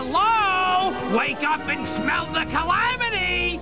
Hello? 0.00 1.16
Wake 1.18 1.38
up 1.38 1.58
and 1.62 1.84
smell 1.98 2.26
the 2.32 2.48
calamity! 2.52 3.60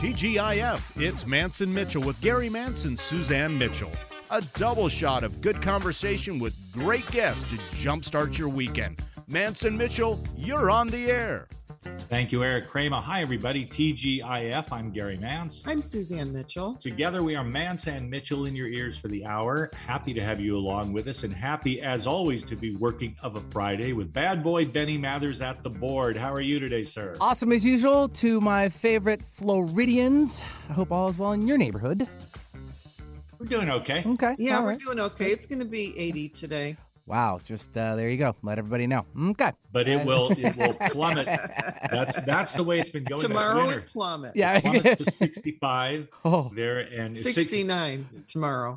TGIF, 0.00 0.80
it's 0.96 1.26
Mance 1.26 1.60
and 1.60 1.74
Mitchell 1.74 2.00
with 2.00 2.18
Gary 2.22 2.48
Mance 2.48 2.86
and, 2.86 2.98
Suzanne 2.98 3.58
Mitchell. 3.58 3.92
A 4.30 4.40
double 4.54 4.88
shot 4.88 5.22
of 5.22 5.42
good 5.42 5.60
conversation 5.60 6.38
with 6.38 6.54
great 6.72 7.06
guests 7.10 7.44
to 7.50 7.56
jumpstart 7.76 8.38
your 8.38 8.48
weekend. 8.48 9.02
Mance 9.28 9.64
and 9.64 9.76
Mitchell, 9.76 10.18
you're 10.34 10.70
on 10.70 10.88
the 10.88 11.10
air. 11.10 11.46
Thank 12.08 12.32
you, 12.32 12.44
Eric 12.44 12.68
Kramer. 12.68 13.00
Hi, 13.00 13.20
everybody. 13.22 13.66
TGIF. 13.66 14.70
I'm 14.70 14.90
Gary 14.90 15.16
Mance. 15.16 15.62
I'm 15.66 15.82
Suzanne 15.82 16.32
Mitchell. 16.32 16.74
Together, 16.74 17.22
we 17.22 17.34
are 17.34 17.42
Mance 17.44 17.88
and 17.88 18.08
Mitchell 18.08 18.46
in 18.46 18.54
your 18.54 18.68
ears 18.68 18.96
for 18.96 19.08
the 19.08 19.24
hour. 19.26 19.70
Happy 19.74 20.14
to 20.14 20.20
have 20.20 20.40
you 20.40 20.56
along 20.56 20.92
with 20.92 21.08
us, 21.08 21.24
and 21.24 21.32
happy, 21.32 21.80
as 21.82 22.06
always, 22.06 22.44
to 22.44 22.56
be 22.56 22.76
working 22.76 23.16
of 23.22 23.36
a 23.36 23.40
Friday 23.40 23.92
with 23.92 24.12
bad 24.12 24.42
boy 24.42 24.64
Benny 24.64 24.96
Mathers 24.96 25.40
at 25.40 25.62
the 25.62 25.70
board. 25.70 26.16
How 26.16 26.32
are 26.32 26.40
you 26.40 26.60
today, 26.60 26.84
sir? 26.84 27.16
Awesome 27.20 27.52
as 27.52 27.64
usual 27.64 28.08
to 28.10 28.40
my 28.40 28.68
favorite 28.68 29.22
Floridians. 29.22 30.42
I 30.68 30.72
hope 30.74 30.92
all 30.92 31.08
is 31.08 31.18
well 31.18 31.32
in 31.32 31.46
your 31.46 31.58
neighborhood. 31.58 32.06
We're 33.38 33.46
doing 33.46 33.68
okay. 33.68 34.02
Okay. 34.06 34.34
Yeah, 34.38 34.56
all 34.56 34.62
we're 34.62 34.68
right. 34.70 34.78
doing 34.80 35.00
okay. 35.00 35.30
It's 35.30 35.44
going 35.44 35.58
to 35.58 35.64
be 35.66 35.98
80 35.98 36.28
today. 36.30 36.76
Wow. 37.06 37.40
Just 37.42 37.76
uh, 37.76 37.94
there 37.96 38.08
you 38.08 38.16
go. 38.16 38.34
Let 38.42 38.58
everybody 38.58 38.86
know. 38.86 39.06
Okay. 39.30 39.52
But 39.72 39.88
it 39.88 40.04
will 40.04 40.30
it 40.32 40.56
will 40.56 40.74
plummet. 40.90 41.26
That's 41.90 42.20
that's 42.22 42.54
the 42.54 42.64
way 42.64 42.80
it's 42.80 42.90
been 42.90 43.04
going 43.04 43.22
Tomorrow 43.22 43.54
this 43.54 43.66
winter. 43.66 43.78
it 43.80 43.88
plummets. 43.88 44.36
Yeah. 44.36 44.56
It 44.56 44.62
plummets 44.62 45.04
to 45.04 45.10
65 45.10 46.08
Oh, 46.24 46.50
there 46.54 46.80
and 46.80 47.16
69 47.16 48.24
tomorrow 48.28 48.76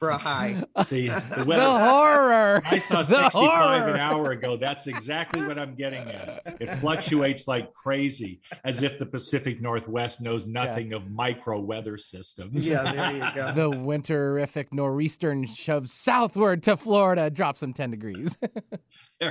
for 0.00 0.08
a 0.08 0.16
high. 0.16 0.64
See, 0.86 1.08
the 1.08 1.20
the 1.46 1.60
horror. 1.60 2.62
I 2.64 2.78
saw 2.78 3.02
The 3.02 3.24
65 3.30 3.32
horror. 3.32 3.94
an 3.94 4.00
hour 4.00 4.30
ago. 4.32 4.56
That's 4.56 4.86
exactly 4.86 5.46
what 5.46 5.58
I'm 5.58 5.74
getting 5.76 6.08
at. 6.08 6.56
It 6.58 6.70
fluctuates 6.80 7.46
like 7.46 7.72
crazy, 7.74 8.40
as 8.64 8.82
if 8.82 8.98
the 8.98 9.04
Pacific 9.04 9.60
Northwest 9.60 10.22
knows 10.22 10.46
nothing 10.46 10.94
of 10.94 11.10
micro 11.10 11.60
weather 11.60 11.98
systems. 11.98 12.66
Yeah, 12.66 12.90
there 12.92 13.12
you 13.12 13.34
go. 13.34 13.52
The 13.52 13.76
winterific 13.76 14.72
nor'eastern 14.72 15.44
shoves 15.44 15.92
southward 15.92 16.62
to 16.62 16.78
Florida, 16.78 17.28
drops 17.30 17.60
them 17.60 17.74
10 17.74 17.90
degrees. 17.90 18.38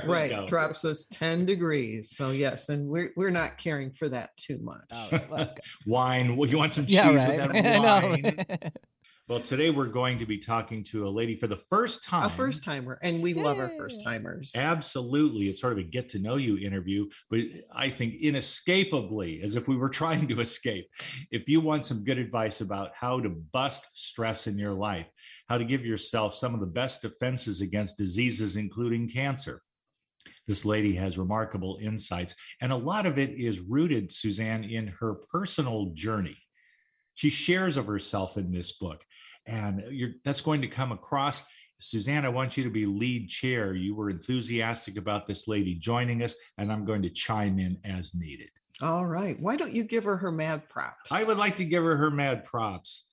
Right, 0.05 0.29
go. 0.29 0.45
drops 0.47 0.85
us 0.85 1.05
10 1.05 1.47
degrees. 1.47 2.15
So, 2.15 2.29
yes, 2.29 2.69
and 2.69 2.87
we're, 2.87 3.11
we're 3.17 3.31
not 3.31 3.57
caring 3.57 3.91
for 3.91 4.07
that 4.09 4.37
too 4.37 4.59
much. 4.61 4.83
All 4.91 5.09
right, 5.11 5.31
let's 5.31 5.51
go. 5.53 5.59
Wine. 5.87 6.37
Well, 6.37 6.47
you 6.47 6.57
want 6.57 6.73
some 6.73 6.85
cheese 6.85 6.97
Yeah, 6.97 7.09
with 7.39 7.53
that 7.53 7.81
wine? 7.81 8.71
Well, 9.29 9.39
today 9.39 9.69
we're 9.69 9.85
going 9.85 10.17
to 10.17 10.25
be 10.25 10.39
talking 10.39 10.83
to 10.85 11.07
a 11.07 11.11
lady 11.11 11.35
for 11.35 11.45
the 11.45 11.61
first 11.69 12.03
time. 12.03 12.25
A 12.25 12.29
first 12.31 12.63
timer, 12.63 12.97
and 13.03 13.21
we 13.21 13.35
love 13.35 13.59
our 13.59 13.69
first 13.69 14.03
timers. 14.03 14.53
Absolutely. 14.55 15.49
It's 15.49 15.61
sort 15.61 15.73
of 15.73 15.77
a 15.77 15.83
get 15.83 16.09
to 16.09 16.19
know 16.19 16.37
you 16.37 16.57
interview, 16.57 17.05
but 17.29 17.41
I 17.71 17.91
think 17.91 18.15
inescapably, 18.15 19.43
as 19.43 19.53
if 19.53 19.67
we 19.67 19.75
were 19.75 19.89
trying 20.01 20.27
to 20.29 20.39
escape. 20.39 20.89
If 21.29 21.47
you 21.47 21.61
want 21.61 21.85
some 21.85 22.03
good 22.03 22.17
advice 22.17 22.61
about 22.61 22.89
how 22.95 23.19
to 23.19 23.29
bust 23.29 23.85
stress 23.93 24.47
in 24.47 24.57
your 24.57 24.73
life, 24.73 25.05
how 25.47 25.59
to 25.59 25.63
give 25.63 25.85
yourself 25.85 26.33
some 26.33 26.55
of 26.55 26.59
the 26.59 26.65
best 26.65 27.03
defenses 27.03 27.61
against 27.61 27.99
diseases, 27.99 28.55
including 28.55 29.09
cancer, 29.09 29.61
this 30.47 30.65
lady 30.65 30.95
has 30.95 31.19
remarkable 31.19 31.77
insights. 31.79 32.33
And 32.61 32.71
a 32.71 32.77
lot 32.77 33.05
of 33.05 33.19
it 33.19 33.29
is 33.29 33.59
rooted, 33.59 34.11
Suzanne, 34.11 34.63
in 34.63 34.87
her 34.87 35.17
personal 35.31 35.91
journey. 35.93 36.39
She 37.19 37.29
shares 37.29 37.75
of 37.75 37.85
herself 37.85 38.37
in 38.37 38.49
this 38.53 38.71
book, 38.71 39.03
and 39.49 39.83
you're, 39.89 40.11
that's 40.23 40.41
going 40.41 40.61
to 40.61 40.67
come 40.67 40.91
across. 40.91 41.45
Suzanne, 41.79 42.25
I 42.25 42.29
want 42.29 42.57
you 42.57 42.63
to 42.65 42.69
be 42.69 42.85
lead 42.85 43.29
chair. 43.29 43.73
You 43.73 43.95
were 43.95 44.09
enthusiastic 44.09 44.97
about 44.97 45.27
this 45.27 45.47
lady 45.47 45.75
joining 45.75 46.23
us, 46.23 46.35
and 46.57 46.71
I'm 46.71 46.85
going 46.85 47.01
to 47.03 47.09
chime 47.09 47.57
in 47.57 47.77
as 47.85 48.13
needed. 48.13 48.49
All 48.81 49.05
right. 49.05 49.37
Why 49.39 49.55
don't 49.55 49.73
you 49.73 49.83
give 49.83 50.03
her 50.03 50.17
her 50.17 50.31
mad 50.31 50.67
props? 50.69 51.11
I 51.11 51.23
would 51.23 51.37
like 51.37 51.55
to 51.57 51.65
give 51.65 51.83
her 51.83 51.95
her 51.95 52.11
mad 52.11 52.45
props. 52.45 53.05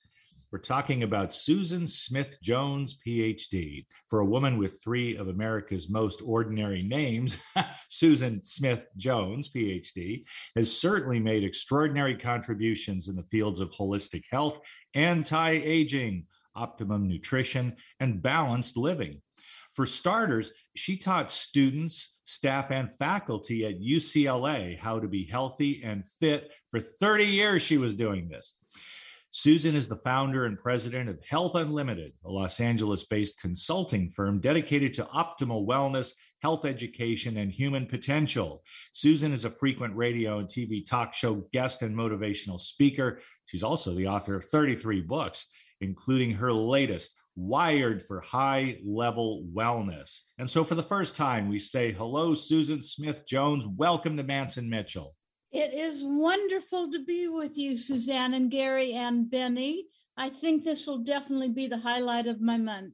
We're 0.49 0.59
talking 0.59 1.03
about 1.03 1.33
Susan 1.33 1.87
Smith 1.87 2.37
Jones, 2.41 2.97
PhD. 3.05 3.85
For 4.09 4.19
a 4.19 4.25
woman 4.25 4.57
with 4.57 4.81
three 4.81 5.17
of 5.17 5.27
America's 5.27 5.89
most 5.89 6.21
ordinary 6.23 6.83
names, 6.83 7.37
Susan 7.89 8.41
Smith 8.41 8.85
Jones, 8.95 9.49
PhD, 9.49 10.23
has 10.55 10.79
certainly 10.79 11.19
made 11.19 11.43
extraordinary 11.43 12.15
contributions 12.15 13.09
in 13.09 13.17
the 13.17 13.23
fields 13.23 13.59
of 13.59 13.71
holistic 13.71 14.23
health, 14.31 14.59
anti 14.93 15.51
aging, 15.51 16.27
optimum 16.55 17.09
nutrition, 17.09 17.75
and 17.99 18.21
balanced 18.21 18.77
living. 18.77 19.21
For 19.73 19.85
starters, 19.85 20.51
she 20.77 20.95
taught 20.95 21.29
students, 21.29 22.21
staff, 22.23 22.71
and 22.71 22.89
faculty 22.93 23.65
at 23.65 23.81
UCLA 23.81 24.79
how 24.79 25.01
to 25.01 25.09
be 25.09 25.25
healthy 25.25 25.81
and 25.83 26.05
fit. 26.21 26.51
For 26.71 26.79
30 26.79 27.25
years, 27.25 27.61
she 27.61 27.77
was 27.77 27.93
doing 27.93 28.29
this. 28.29 28.55
Susan 29.31 29.75
is 29.75 29.87
the 29.87 29.97
founder 29.97 30.45
and 30.45 30.57
president 30.57 31.09
of 31.09 31.19
Health 31.23 31.55
Unlimited, 31.55 32.13
a 32.23 32.29
Los 32.29 32.59
Angeles 32.59 33.03
based 33.05 33.39
consulting 33.39 34.09
firm 34.09 34.39
dedicated 34.39 34.93
to 34.95 35.03
optimal 35.03 35.67
wellness, 35.67 36.13
health 36.41 36.65
education, 36.65 37.37
and 37.37 37.51
human 37.51 37.85
potential. 37.85 38.63
Susan 38.93 39.33
is 39.33 39.43
a 39.43 39.49
frequent 39.49 39.95
radio 39.95 40.39
and 40.39 40.47
TV 40.47 40.87
talk 40.87 41.13
show 41.13 41.45
guest 41.51 41.81
and 41.81 41.95
motivational 41.95 42.59
speaker. 42.59 43.19
She's 43.45 43.63
also 43.63 43.93
the 43.93 44.07
author 44.07 44.35
of 44.35 44.45
33 44.45 45.01
books, 45.01 45.45
including 45.81 46.31
her 46.31 46.53
latest, 46.53 47.13
Wired 47.35 48.01
for 48.07 48.19
High 48.21 48.79
Level 48.83 49.45
Wellness. 49.53 50.21
And 50.39 50.49
so, 50.49 50.63
for 50.63 50.73
the 50.73 50.81
first 50.81 51.15
time, 51.15 51.47
we 51.47 51.59
say 51.59 51.91
hello, 51.91 52.33
Susan 52.33 52.81
Smith 52.81 53.27
Jones. 53.27 53.67
Welcome 53.67 54.17
to 54.17 54.23
Mance 54.23 54.57
and 54.57 54.69
Mitchell. 54.69 55.13
It 55.57 55.73
is 55.73 56.03
wonderful 56.03 56.91
to 56.91 57.03
be 57.03 57.27
with 57.27 57.57
you, 57.57 57.75
Suzanne 57.77 58.35
and 58.35 58.51
Gary 58.51 58.93
and 58.93 59.27
Benny. 59.27 59.87
I 60.15 60.29
think 60.29 60.63
this 60.63 60.85
will 60.85 60.99
definitely 60.99 61.49
be 61.49 61.65
the 61.65 61.79
highlight 61.79 62.27
of 62.27 62.39
my 62.39 62.57
month. 62.57 62.93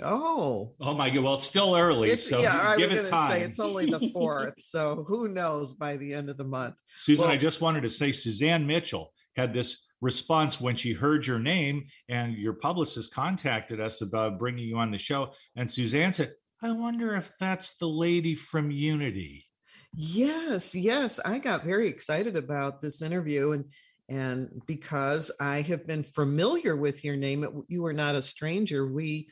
oh, 0.00 0.72
Oh 0.80 0.94
my 0.94 1.10
God! 1.10 1.24
Well, 1.24 1.34
it's 1.34 1.48
still 1.48 1.74
early, 1.74 2.10
it's, 2.10 2.28
so 2.30 2.40
yeah, 2.42 2.56
I 2.62 2.76
give 2.76 2.92
was 2.92 3.08
it 3.08 3.10
time. 3.10 3.32
say 3.32 3.42
it's 3.42 3.58
only 3.58 3.86
the 3.86 4.08
fourth. 4.12 4.54
so, 4.60 5.04
who 5.08 5.26
knows 5.26 5.72
by 5.72 5.96
the 5.96 6.14
end 6.14 6.30
of 6.30 6.36
the 6.36 6.44
month? 6.44 6.76
Susan, 6.94 7.26
I 7.28 7.36
just 7.36 7.60
wanted 7.60 7.80
to 7.80 7.90
say 7.90 8.12
Suzanne 8.12 8.68
Mitchell 8.68 9.12
had 9.34 9.52
this 9.52 9.84
response 10.00 10.60
when 10.60 10.76
she 10.76 10.92
heard 10.92 11.26
your 11.26 11.40
name, 11.40 11.86
and 12.08 12.34
your 12.34 12.52
publicist 12.52 13.12
contacted 13.12 13.80
us 13.80 14.00
about 14.00 14.38
bringing 14.38 14.64
you 14.64 14.76
on 14.78 14.92
the 14.92 14.98
show. 14.98 15.32
And 15.56 15.68
Suzanne 15.68 16.14
said, 16.14 16.34
"I 16.62 16.70
wonder 16.70 17.16
if 17.16 17.32
that's 17.40 17.76
the 17.78 17.88
lady 17.88 18.36
from 18.36 18.70
Unity." 18.70 19.49
Yes, 19.92 20.74
yes. 20.74 21.18
I 21.24 21.38
got 21.38 21.64
very 21.64 21.88
excited 21.88 22.36
about 22.36 22.80
this 22.80 23.02
interview 23.02 23.52
and 23.52 23.64
and 24.08 24.60
because 24.66 25.30
I 25.40 25.60
have 25.62 25.86
been 25.86 26.02
familiar 26.02 26.74
with 26.74 27.04
your 27.04 27.14
name, 27.14 27.62
you 27.68 27.86
are 27.86 27.92
not 27.92 28.16
a 28.16 28.22
stranger. 28.22 28.88
We 28.88 29.28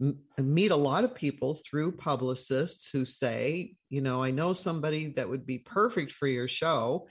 m- 0.00 0.20
meet 0.38 0.70
a 0.70 0.76
lot 0.76 1.04
of 1.04 1.14
people 1.14 1.56
through 1.56 1.98
publicists 1.98 2.88
who 2.88 3.04
say, 3.04 3.74
you 3.90 4.00
know, 4.00 4.22
I 4.22 4.30
know 4.30 4.54
somebody 4.54 5.08
that 5.16 5.28
would 5.28 5.44
be 5.44 5.58
perfect 5.58 6.12
for 6.12 6.26
your 6.28 6.48
show. 6.48 7.08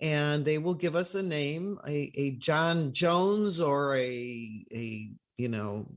And 0.00 0.46
they 0.46 0.56
will 0.56 0.72
give 0.72 0.96
us 0.96 1.14
a 1.14 1.22
name, 1.22 1.78
a, 1.86 2.10
a 2.14 2.30
John 2.38 2.94
Jones 2.94 3.60
or 3.60 3.94
a, 3.94 4.64
a 4.72 5.10
you 5.36 5.48
know, 5.48 5.92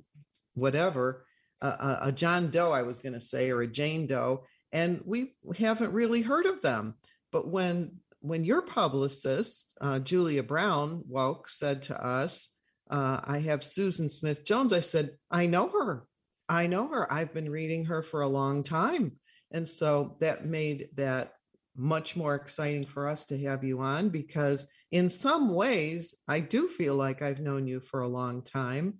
whatever, 0.56 1.26
a 1.62 2.12
John 2.14 2.50
Doe, 2.52 2.72
I 2.74 2.82
was 2.84 3.00
going 3.00 3.14
to 3.14 3.22
say, 3.22 3.50
or 3.50 3.62
a 3.62 3.68
Jane 3.68 4.08
Doe 4.08 4.44
and 4.76 5.02
we 5.06 5.34
haven't 5.58 5.94
really 5.94 6.22
heard 6.22 6.46
of 6.46 6.62
them. 6.62 6.96
But 7.32 7.48
when 7.48 8.00
when 8.20 8.44
your 8.44 8.62
publicist 8.62 9.78
uh, 9.80 10.00
Julia 10.00 10.44
Brown 10.44 11.04
Welk 11.10 11.48
said 11.48 11.82
to 11.84 12.06
us, 12.06 12.58
uh, 12.90 13.22
"I 13.24 13.40
have 13.40 13.64
Susan 13.64 14.10
Smith 14.10 14.46
Jones," 14.46 14.74
I 14.74 14.82
said, 14.82 15.12
"I 15.32 15.46
know 15.46 15.70
her. 15.70 16.06
I 16.50 16.68
know 16.68 16.90
her. 16.90 17.12
I've 17.12 17.34
been 17.34 17.50
reading 17.50 17.86
her 17.86 18.04
for 18.04 18.22
a 18.22 18.28
long 18.28 18.64
time," 18.64 19.14
and 19.52 19.68
so 19.68 20.18
that 20.20 20.46
made 20.46 20.90
that 20.96 21.34
much 21.78 22.18
more 22.18 22.36
exciting 22.36 22.86
for 22.86 23.08
us 23.08 23.26
to 23.26 23.38
have 23.44 23.64
you 23.64 23.80
on 23.80 24.10
because 24.10 24.68
in 24.92 25.10
some 25.10 25.54
ways 25.54 26.16
I 26.28 26.42
do 26.42 26.68
feel 26.68 26.96
like 26.96 27.22
I've 27.22 27.40
known 27.40 27.68
you 27.68 27.80
for 27.80 28.02
a 28.02 28.08
long 28.08 28.44
time. 28.44 29.00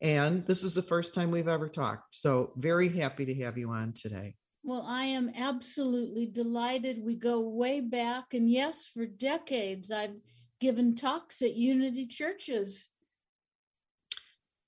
And 0.00 0.44
this 0.46 0.64
is 0.64 0.74
the 0.74 0.82
first 0.82 1.14
time 1.14 1.30
we've 1.30 1.48
ever 1.48 1.68
talked. 1.68 2.14
So, 2.14 2.52
very 2.56 2.88
happy 2.88 3.24
to 3.26 3.34
have 3.42 3.56
you 3.56 3.70
on 3.70 3.92
today. 3.94 4.34
Well, 4.66 4.86
I 4.88 5.04
am 5.04 5.30
absolutely 5.36 6.24
delighted. 6.24 7.04
We 7.04 7.16
go 7.16 7.42
way 7.42 7.82
back. 7.82 8.32
And 8.32 8.50
yes, 8.50 8.86
for 8.88 9.04
decades, 9.04 9.92
I've 9.92 10.16
given 10.58 10.96
talks 10.96 11.42
at 11.42 11.54
Unity 11.54 12.06
churches. 12.06 12.88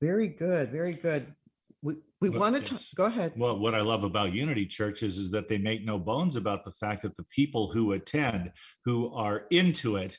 Very 0.03 0.29
good. 0.29 0.71
Very 0.71 0.93
good. 0.93 1.35
We, 1.81 1.95
we 2.21 2.29
Well, 2.29 2.41
want 2.41 2.67
to 2.67 2.75
yes. 2.75 2.93
go 2.95 3.07
ahead. 3.07 3.33
Well, 3.37 3.59
what 3.59 3.75
I 3.75 3.81
love 3.81 4.05
about 4.05 4.35
Unity 4.35 4.67
churches 4.67 5.17
is 5.17 5.31
that 5.31 5.49
they 5.49 5.57
make 5.57 5.83
no 5.83 5.99
bones 5.99 6.37
about 6.37 6.67
the 6.67 6.73
fact 6.73 7.01
that 7.03 7.17
the 7.17 7.25
people 7.31 7.71
who 7.73 7.93
attend, 7.93 8.53
who 8.85 9.15
are 9.15 9.47
into 9.51 9.97
it, 9.97 10.19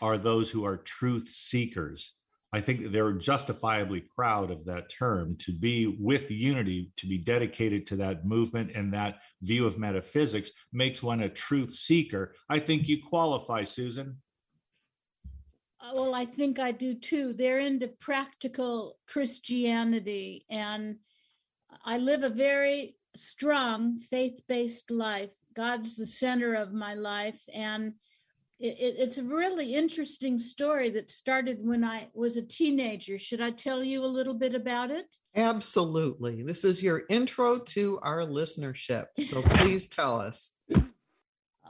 are 0.00 0.16
those 0.16 0.48
who 0.50 0.64
are 0.64 0.78
truth 0.78 1.28
seekers. 1.28 2.15
I 2.56 2.60
think 2.62 2.90
they're 2.90 3.12
justifiably 3.12 4.00
proud 4.00 4.50
of 4.50 4.64
that 4.64 4.88
term 4.88 5.36
to 5.40 5.52
be 5.52 5.98
with 6.00 6.30
unity, 6.30 6.90
to 6.96 7.06
be 7.06 7.18
dedicated 7.18 7.84
to 7.88 7.96
that 7.96 8.24
movement 8.24 8.70
and 8.74 8.94
that 8.94 9.18
view 9.42 9.66
of 9.66 9.78
metaphysics 9.78 10.50
makes 10.72 11.02
one 11.02 11.20
a 11.20 11.28
truth 11.28 11.70
seeker. 11.70 12.34
I 12.48 12.58
think 12.60 12.88
you 12.88 13.02
qualify, 13.06 13.64
Susan. 13.64 14.16
Uh, 15.82 15.92
Well, 15.94 16.14
I 16.14 16.24
think 16.24 16.58
I 16.58 16.72
do 16.72 16.94
too. 16.94 17.34
They're 17.34 17.58
into 17.58 17.88
practical 17.88 18.96
Christianity, 19.06 20.46
and 20.48 20.96
I 21.84 21.98
live 21.98 22.22
a 22.22 22.30
very 22.30 22.96
strong 23.14 23.98
faith 23.98 24.40
based 24.48 24.90
life. 24.90 25.34
God's 25.54 25.94
the 25.96 26.06
center 26.06 26.54
of 26.54 26.72
my 26.72 26.94
life. 26.94 27.42
And 27.52 27.94
it, 28.58 28.78
it- 28.78 28.96
it's 28.98 29.18
a 29.18 29.22
really 29.22 29.74
interesting 29.74 30.38
story 30.38 30.90
that 30.90 31.10
started 31.10 31.58
when 31.62 31.84
I 31.84 32.08
was 32.14 32.36
a 32.36 32.42
teenager. 32.42 33.18
Should 33.18 33.40
I 33.40 33.50
tell 33.50 33.82
you 33.84 34.02
a 34.02 34.06
little 34.06 34.34
bit 34.34 34.54
about 34.54 34.90
it? 34.90 35.06
Absolutely. 35.34 36.42
This 36.42 36.64
is 36.64 36.82
your 36.82 37.02
intro 37.10 37.58
to 37.58 37.98
our 38.02 38.20
listenership. 38.20 39.06
So 39.22 39.42
please 39.60 39.88
tell 39.88 40.20
us. 40.20 40.50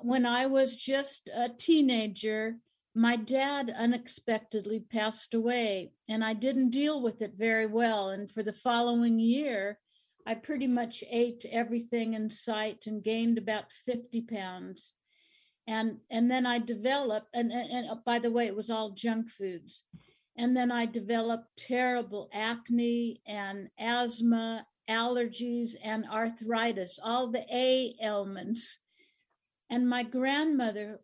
when 0.02 0.26
I 0.26 0.46
was 0.46 0.76
just 0.76 1.28
a 1.34 1.48
teenager, 1.48 2.56
my 2.94 3.16
dad 3.16 3.70
unexpectedly 3.76 4.80
passed 4.80 5.34
away, 5.34 5.92
and 6.08 6.24
I 6.24 6.32
didn't 6.34 6.70
deal 6.70 7.02
with 7.02 7.20
it 7.20 7.34
very 7.36 7.66
well. 7.66 8.10
And 8.10 8.30
for 8.30 8.42
the 8.42 8.52
following 8.52 9.18
year, 9.18 9.78
I 10.26 10.34
pretty 10.34 10.66
much 10.66 11.04
ate 11.10 11.44
everything 11.50 12.14
in 12.14 12.30
sight 12.30 12.86
and 12.86 13.02
gained 13.02 13.38
about 13.38 13.70
50 13.86 14.22
pounds. 14.22 14.94
And, 15.66 15.98
and 16.10 16.30
then 16.30 16.46
I 16.46 16.58
developed, 16.58 17.28
and, 17.34 17.50
and, 17.50 17.70
and 17.70 17.90
uh, 17.90 17.96
by 18.04 18.18
the 18.18 18.30
way, 18.30 18.46
it 18.46 18.56
was 18.56 18.70
all 18.70 18.90
junk 18.90 19.30
foods. 19.30 19.84
And 20.38 20.56
then 20.56 20.70
I 20.70 20.86
developed 20.86 21.48
terrible 21.56 22.30
acne 22.32 23.20
and 23.26 23.68
asthma, 23.78 24.66
allergies, 24.88 25.74
and 25.82 26.04
arthritis, 26.06 27.00
all 27.02 27.28
the 27.28 27.44
A 27.52 27.96
ailments 28.02 28.80
and 29.70 29.88
my 29.88 30.02
grandmother 30.02 31.00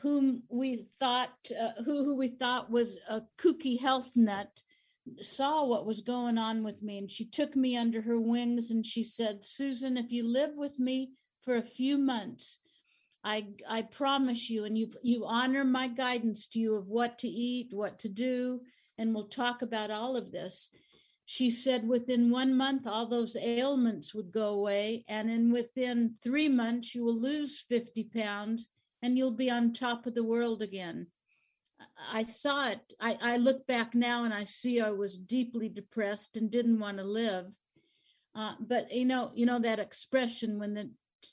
whom 0.00 0.42
we 0.48 0.86
thought 1.00 1.34
uh, 1.58 1.82
who 1.84 2.04
who 2.04 2.16
we 2.16 2.28
thought 2.28 2.70
was 2.70 2.96
a 3.08 3.22
kooky 3.38 3.80
health 3.80 4.10
nut 4.16 4.60
saw 5.20 5.64
what 5.64 5.86
was 5.86 6.00
going 6.00 6.36
on 6.36 6.64
with 6.64 6.82
me 6.82 6.98
and 6.98 7.10
she 7.10 7.24
took 7.24 7.54
me 7.54 7.76
under 7.76 8.02
her 8.02 8.20
wings 8.20 8.70
and 8.70 8.84
she 8.84 9.02
said 9.02 9.44
susan 9.44 9.96
if 9.96 10.10
you 10.10 10.26
live 10.26 10.50
with 10.56 10.78
me 10.78 11.12
for 11.42 11.56
a 11.56 11.62
few 11.62 11.96
months 11.96 12.58
i 13.26 13.46
i 13.68 13.82
promise 13.82 14.48
you 14.48 14.64
and 14.64 14.78
you 14.78 14.88
you 15.02 15.24
honor 15.26 15.64
my 15.64 15.88
guidance 15.88 16.46
to 16.46 16.58
you 16.58 16.74
of 16.74 16.86
what 16.88 17.18
to 17.18 17.28
eat 17.28 17.68
what 17.72 17.98
to 17.98 18.08
do 18.08 18.60
and 18.98 19.14
we'll 19.14 19.28
talk 19.28 19.62
about 19.62 19.90
all 19.90 20.16
of 20.16 20.32
this. 20.32 20.70
She 21.26 21.50
said 21.50 21.86
within 21.86 22.30
one 22.30 22.56
month 22.56 22.86
all 22.86 23.06
those 23.06 23.36
ailments 23.36 24.14
would 24.14 24.30
go 24.30 24.50
away 24.50 25.04
and 25.08 25.30
in 25.30 25.50
within 25.50 26.14
three 26.22 26.48
months 26.48 26.94
you 26.94 27.04
will 27.04 27.20
lose 27.20 27.64
50 27.68 28.04
pounds 28.14 28.68
and 29.02 29.18
you'll 29.18 29.32
be 29.32 29.50
on 29.50 29.72
top 29.72 30.06
of 30.06 30.14
the 30.14 30.24
world 30.24 30.62
again. 30.62 31.08
I 32.10 32.22
saw 32.22 32.68
it. 32.68 32.94
I, 33.00 33.18
I 33.20 33.36
look 33.36 33.66
back 33.66 33.94
now 33.94 34.24
and 34.24 34.32
i 34.32 34.44
see 34.44 34.80
i 34.80 34.90
was 34.90 35.18
deeply 35.18 35.68
depressed 35.68 36.36
and 36.36 36.50
didn't 36.50 36.78
want 36.78 36.98
to 36.98 37.04
live. 37.04 37.54
Uh, 38.34 38.54
but 38.60 38.92
you 38.92 39.04
know 39.04 39.32
you 39.34 39.46
know 39.46 39.58
that 39.58 39.80
expression 39.80 40.58
when 40.58 40.74
the 40.74 40.90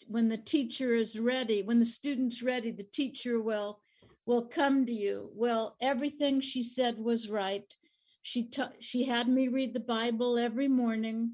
when 0.08 0.30
the 0.30 0.38
teacher 0.38 0.94
is 0.94 1.20
ready 1.20 1.62
when 1.62 1.80
the 1.80 1.86
student's 1.86 2.42
ready 2.42 2.72
the 2.72 2.84
teacher 2.84 3.42
will 3.42 3.80
will 4.26 4.46
come 4.46 4.86
to 4.86 4.94
you. 4.94 5.30
Well 5.34 5.76
everything 5.82 6.40
she 6.40 6.64
said 6.64 6.98
was 6.98 7.30
right. 7.30 7.76
She 8.22 8.50
ta- 8.50 8.72
she 8.80 9.04
had 9.06 9.28
me 9.28 9.48
read 9.48 9.74
the 9.74 9.80
bible 9.80 10.38
every 10.38 10.68
morning 10.68 11.34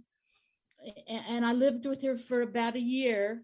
and 1.27 1.45
i 1.45 1.51
lived 1.51 1.85
with 1.85 2.01
her 2.03 2.17
for 2.17 2.41
about 2.41 2.75
a 2.75 2.81
year. 2.81 3.43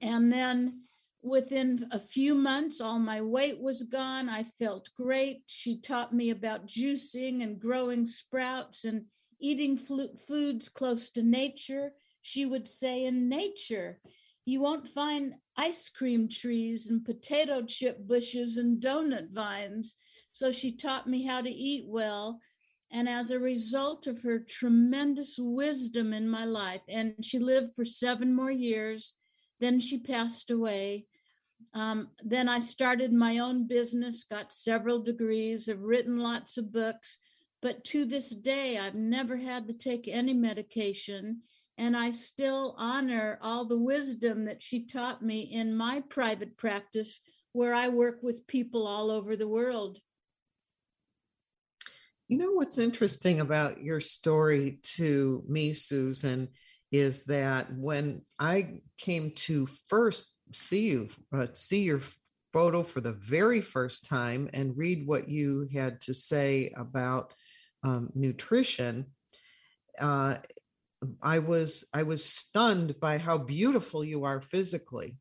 And 0.00 0.32
then 0.32 0.82
within 1.22 1.88
a 1.90 1.98
few 1.98 2.34
months 2.34 2.80
all 2.80 2.98
my 2.98 3.20
weight 3.20 3.60
was 3.60 3.82
gone. 3.82 4.28
I 4.28 4.44
felt 4.44 4.90
great. 4.96 5.42
She 5.46 5.80
taught 5.80 6.12
me 6.12 6.30
about 6.30 6.66
juicing 6.66 7.42
and 7.42 7.58
growing 7.58 8.06
sprouts 8.06 8.84
and 8.84 9.06
eating 9.40 9.76
flu- 9.76 10.16
foods 10.26 10.68
close 10.68 11.10
to 11.10 11.22
nature 11.22 11.92
she 12.26 12.44
would 12.44 12.66
say 12.66 13.04
in 13.04 13.28
nature 13.28 14.00
you 14.44 14.60
won't 14.60 14.88
find 14.88 15.34
ice 15.56 15.88
cream 15.88 16.28
trees 16.28 16.88
and 16.88 17.04
potato 17.04 17.62
chip 17.62 17.98
bushes 18.06 18.56
and 18.56 18.82
donut 18.82 19.32
vines 19.32 19.96
so 20.36 20.52
she 20.52 20.70
taught 20.70 21.08
me 21.08 21.24
how 21.24 21.40
to 21.40 21.48
eat 21.48 21.86
well. 21.86 22.40
And 22.90 23.08
as 23.08 23.30
a 23.30 23.38
result 23.38 24.06
of 24.06 24.22
her 24.22 24.38
tremendous 24.38 25.36
wisdom 25.38 26.12
in 26.12 26.28
my 26.28 26.44
life, 26.44 26.82
and 26.90 27.14
she 27.24 27.38
lived 27.38 27.74
for 27.74 27.86
seven 27.86 28.34
more 28.34 28.50
years, 28.50 29.14
then 29.60 29.80
she 29.80 29.98
passed 29.98 30.50
away. 30.50 31.06
Um, 31.72 32.08
then 32.22 32.50
I 32.50 32.60
started 32.60 33.14
my 33.14 33.38
own 33.38 33.66
business, 33.66 34.26
got 34.30 34.52
several 34.52 35.00
degrees, 35.00 35.66
have 35.68 35.80
written 35.80 36.18
lots 36.18 36.58
of 36.58 36.70
books. 36.70 37.18
But 37.62 37.82
to 37.84 38.04
this 38.04 38.34
day, 38.34 38.76
I've 38.76 38.94
never 38.94 39.38
had 39.38 39.66
to 39.68 39.72
take 39.72 40.06
any 40.06 40.34
medication. 40.34 41.40
And 41.78 41.96
I 41.96 42.10
still 42.10 42.74
honor 42.78 43.38
all 43.42 43.66
the 43.66 43.78
wisdom 43.78 44.44
that 44.46 44.62
she 44.62 44.86
taught 44.86 45.22
me 45.22 45.40
in 45.40 45.76
my 45.76 46.02
private 46.08 46.56
practice, 46.56 47.20
where 47.52 47.74
I 47.74 47.88
work 47.88 48.22
with 48.22 48.46
people 48.46 48.86
all 48.86 49.10
over 49.10 49.36
the 49.36 49.48
world. 49.48 49.98
You 52.28 52.38
know 52.38 52.52
what's 52.52 52.78
interesting 52.78 53.40
about 53.40 53.82
your 53.82 54.00
story 54.00 54.80
to 54.96 55.44
me, 55.48 55.74
Susan, 55.74 56.48
is 56.90 57.24
that 57.24 57.72
when 57.72 58.22
I 58.38 58.80
came 58.98 59.30
to 59.36 59.68
first 59.88 60.36
see 60.52 60.88
you, 60.90 61.08
uh, 61.32 61.46
see 61.52 61.82
your 61.82 62.00
photo 62.52 62.82
for 62.82 63.00
the 63.00 63.12
very 63.12 63.60
first 63.60 64.06
time 64.06 64.48
and 64.54 64.76
read 64.76 65.06
what 65.06 65.28
you 65.28 65.68
had 65.72 66.00
to 66.00 66.14
say 66.14 66.72
about 66.76 67.34
um, 67.82 68.10
nutrition, 68.14 69.06
uh, 70.00 70.36
I 71.22 71.38
was 71.40 71.84
I 71.92 72.02
was 72.02 72.24
stunned 72.24 72.98
by 73.00 73.18
how 73.18 73.38
beautiful 73.38 74.04
you 74.04 74.24
are 74.24 74.40
physically, 74.40 75.16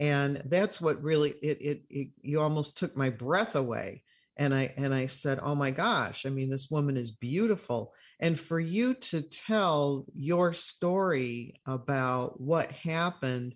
and 0.00 0.42
that's 0.46 0.80
what 0.80 1.02
really 1.02 1.30
it 1.42 1.58
it, 1.60 1.82
it 1.90 2.08
you 2.22 2.40
almost 2.40 2.76
took 2.76 2.96
my 2.96 3.10
breath 3.10 3.54
away. 3.56 4.02
And 4.40 4.54
i 4.54 4.72
and 4.76 4.94
i 4.94 5.06
said 5.06 5.40
oh 5.42 5.56
my 5.56 5.72
gosh 5.72 6.24
i 6.24 6.30
mean 6.30 6.48
this 6.48 6.70
woman 6.70 6.96
is 6.96 7.10
beautiful. 7.10 7.92
And 8.20 8.38
for 8.38 8.58
you 8.60 8.94
to 8.94 9.22
tell 9.22 10.04
your 10.14 10.52
story 10.52 11.60
about 11.66 12.40
what 12.40 12.72
happened 12.72 13.54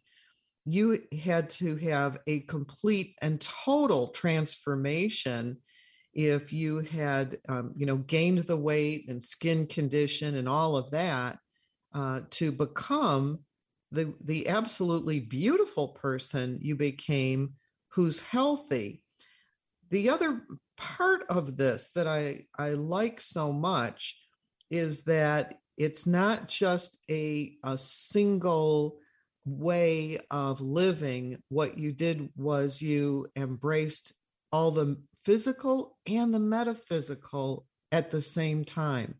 you 0.65 1.01
had 1.21 1.51
to 1.51 1.77
have 1.77 2.19
a 2.27 2.41
complete 2.41 3.17
and 3.21 3.41
total 3.41 4.09
transformation 4.09 5.59
if 6.15 6.53
you 6.53 6.81
had 6.81 7.39
um, 7.49 7.73
you 7.77 7.87
know 7.87 7.97
gained 7.97 8.39
the 8.39 8.57
weight 8.57 9.09
and 9.09 9.23
skin 9.23 9.67
condition 9.67 10.37
and 10.37 10.49
all 10.49 10.77
of 10.77 10.91
that 10.91 11.39
uh, 11.95 12.21
to 12.31 12.53
become 12.53 13.41
the 13.91 14.15
the 14.23 14.49
absolutely 14.49 15.21
beautiful 15.21 15.89
person 15.89 16.59
you 16.63 16.77
became 16.77 17.53
who's 17.89 18.21
healthy 18.21 19.03
the 19.91 20.09
other 20.09 20.43
part 20.79 21.25
of 21.29 21.57
this 21.57 21.91
that 21.91 22.09
I, 22.09 22.47
I 22.59 22.71
like 22.71 23.21
so 23.21 23.53
much 23.53 24.19
is 24.71 25.05
that 25.05 25.55
it's 25.77 26.07
not 26.07 26.49
just 26.49 26.99
a, 27.11 27.57
a 27.63 27.77
single 27.77 28.97
way 29.45 30.19
of 30.31 30.61
living. 30.61 31.43
What 31.51 31.77
you 31.77 31.93
did 31.93 32.31
was 32.37 32.81
you 32.81 33.27
embraced 33.37 34.15
all 34.51 34.71
the 34.71 34.97
physical 35.25 35.97
and 36.07 36.33
the 36.33 36.39
metaphysical 36.39 37.67
at 37.91 38.11
the 38.11 38.21
same 38.21 38.65
time. 38.65 39.17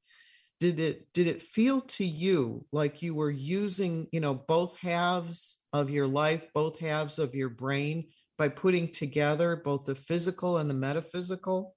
Did 0.61 0.79
it 0.79 1.13
did 1.13 1.27
it 1.27 1.43
feel 1.43 1.81
to 1.83 2.05
you 2.05 2.65
like 2.73 3.03
you 3.03 3.15
were 3.15 3.31
using, 3.31 4.07
you 4.13 4.21
know, 4.21 4.35
both 4.35 4.77
halves 4.79 5.57
of 5.73 5.91
your 5.91 6.07
life, 6.07 6.47
both 6.55 6.79
halves 6.79 7.19
of 7.19 7.35
your 7.35 7.49
brain 7.49 8.09
by 8.39 8.49
putting 8.49 8.89
together 8.89 9.57
both 9.57 9.87
the 9.87 9.95
physical 9.95 10.59
and 10.59 10.71
the 10.71 10.75
metaphysical? 10.75 11.75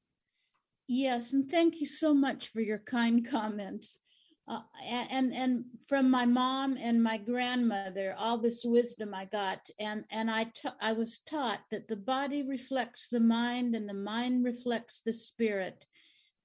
Yes, 0.88 1.34
and 1.34 1.50
thank 1.50 1.79
you 1.79 1.88
so 1.88 2.13
much 2.13 2.50
for 2.50 2.62
your 2.62 2.77
kind 2.77 3.27
comments. 3.27 4.00
Uh, 4.48 4.62
and 4.88 5.34
and 5.34 5.66
from 5.88 6.10
my 6.10 6.25
mom 6.25 6.78
and 6.80 7.02
my 7.02 7.18
grandmother, 7.18 8.16
all 8.18 8.38
this 8.38 8.64
wisdom 8.64 9.14
I 9.14 9.25
got, 9.25 9.68
and 9.80 10.06
and 10.12 10.30
I 10.30 10.52
I 10.80 10.94
was 10.94 11.20
taught 11.20 11.62
that 11.72 11.88
the 11.88 11.96
body 11.96 12.44
reflects 12.44 13.10
the 13.10 13.20
mind, 13.20 13.75
and 13.75 13.90
the 13.90 13.96
mind 13.96 14.46
reflects 14.46 15.02
the 15.02 15.14
spirit. 15.14 15.86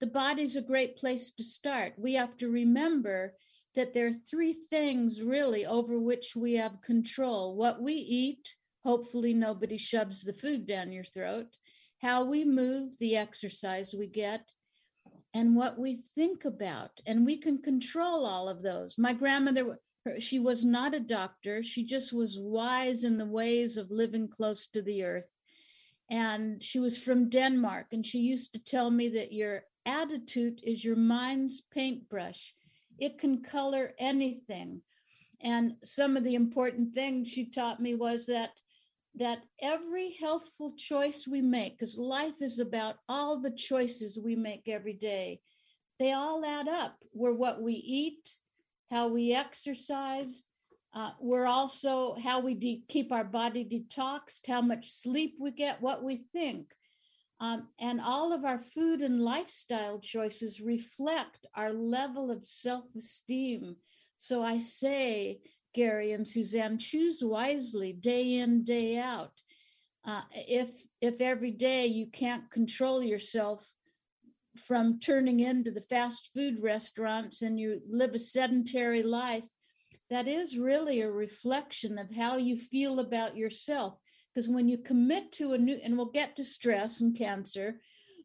The 0.00 0.06
body's 0.06 0.56
a 0.56 0.62
great 0.62 0.96
place 0.96 1.30
to 1.32 1.42
start. 1.42 1.92
We 1.98 2.14
have 2.14 2.38
to 2.38 2.48
remember 2.48 3.34
that 3.74 3.92
there 3.92 4.06
are 4.06 4.12
three 4.12 4.54
things 4.54 5.22
really 5.22 5.66
over 5.66 5.98
which 5.98 6.34
we 6.34 6.54
have 6.54 6.80
control: 6.80 7.54
what 7.54 7.82
we 7.82 7.92
eat, 7.92 8.56
hopefully 8.82 9.34
nobody 9.34 9.76
shoves 9.76 10.22
the 10.22 10.32
food 10.32 10.66
down 10.66 10.90
your 10.90 11.04
throat 11.04 11.48
how 12.00 12.24
we 12.24 12.44
move 12.44 12.98
the 12.98 13.16
exercise 13.16 13.94
we 13.94 14.06
get 14.06 14.52
and 15.34 15.54
what 15.54 15.78
we 15.78 16.02
think 16.14 16.44
about. 16.44 17.00
And 17.06 17.24
we 17.24 17.36
can 17.36 17.58
control 17.58 18.24
all 18.26 18.48
of 18.48 18.62
those. 18.62 18.98
My 18.98 19.12
grandmother, 19.12 19.78
she 20.18 20.38
was 20.38 20.64
not 20.64 20.94
a 20.94 21.00
doctor, 21.00 21.62
she 21.62 21.84
just 21.84 22.12
was 22.12 22.38
wise 22.38 23.04
in 23.04 23.18
the 23.18 23.26
ways 23.26 23.76
of 23.76 23.90
living 23.90 24.28
close 24.28 24.66
to 24.68 24.82
the 24.82 25.04
earth. 25.04 25.28
And 26.10 26.60
she 26.60 26.80
was 26.80 26.98
from 26.98 27.28
Denmark, 27.28 27.86
and 27.92 28.04
she 28.04 28.18
used 28.18 28.52
to 28.52 28.58
tell 28.58 28.90
me 28.90 29.08
that 29.10 29.32
your 29.32 29.62
attitude 29.86 30.60
is 30.64 30.84
your 30.84 30.96
mind's 30.96 31.60
paintbrush. 31.72 32.54
It 32.98 33.18
can 33.18 33.42
color 33.42 33.94
anything. 33.98 34.82
And 35.40 35.76
some 35.84 36.16
of 36.16 36.24
the 36.24 36.34
important 36.34 36.94
things 36.94 37.28
she 37.28 37.46
taught 37.46 37.80
me 37.80 37.94
was 37.94 38.26
that 38.26 38.60
that 39.16 39.44
every 39.60 40.12
healthful 40.20 40.74
choice 40.76 41.26
we 41.26 41.42
make, 41.42 41.78
because 41.78 41.98
life 41.98 42.40
is 42.40 42.58
about 42.58 42.96
all 43.08 43.40
the 43.40 43.50
choices 43.50 44.18
we 44.18 44.36
make 44.36 44.68
every 44.68 44.92
day, 44.94 45.40
they 45.98 46.12
all 46.12 46.44
add 46.44 46.68
up. 46.68 46.96
We're 47.12 47.34
what 47.34 47.60
we 47.60 47.74
eat, 47.74 48.36
how 48.90 49.08
we 49.08 49.34
exercise. 49.34 50.44
Uh, 50.94 51.10
we're 51.20 51.46
also 51.46 52.16
how 52.22 52.40
we 52.40 52.54
de- 52.54 52.84
keep 52.88 53.12
our 53.12 53.24
body 53.24 53.64
detoxed, 53.64 54.46
how 54.48 54.60
much 54.62 54.90
sleep 54.90 55.36
we 55.38 55.50
get, 55.50 55.80
what 55.82 56.02
we 56.02 56.24
think. 56.32 56.74
Um, 57.40 57.68
and 57.78 58.00
all 58.00 58.32
of 58.32 58.44
our 58.44 58.58
food 58.58 59.00
and 59.00 59.20
lifestyle 59.20 59.98
choices 59.98 60.60
reflect 60.60 61.46
our 61.54 61.72
level 61.72 62.30
of 62.30 62.44
self 62.44 62.84
esteem. 62.96 63.76
So 64.18 64.42
I 64.42 64.58
say, 64.58 65.40
Gary 65.72 66.12
and 66.12 66.26
Suzanne, 66.26 66.78
choose 66.78 67.22
wisely 67.24 67.92
day 67.92 68.38
in, 68.38 68.64
day 68.64 68.98
out. 68.98 69.40
Uh, 70.04 70.22
if 70.32 70.70
if 71.00 71.20
every 71.20 71.50
day 71.50 71.86
you 71.86 72.06
can't 72.06 72.50
control 72.50 73.02
yourself 73.02 73.66
from 74.56 74.98
turning 74.98 75.40
into 75.40 75.70
the 75.70 75.82
fast 75.82 76.30
food 76.34 76.60
restaurants 76.60 77.42
and 77.42 77.58
you 77.58 77.80
live 77.88 78.14
a 78.14 78.18
sedentary 78.18 79.02
life, 79.02 79.44
that 80.08 80.26
is 80.26 80.58
really 80.58 81.02
a 81.02 81.10
reflection 81.10 81.98
of 81.98 82.14
how 82.14 82.36
you 82.36 82.56
feel 82.56 82.98
about 82.98 83.36
yourself. 83.36 83.98
Because 84.34 84.48
when 84.48 84.68
you 84.68 84.78
commit 84.78 85.32
to 85.32 85.52
a 85.52 85.58
new, 85.58 85.78
and 85.82 85.96
we'll 85.96 86.10
get 86.10 86.36
to 86.36 86.44
stress 86.44 87.00
and 87.00 87.16
cancer, 87.16 87.80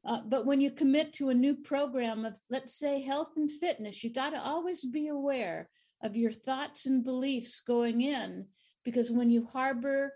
uh, 0.06 0.22
but 0.28 0.46
when 0.46 0.62
you 0.62 0.72
commit 0.72 1.14
to 1.14 1.30
a 1.30 1.34
new 1.34 1.56
program 1.56 2.26
of, 2.26 2.38
let's 2.50 2.78
say, 2.78 3.02
health 3.02 3.34
and 3.38 3.52
fitness, 3.52 4.04
you 4.04 4.14
got 4.14 4.32
to 4.32 4.42
always 4.42 4.86
be 4.86 5.08
aware 5.08 5.70
of 6.02 6.16
your 6.16 6.32
thoughts 6.32 6.86
and 6.86 7.04
beliefs 7.04 7.62
going 7.66 8.02
in. 8.02 8.48
Because 8.84 9.10
when 9.10 9.30
you 9.32 9.46
harbor 9.46 10.14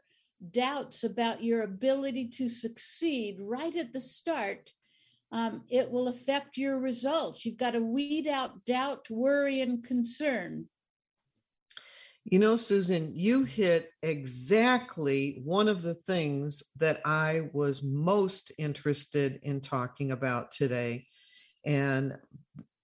doubts 0.51 1.03
about 1.03 1.43
your 1.43 1.63
ability 1.63 2.29
to 2.29 2.47
succeed 2.49 3.37
right 3.39 3.75
at 3.75 3.93
the 3.93 4.01
start, 4.01 4.71
um, 5.31 5.63
it 5.69 5.89
will 5.89 6.07
affect 6.07 6.57
your 6.57 6.79
results. 6.79 7.45
You've 7.45 7.57
got 7.57 7.71
to 7.71 7.81
weed 7.81 8.27
out 8.27 8.65
doubt, 8.65 9.07
worry, 9.09 9.61
and 9.61 9.83
concern. 9.83 10.65
You 12.25 12.39
know, 12.39 12.57
Susan, 12.57 13.11
you 13.15 13.43
hit 13.43 13.89
exactly 14.03 15.41
one 15.43 15.67
of 15.67 15.81
the 15.81 15.95
things 15.95 16.61
that 16.77 17.01
I 17.05 17.49
was 17.53 17.81
most 17.81 18.51
interested 18.59 19.39
in 19.41 19.61
talking 19.61 20.11
about 20.11 20.51
today. 20.51 21.07
And 21.65 22.17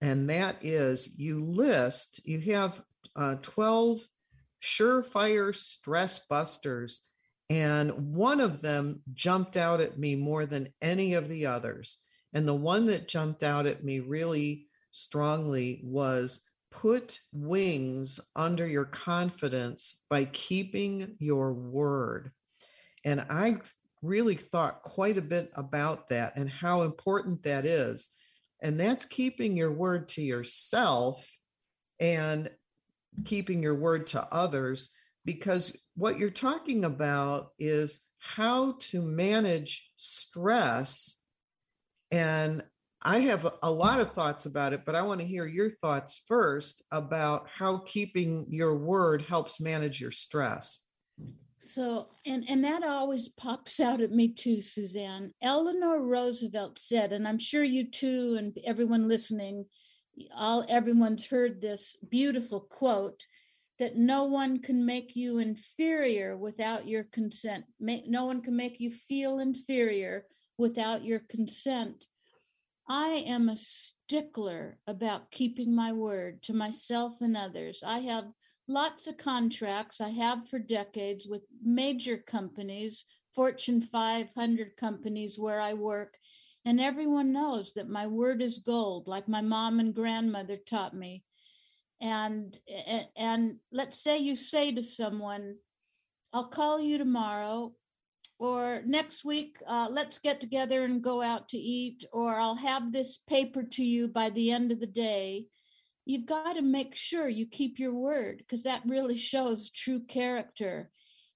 and 0.02 0.30
that 0.30 0.58
is 0.62 1.10
you 1.18 1.44
list, 1.44 2.26
you 2.26 2.40
have 2.52 2.82
uh, 3.16 3.36
12 3.42 4.02
surefire 4.62 5.56
stress 5.56 6.20
busters. 6.20 7.08
And 7.50 8.16
one 8.16 8.40
of 8.40 8.62
them 8.62 9.02
jumped 9.14 9.56
out 9.56 9.80
at 9.80 10.00
me 10.00 10.16
more 10.16 10.46
than 10.46 10.74
any 10.82 11.14
of 11.14 11.30
the 11.30 11.46
others. 11.46 12.00
And 12.34 12.48
the 12.48 12.56
one 12.56 12.88
that 12.88 13.08
jumped 13.08 13.44
out 13.44 13.68
at 13.68 13.84
me 13.84 14.00
really 14.00 14.68
strongly 14.92 15.82
was 15.84 16.42
put 16.72 17.20
wings 17.32 18.20
under 18.36 18.68
your 18.68 18.86
confidence 18.86 20.04
by 20.10 20.26
keeping 20.26 21.16
your 21.20 21.54
word. 21.54 22.32
And 23.06 23.26
I 23.30 23.58
really 24.02 24.36
thought 24.36 24.84
quite 24.84 25.18
a 25.18 25.22
bit 25.22 25.52
about 25.56 26.10
that 26.10 26.36
and 26.36 26.50
how 26.50 26.82
important 26.82 27.44
that 27.44 27.66
is. 27.66 28.10
And 28.66 28.80
that's 28.80 29.06
keeping 29.06 29.56
your 29.56 29.72
word 29.72 30.10
to 30.10 30.24
yourself 30.24 31.24
and 32.00 32.50
keeping 33.24 33.62
your 33.62 33.76
word 33.76 34.08
to 34.08 34.28
others, 34.34 34.92
because 35.24 35.78
what 35.96 36.18
you're 36.18 36.32
talking 36.32 36.84
about 36.84 37.52
is 37.60 38.10
how 38.18 38.76
to 38.80 39.04
manage 39.04 39.92
stress 39.98 41.20
and 42.12 42.64
I 43.04 43.20
have 43.20 43.48
a 43.62 43.72
lot 43.72 44.00
of 44.00 44.12
thoughts 44.12 44.48
about 44.48 44.74
it, 44.74 44.82
but 44.84 44.96
I 44.96 45.04
want 45.04 45.20
to 45.20 45.28
hear 45.28 45.46
your 45.46 45.70
thoughts 45.70 46.24
first 46.28 46.84
about 46.92 47.48
how 47.48 47.84
keeping 47.86 48.48
your 48.50 48.76
word 48.76 49.22
helps 49.22 49.62
manage 49.62 50.02
your 50.02 50.10
stress. 50.10 50.88
So, 51.66 52.10
and 52.26 52.48
and 52.48 52.64
that 52.64 52.84
always 52.84 53.30
pops 53.30 53.80
out 53.80 54.00
at 54.00 54.12
me 54.12 54.34
too, 54.34 54.62
Suzanne. 54.62 55.32
Eleanor 55.42 56.00
Roosevelt 56.02 56.78
said, 56.78 57.12
and 57.12 57.28
I'm 57.28 57.40
sure 57.40 57.64
you 57.64 57.90
too, 57.90 58.36
and 58.38 58.58
everyone 58.64 59.08
listening, 59.08 59.66
all 60.36 60.64
everyone's 60.70 61.26
heard 61.26 61.62
this 61.62 61.96
beautiful 62.10 62.62
quote 62.62 63.26
that 63.80 63.96
no 63.96 64.26
one 64.26 64.62
can 64.62 64.86
make 64.86 65.16
you 65.16 65.40
inferior 65.40 66.38
without 66.38 66.88
your 66.88 67.04
consent. 67.06 67.66
no 67.80 68.26
one 68.26 68.42
can 68.42 68.56
make 68.56 68.80
you 68.80 68.92
feel 68.92 69.40
inferior 69.40 70.26
without 70.58 71.04
your 71.04 71.20
consent. 71.28 72.06
I 72.88 73.24
am 73.28 73.50
a 73.50 73.58
stickler 73.58 74.78
about 74.86 75.32
keeping 75.32 75.76
my 75.76 75.92
word 75.92 76.44
to 76.44 76.54
myself 76.54 77.16
and 77.22 77.36
others. 77.36 77.82
I 77.84 78.00
have 78.02 78.26
lots 78.68 79.08
of 79.08 79.18
contracts 79.18 80.02
I 80.02 80.10
have 80.10 80.48
for 80.48 80.60
decades 80.60 81.28
with 81.28 81.44
major 81.64 82.18
companies, 82.18 83.06
Fortune 83.36 83.82
500 83.82 84.76
companies 84.78 85.38
where 85.38 85.60
I 85.60 85.74
work, 85.74 86.18
and 86.66 86.80
everyone 86.80 87.32
knows 87.32 87.74
that 87.74 87.90
my 87.90 88.08
word 88.08 88.42
is 88.42 88.60
gold, 88.60 89.08
like 89.08 89.28
my 89.28 89.42
mom 89.42 89.80
and 89.80 89.94
grandmother 89.94 90.58
taught 90.58 90.96
me. 90.96 91.24
And 92.02 92.58
and 93.16 93.58
let's 93.72 94.00
say 94.02 94.18
you 94.18 94.36
say 94.36 94.74
to 94.74 94.84
someone, 94.84 95.56
"I'll 96.34 96.50
call 96.50 96.80
you 96.80 96.98
tomorrow 96.98 97.74
or 98.38 98.82
next 98.86 99.24
week 99.24 99.58
uh, 99.68 99.88
let's 99.90 100.20
get 100.20 100.42
together 100.42 100.84
and 100.84 101.02
go 101.02 101.22
out 101.22 101.48
to 101.50 101.58
eat 101.58 102.06
or 102.12 102.38
i'll 102.38 102.56
have 102.56 102.92
this 102.92 103.18
paper 103.18 103.64
to 103.64 103.84
you 103.84 104.08
by 104.08 104.30
the 104.32 104.52
end 104.52 104.72
of 104.72 104.80
the 104.80 104.88
day 104.88 105.46
you've 106.06 106.26
got 106.26 106.54
to 106.54 106.62
make 106.62 106.96
sure 106.96 107.28
you 107.28 107.46
keep 107.48 107.80
your 107.80 107.94
word 107.94 108.38
because 108.38 108.64
that 108.64 108.82
really 108.86 109.18
shows 109.18 109.70
true 109.70 110.00
character 110.08 110.90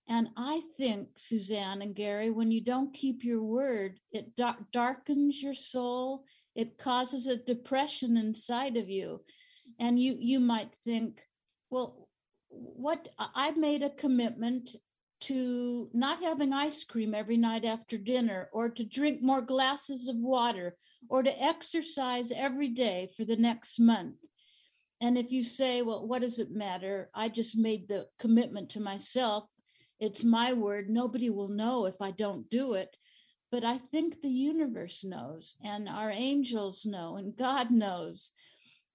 and 0.08 0.30
i 0.38 0.62
think 0.78 1.08
suzanne 1.18 1.82
and 1.82 1.96
gary 1.96 2.30
when 2.30 2.52
you 2.52 2.62
don't 2.62 2.94
keep 2.94 3.24
your 3.24 3.44
word 3.44 4.00
it 4.12 4.36
da- 4.36 4.56
darkens 4.72 5.42
your 5.42 5.54
soul 5.54 6.24
it 6.56 6.78
causes 6.78 7.28
a 7.28 7.38
depression 7.38 8.18
inside 8.18 8.78
of 8.78 8.90
you 8.90 9.20
and 9.80 10.00
you 10.00 10.16
you 10.20 10.40
might 10.40 10.72
think 10.84 11.22
well 11.70 12.08
what 12.50 13.10
i've 13.36 13.58
made 13.58 13.84
a 13.84 13.90
commitment 13.92 14.76
to 15.20 15.90
not 15.94 16.22
having 16.22 16.54
ice 16.54 16.84
cream 16.84 17.14
every 17.14 17.38
night 17.38 17.66
after 17.66 17.98
dinner, 17.98 18.50
or 18.54 18.70
to 18.70 18.84
drink 18.84 19.22
more 19.22 19.42
glasses 19.42 20.08
of 20.08 20.16
water, 20.16 20.76
or 21.10 21.24
to 21.24 21.44
exercise 21.44 22.32
every 22.32 22.70
day 22.70 23.10
for 23.18 23.26
the 23.26 23.36
next 23.36 23.80
month. 23.80 24.16
And 25.02 25.18
if 25.18 25.32
you 25.32 25.44
say, 25.44 25.82
well, 25.82 26.08
what 26.08 26.22
does 26.22 26.40
it 26.40 26.52
matter? 26.52 27.10
I 27.14 27.30
just 27.30 27.58
made 27.58 27.88
the 27.88 28.08
commitment 28.20 28.72
to 28.72 28.80
myself. 28.80 29.46
It's 30.00 30.24
my 30.24 30.54
word. 30.54 30.90
Nobody 30.90 31.30
will 31.30 31.50
know 31.50 31.86
if 31.86 31.96
I 32.02 32.12
don't 32.12 32.50
do 32.50 32.74
it. 32.74 32.96
But 33.52 33.64
I 33.64 33.78
think 33.78 34.22
the 34.22 34.30
universe 34.30 35.04
knows, 35.04 35.56
and 35.64 35.90
our 35.90 36.12
angels 36.12 36.86
know, 36.86 37.18
and 37.18 37.36
God 37.36 37.72
knows. 37.72 38.32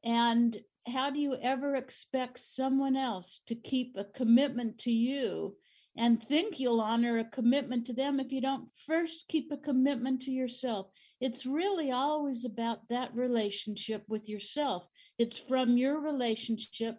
And 0.05 0.57
how 0.87 1.11
do 1.11 1.19
you 1.19 1.37
ever 1.41 1.75
expect 1.75 2.39
someone 2.39 2.95
else 2.97 3.41
to 3.49 3.55
keep 3.55 3.97
a 3.97 4.05
commitment 4.05 4.79
to 4.81 4.93
you 4.93 5.57
and 5.97 6.21
think 6.23 6.59
you'll 6.59 6.81
honor 6.81 7.19
a 7.19 7.25
commitment 7.25 7.87
to 7.87 7.93
them 7.93 8.19
if 8.19 8.33
you 8.33 8.41
don't 8.41 8.69
first 8.87 9.29
keep 9.29 9.53
a 9.53 9.57
commitment 9.57 10.23
to 10.23 10.31
yourself. 10.33 10.89
It's 11.21 11.47
really 11.47 11.93
always 11.93 12.45
about 12.45 12.89
that 12.89 13.15
relationship 13.15 14.03
with 14.09 14.29
yourself. 14.29 14.87
It's 15.19 15.39
from 15.39 15.77
your 15.77 16.01
relationship 16.01 16.99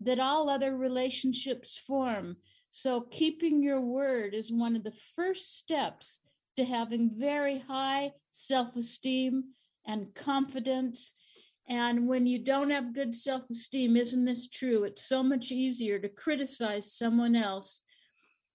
that 0.00 0.18
all 0.18 0.50
other 0.50 0.76
relationships 0.76 1.80
form. 1.86 2.36
So, 2.70 3.02
keeping 3.02 3.62
your 3.62 3.80
word 3.80 4.34
is 4.34 4.52
one 4.52 4.76
of 4.76 4.84
the 4.84 4.96
first 5.14 5.56
steps 5.56 6.18
to 6.56 6.64
having 6.64 7.12
very 7.16 7.58
high 7.58 8.12
self 8.32 8.76
esteem 8.76 9.44
and 9.86 10.14
confidence. 10.14 11.14
And 11.66 12.06
when 12.06 12.26
you 12.26 12.40
don't 12.40 12.70
have 12.70 12.94
good 12.94 13.14
self 13.14 13.48
esteem, 13.50 13.96
isn't 13.96 14.24
this 14.26 14.48
true? 14.48 14.84
It's 14.84 15.08
so 15.08 15.22
much 15.22 15.50
easier 15.50 15.98
to 15.98 16.08
criticize 16.08 16.92
someone 16.92 17.34
else 17.36 17.80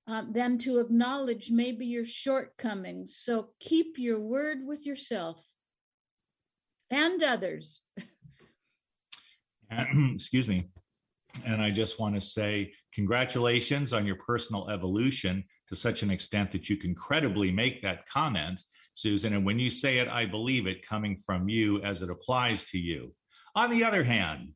um, 0.10 0.34
than 0.34 0.58
to 0.58 0.80
acknowledge 0.80 1.52
maybe 1.52 1.86
your 1.86 2.04
shortcomings. 2.04 3.18
So 3.18 3.50
keep 3.60 4.00
your 4.00 4.20
word 4.20 4.66
with 4.66 4.86
yourself. 4.86 5.46
and 6.90 7.22
others. 7.22 7.82
Excuse 10.16 10.48
me. 10.48 10.72
And 11.46 11.62
I 11.62 11.70
just 11.70 12.00
want 12.00 12.16
to 12.16 12.22
say 12.22 12.74
congratulations 12.92 13.94
on 13.94 14.08
your 14.08 14.16
personal 14.16 14.68
evolution 14.72 15.44
to 15.68 15.76
such 15.76 16.02
an 16.02 16.10
extent 16.10 16.52
that 16.54 16.68
you 16.68 16.78
can 16.78 16.96
credibly 16.96 17.52
make 17.52 17.84
that 17.84 18.08
comment, 18.08 18.60
Susan. 18.96 19.34
And 19.34 19.46
when 19.46 19.60
you 19.60 19.70
say 19.70 20.00
it, 20.00 20.08
I 20.08 20.26
believe 20.26 20.66
it 20.66 20.88
coming 20.88 21.16
from 21.24 21.48
you 21.48 21.80
as 21.84 22.02
it 22.02 22.10
applies 22.10 22.64
to 22.72 22.80
you. 22.80 23.14
On 23.54 23.70
the 23.70 23.84
other 23.84 24.04
hand, 24.04 24.54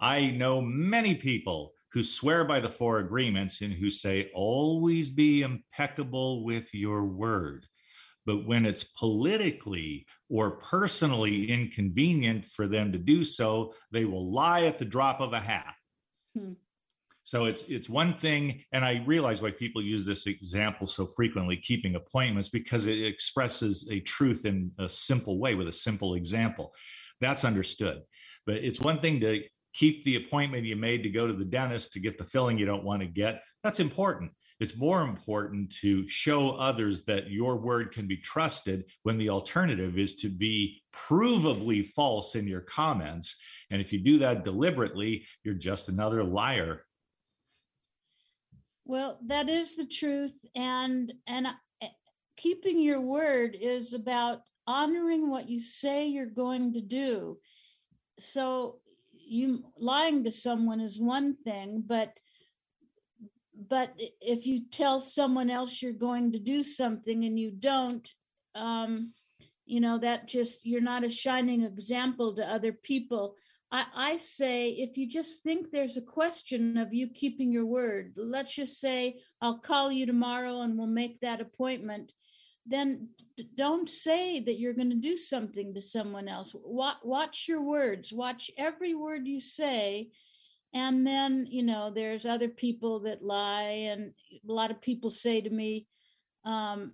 I 0.00 0.30
know 0.30 0.60
many 0.60 1.16
people 1.16 1.72
who 1.94 2.02
swear 2.02 2.44
by 2.44 2.58
the 2.58 2.68
four 2.68 2.98
agreements 2.98 3.60
and 3.60 3.72
who 3.72 3.88
say, 3.88 4.28
always 4.34 5.08
be 5.08 5.42
impeccable 5.42 6.44
with 6.44 6.74
your 6.74 7.04
word. 7.04 7.66
But 8.26 8.46
when 8.46 8.66
it's 8.66 8.82
politically 8.82 10.06
or 10.28 10.52
personally 10.52 11.50
inconvenient 11.50 12.44
for 12.46 12.66
them 12.66 12.90
to 12.90 12.98
do 12.98 13.24
so, 13.24 13.74
they 13.92 14.04
will 14.04 14.32
lie 14.32 14.64
at 14.64 14.78
the 14.78 14.84
drop 14.84 15.20
of 15.20 15.32
a 15.34 15.40
hat. 15.40 15.74
Hmm. 16.36 16.54
So 17.22 17.44
it's 17.44 17.62
it's 17.68 17.88
one 17.88 18.18
thing, 18.18 18.64
and 18.72 18.84
I 18.84 19.02
realize 19.06 19.40
why 19.40 19.52
people 19.52 19.80
use 19.80 20.04
this 20.04 20.26
example 20.26 20.86
so 20.86 21.06
frequently, 21.06 21.56
keeping 21.56 21.94
appointments, 21.94 22.50
because 22.50 22.84
it 22.84 23.02
expresses 23.02 23.88
a 23.90 24.00
truth 24.00 24.44
in 24.44 24.72
a 24.78 24.88
simple 24.88 25.38
way 25.38 25.54
with 25.54 25.68
a 25.68 25.72
simple 25.72 26.14
example. 26.14 26.74
That's 27.22 27.44
understood. 27.44 28.02
But 28.46 28.56
it's 28.56 28.80
one 28.80 29.00
thing 29.00 29.20
to 29.20 29.42
keep 29.74 30.04
the 30.04 30.16
appointment 30.16 30.64
you 30.64 30.76
made 30.76 31.02
to 31.02 31.10
go 31.10 31.26
to 31.26 31.32
the 31.32 31.44
dentist 31.44 31.92
to 31.92 32.00
get 32.00 32.16
the 32.16 32.24
filling 32.24 32.56
you 32.56 32.66
don't 32.66 32.84
want 32.84 33.02
to 33.02 33.08
get. 33.08 33.42
That's 33.62 33.80
important. 33.80 34.30
It's 34.60 34.76
more 34.76 35.02
important 35.02 35.72
to 35.80 36.08
show 36.08 36.52
others 36.52 37.04
that 37.06 37.28
your 37.28 37.56
word 37.56 37.92
can 37.92 38.06
be 38.06 38.16
trusted 38.16 38.84
when 39.02 39.18
the 39.18 39.28
alternative 39.28 39.98
is 39.98 40.14
to 40.16 40.28
be 40.28 40.80
provably 40.92 41.84
false 41.84 42.36
in 42.36 42.46
your 42.46 42.60
comments. 42.60 43.42
And 43.70 43.80
if 43.80 43.92
you 43.92 43.98
do 43.98 44.18
that 44.18 44.44
deliberately, 44.44 45.26
you're 45.42 45.54
just 45.54 45.88
another 45.88 46.22
liar. 46.22 46.84
Well, 48.84 49.18
that 49.26 49.48
is 49.48 49.76
the 49.76 49.86
truth. 49.86 50.38
And, 50.54 51.12
and 51.26 51.48
uh, 51.48 51.88
keeping 52.36 52.80
your 52.80 53.00
word 53.00 53.56
is 53.60 53.92
about 53.92 54.42
honoring 54.66 55.30
what 55.30 55.48
you 55.48 55.58
say 55.58 56.06
you're 56.06 56.26
going 56.26 56.74
to 56.74 56.80
do. 56.80 57.38
So 58.18 58.78
you 59.26 59.64
lying 59.78 60.24
to 60.24 60.32
someone 60.32 60.80
is 60.80 61.00
one 61.00 61.36
thing, 61.44 61.82
but 61.86 62.18
but 63.68 63.92
if 64.20 64.46
you 64.46 64.68
tell 64.70 64.98
someone 64.98 65.48
else 65.48 65.80
you're 65.80 65.92
going 65.92 66.32
to 66.32 66.38
do 66.40 66.62
something 66.62 67.24
and 67.24 67.38
you 67.38 67.52
don't 67.52 68.12
um 68.56 69.12
you 69.64 69.80
know 69.80 69.96
that 69.96 70.26
just 70.26 70.58
you're 70.64 70.80
not 70.80 71.04
a 71.04 71.10
shining 71.10 71.62
example 71.62 72.34
to 72.34 72.44
other 72.44 72.72
people. 72.72 73.36
I 73.70 73.86
i 73.94 74.16
say 74.16 74.70
if 74.70 74.96
you 74.96 75.08
just 75.08 75.42
think 75.42 75.70
there's 75.70 75.96
a 75.96 76.02
question 76.02 76.76
of 76.76 76.92
you 76.92 77.08
keeping 77.08 77.50
your 77.50 77.66
word 77.66 78.12
let's 78.16 78.54
just 78.54 78.78
say 78.80 79.18
i'll 79.40 79.58
call 79.58 79.90
you 79.90 80.04
tomorrow 80.06 80.60
and 80.60 80.76
we'll 80.76 80.86
make 80.86 81.20
that 81.20 81.40
appointment 81.40 82.12
then 82.66 83.08
don't 83.56 83.88
say 83.88 84.40
that 84.40 84.58
you're 84.58 84.74
going 84.74 84.90
to 84.90 84.96
do 84.96 85.16
something 85.16 85.74
to 85.74 85.80
someone 85.80 86.28
else. 86.28 86.54
Watch, 86.54 87.46
your 87.48 87.62
words. 87.62 88.12
Watch 88.12 88.50
every 88.56 88.94
word 88.94 89.26
you 89.26 89.40
say. 89.40 90.10
And 90.72 91.06
then 91.06 91.46
you 91.48 91.62
know 91.62 91.92
there's 91.94 92.26
other 92.26 92.48
people 92.48 93.00
that 93.00 93.22
lie 93.22 93.86
and 93.90 94.12
a 94.48 94.52
lot 94.52 94.72
of 94.72 94.80
people 94.80 95.10
say 95.10 95.40
to 95.40 95.50
me 95.50 95.86
um, 96.44 96.92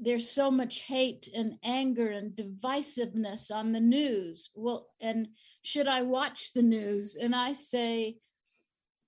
there's 0.00 0.30
so 0.30 0.50
much 0.50 0.82
hate 0.82 1.28
and 1.34 1.58
anger 1.64 2.08
and 2.08 2.36
divisiveness 2.36 3.50
on 3.50 3.72
the 3.72 3.80
news. 3.80 4.50
Well 4.54 4.88
and 5.00 5.28
should 5.62 5.88
i 5.88 6.02
watch 6.02 6.52
the 6.52 6.62
news? 6.62 7.16
And 7.20 7.34
i 7.34 7.54
say 7.54 8.18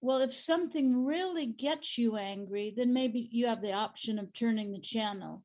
well 0.00 0.22
if 0.22 0.32
something 0.34 1.04
really 1.04 1.46
gets 1.46 1.98
you 1.98 2.16
angry 2.16 2.74
then 2.76 2.92
maybe 2.92 3.28
you 3.30 3.46
have 3.46 3.62
the 3.62 3.72
option 3.72 4.18
of 4.18 4.32
turning 4.32 4.72
the 4.72 4.80
channel 4.80 5.44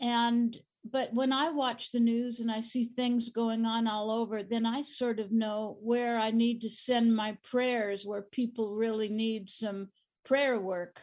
and 0.00 0.56
but 0.90 1.12
when 1.12 1.32
I 1.32 1.50
watch 1.50 1.92
the 1.92 2.00
news 2.00 2.40
and 2.40 2.50
I 2.50 2.60
see 2.60 2.86
things 2.86 3.28
going 3.28 3.66
on 3.66 3.86
all 3.86 4.10
over, 4.10 4.42
then 4.42 4.64
I 4.64 4.82
sort 4.82 5.18
of 5.18 5.32
know 5.32 5.76
where 5.82 6.18
I 6.18 6.30
need 6.30 6.62
to 6.62 6.70
send 6.70 7.14
my 7.14 7.36
prayers, 7.44 8.06
where 8.06 8.22
people 8.22 8.74
really 8.74 9.08
need 9.08 9.50
some 9.50 9.88
prayer 10.24 10.58
work. 10.58 11.02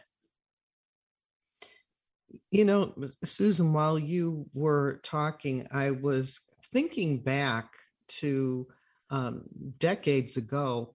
You 2.50 2.64
know, 2.64 2.94
Susan, 3.24 3.72
while 3.72 3.98
you 3.98 4.46
were 4.54 5.00
talking, 5.02 5.66
I 5.70 5.92
was 5.92 6.40
thinking 6.72 7.22
back 7.22 7.70
to 8.08 8.66
um, 9.10 9.42
decades 9.78 10.36
ago. 10.36 10.94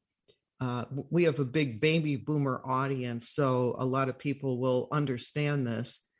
Uh, 0.59 0.85
we 1.09 1.23
have 1.23 1.39
a 1.39 1.45
big 1.45 1.81
baby 1.81 2.17
boomer 2.17 2.61
audience, 2.65 3.29
so 3.29 3.75
a 3.79 3.85
lot 3.85 4.09
of 4.09 4.19
people 4.19 4.59
will 4.59 4.87
understand 4.91 5.65
this 5.65 6.10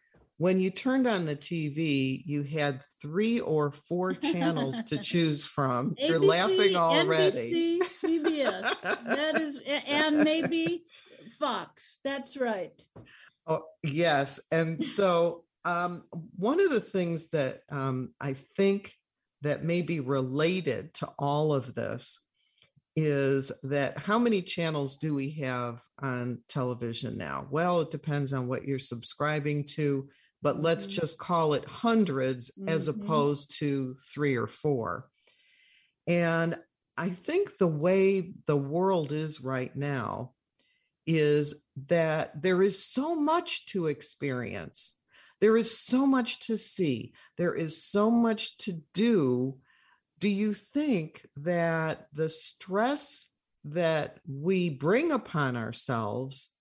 when 0.42 0.60
you 0.60 0.72
turned 0.72 1.06
on 1.06 1.28
the 1.28 1.36
TV, 1.36 2.24
you 2.26 2.42
had 2.42 2.82
three 3.00 3.40
or 3.42 3.72
four 3.72 4.12
channels 4.12 4.82
to 4.82 4.98
choose 5.04 5.46
from. 5.46 5.92
ABC, 5.92 6.10
You're 6.10 6.20
laughing 6.20 6.76
already. 6.76 7.80
NBC, 7.80 8.24
CBS. 8.24 8.82
that 9.06 9.40
is, 9.40 9.62
and 9.88 10.24
maybe 10.24 10.84
Fox. 11.38 12.00
That's 12.04 12.38
right. 12.38 12.74
Oh, 13.46 13.66
yes. 13.84 14.40
And 14.52 14.82
so, 14.82 15.44
um, 15.64 16.06
one 16.36 16.60
of 16.60 16.72
the 16.72 16.82
things 16.82 17.30
that 17.30 17.60
um, 17.70 18.16
I 18.20 18.34
think 18.34 18.96
that 19.44 19.64
may 19.64 19.84
be 19.84 20.00
related 20.00 20.96
to 20.96 21.10
all 21.20 21.54
of 21.54 21.76
this 21.76 22.20
is 22.96 23.52
that 23.62 24.00
how 24.00 24.18
many 24.18 24.42
channels 24.42 24.98
do 24.98 25.14
we 25.14 25.30
have 25.34 25.84
on 26.00 26.40
television 26.48 27.16
now? 27.16 27.46
Well, 27.52 27.82
it 27.82 27.92
depends 27.92 28.34
on 28.34 28.48
what 28.48 28.64
you're 28.66 28.80
subscribing 28.80 29.66
to 29.76 30.10
but 30.42 30.56
mm-hmm. 30.56 30.66
let's 30.66 30.86
just 30.86 31.18
call 31.18 31.54
it 31.54 31.66
100s 31.66 32.52
mm-hmm. 32.52 32.70
as 32.70 32.88
opposed 32.88 33.58
to 33.60 33.96
three 34.14 34.36
or 34.36 34.48
four. 34.48 35.08
And 36.08 36.58
I 36.98 37.10
think 37.10 37.58
the 37.58 37.68
way 37.68 38.34
the 38.48 38.58
world 38.58 39.12
is 39.12 39.42
right 39.42 39.76
now 39.76 40.34
is 41.08 41.56
that 41.88 42.42
there 42.42 42.62
is 42.62 42.86
so 42.86 43.16
much 43.16 43.66
to 43.68 43.88
experience. 43.88 45.00
There 45.40 45.58
is 45.58 45.78
so 45.78 46.06
much 46.06 46.46
to 46.48 46.58
see. 46.58 47.14
There 47.38 47.54
is 47.54 47.84
so 47.84 48.12
much 48.12 48.58
to 48.60 48.82
do. 48.94 49.58
Do 50.20 50.30
you 50.30 50.54
think 50.54 51.26
that 51.38 52.08
the 52.14 52.30
stress 52.30 53.28
that 53.66 54.20
we 54.28 54.70
bring 54.70 55.12
upon 55.12 55.58
ourselves 55.58 56.56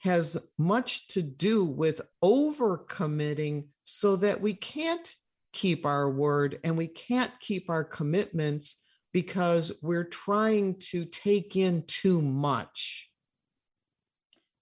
has 0.00 0.36
much 0.58 1.06
to 1.08 1.22
do 1.22 1.64
with 1.64 2.00
overcommitting 2.24 3.68
so 3.84 4.16
that 4.16 4.40
we 4.40 4.54
can't 4.54 5.14
keep 5.52 5.84
our 5.84 6.10
word 6.10 6.58
and 6.64 6.76
we 6.76 6.86
can't 6.86 7.32
keep 7.40 7.68
our 7.68 7.84
commitments 7.84 8.82
because 9.12 9.72
we're 9.82 10.04
trying 10.04 10.78
to 10.78 11.04
take 11.04 11.56
in 11.56 11.84
too 11.86 12.22
much. 12.22 13.08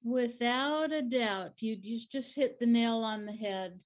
Without 0.02 0.92
a 0.92 1.02
doubt, 1.02 1.60
you 1.60 1.76
just 1.76 2.34
hit 2.34 2.58
the 2.58 2.66
nail 2.66 2.98
on 2.98 3.26
the 3.26 3.32
head. 3.32 3.80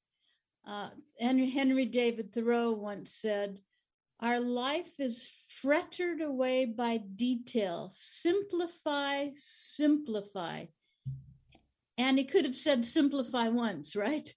Uh, 0.67 0.91
Henry, 1.19 1.51
Henry 1.51 1.87
David 1.87 2.33
Thoreau 2.33 2.73
once 2.73 3.11
said, 3.11 3.59
Our 4.21 4.39
life 4.41 4.93
is 4.99 5.29
frettered 5.61 6.21
away 6.21 6.67
by 6.67 6.99
detail. 6.99 7.91
Simplify, 7.93 9.31
simplify. 9.35 10.67
And 12.03 12.19
he 12.19 12.25
could 12.25 12.45
have 12.45 12.57
said 12.57 12.85
simplify 12.85 13.49
once, 13.49 13.95
right? 13.95 14.29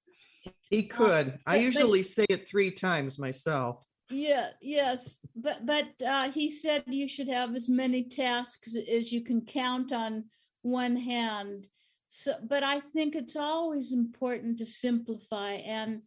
He 0.69 0.87
uh, 0.91 0.95
could. 0.95 1.27
Uh, 1.29 1.37
I 1.47 1.55
usually 1.55 2.01
but, 2.01 2.07
say 2.07 2.25
it 2.29 2.47
three 2.47 2.69
times 2.69 3.17
myself. 3.17 3.83
Yeah, 4.11 4.49
yes. 4.61 5.17
But 5.35 5.65
but 5.65 5.87
uh, 6.05 6.29
he 6.29 6.51
said 6.51 6.83
you 6.85 7.07
should 7.07 7.27
have 7.27 7.55
as 7.55 7.67
many 7.67 8.03
tasks 8.03 8.75
as 8.75 9.11
you 9.11 9.23
can 9.23 9.41
count 9.41 9.91
on 9.91 10.25
one 10.61 10.95
hand. 10.95 11.67
So 12.07 12.35
but 12.47 12.63
I 12.63 12.81
think 12.93 13.15
it's 13.15 13.35
always 13.35 13.91
important 13.91 14.59
to 14.59 14.65
simplify 14.65 15.53
and 15.53 16.03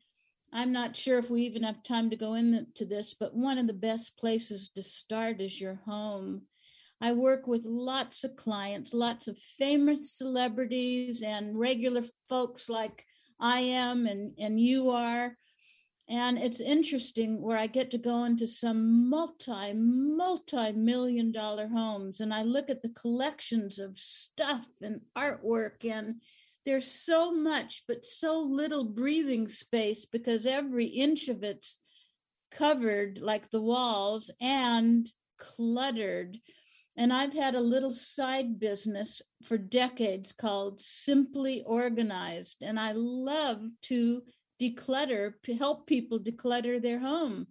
I'm 0.52 0.72
not 0.72 0.96
sure 0.96 1.18
if 1.18 1.28
we 1.28 1.42
even 1.42 1.64
have 1.64 1.82
time 1.82 2.08
to 2.08 2.16
go 2.16 2.34
into 2.34 2.86
this, 2.86 3.14
but 3.14 3.34
one 3.34 3.58
of 3.58 3.66
the 3.66 3.74
best 3.74 4.16
places 4.16 4.70
to 4.76 4.82
start 4.82 5.42
is 5.42 5.60
your 5.60 5.74
home. 5.84 6.42
I 7.00 7.12
work 7.12 7.46
with 7.46 7.64
lots 7.64 8.24
of 8.24 8.36
clients, 8.36 8.92
lots 8.92 9.28
of 9.28 9.38
famous 9.58 10.12
celebrities 10.12 11.22
and 11.22 11.58
regular 11.58 12.02
folks 12.28 12.68
like 12.68 13.04
I 13.38 13.60
am 13.60 14.06
and, 14.06 14.32
and 14.38 14.60
you 14.60 14.90
are. 14.90 15.36
And 16.08 16.38
it's 16.38 16.60
interesting 16.60 17.42
where 17.42 17.58
I 17.58 17.66
get 17.66 17.90
to 17.90 17.98
go 17.98 18.24
into 18.24 18.46
some 18.46 19.10
multi, 19.10 19.74
multi 19.74 20.72
million 20.72 21.32
dollar 21.32 21.68
homes 21.68 22.20
and 22.20 22.32
I 22.32 22.42
look 22.42 22.70
at 22.70 22.82
the 22.82 22.88
collections 22.90 23.78
of 23.78 23.98
stuff 23.98 24.66
and 24.80 25.02
artwork, 25.16 25.84
and 25.84 26.20
there's 26.64 26.90
so 26.90 27.32
much, 27.32 27.84
but 27.86 28.04
so 28.04 28.40
little 28.40 28.84
breathing 28.84 29.48
space 29.48 30.04
because 30.06 30.46
every 30.46 30.86
inch 30.86 31.28
of 31.28 31.42
it's 31.42 31.78
covered 32.50 33.18
like 33.20 33.50
the 33.50 33.62
walls 33.62 34.30
and 34.40 35.10
cluttered. 35.38 36.38
And 36.98 37.12
I've 37.12 37.32
had 37.32 37.54
a 37.54 37.60
little 37.60 37.92
side 37.92 38.58
business 38.58 39.22
for 39.44 39.56
decades 39.56 40.32
called 40.32 40.80
Simply 40.80 41.62
Organized. 41.64 42.56
And 42.60 42.78
I 42.78 42.90
love 42.92 43.62
to 43.82 44.22
declutter, 44.60 45.34
help 45.56 45.86
people 45.86 46.18
declutter 46.18 46.82
their 46.82 46.98
home. 46.98 47.46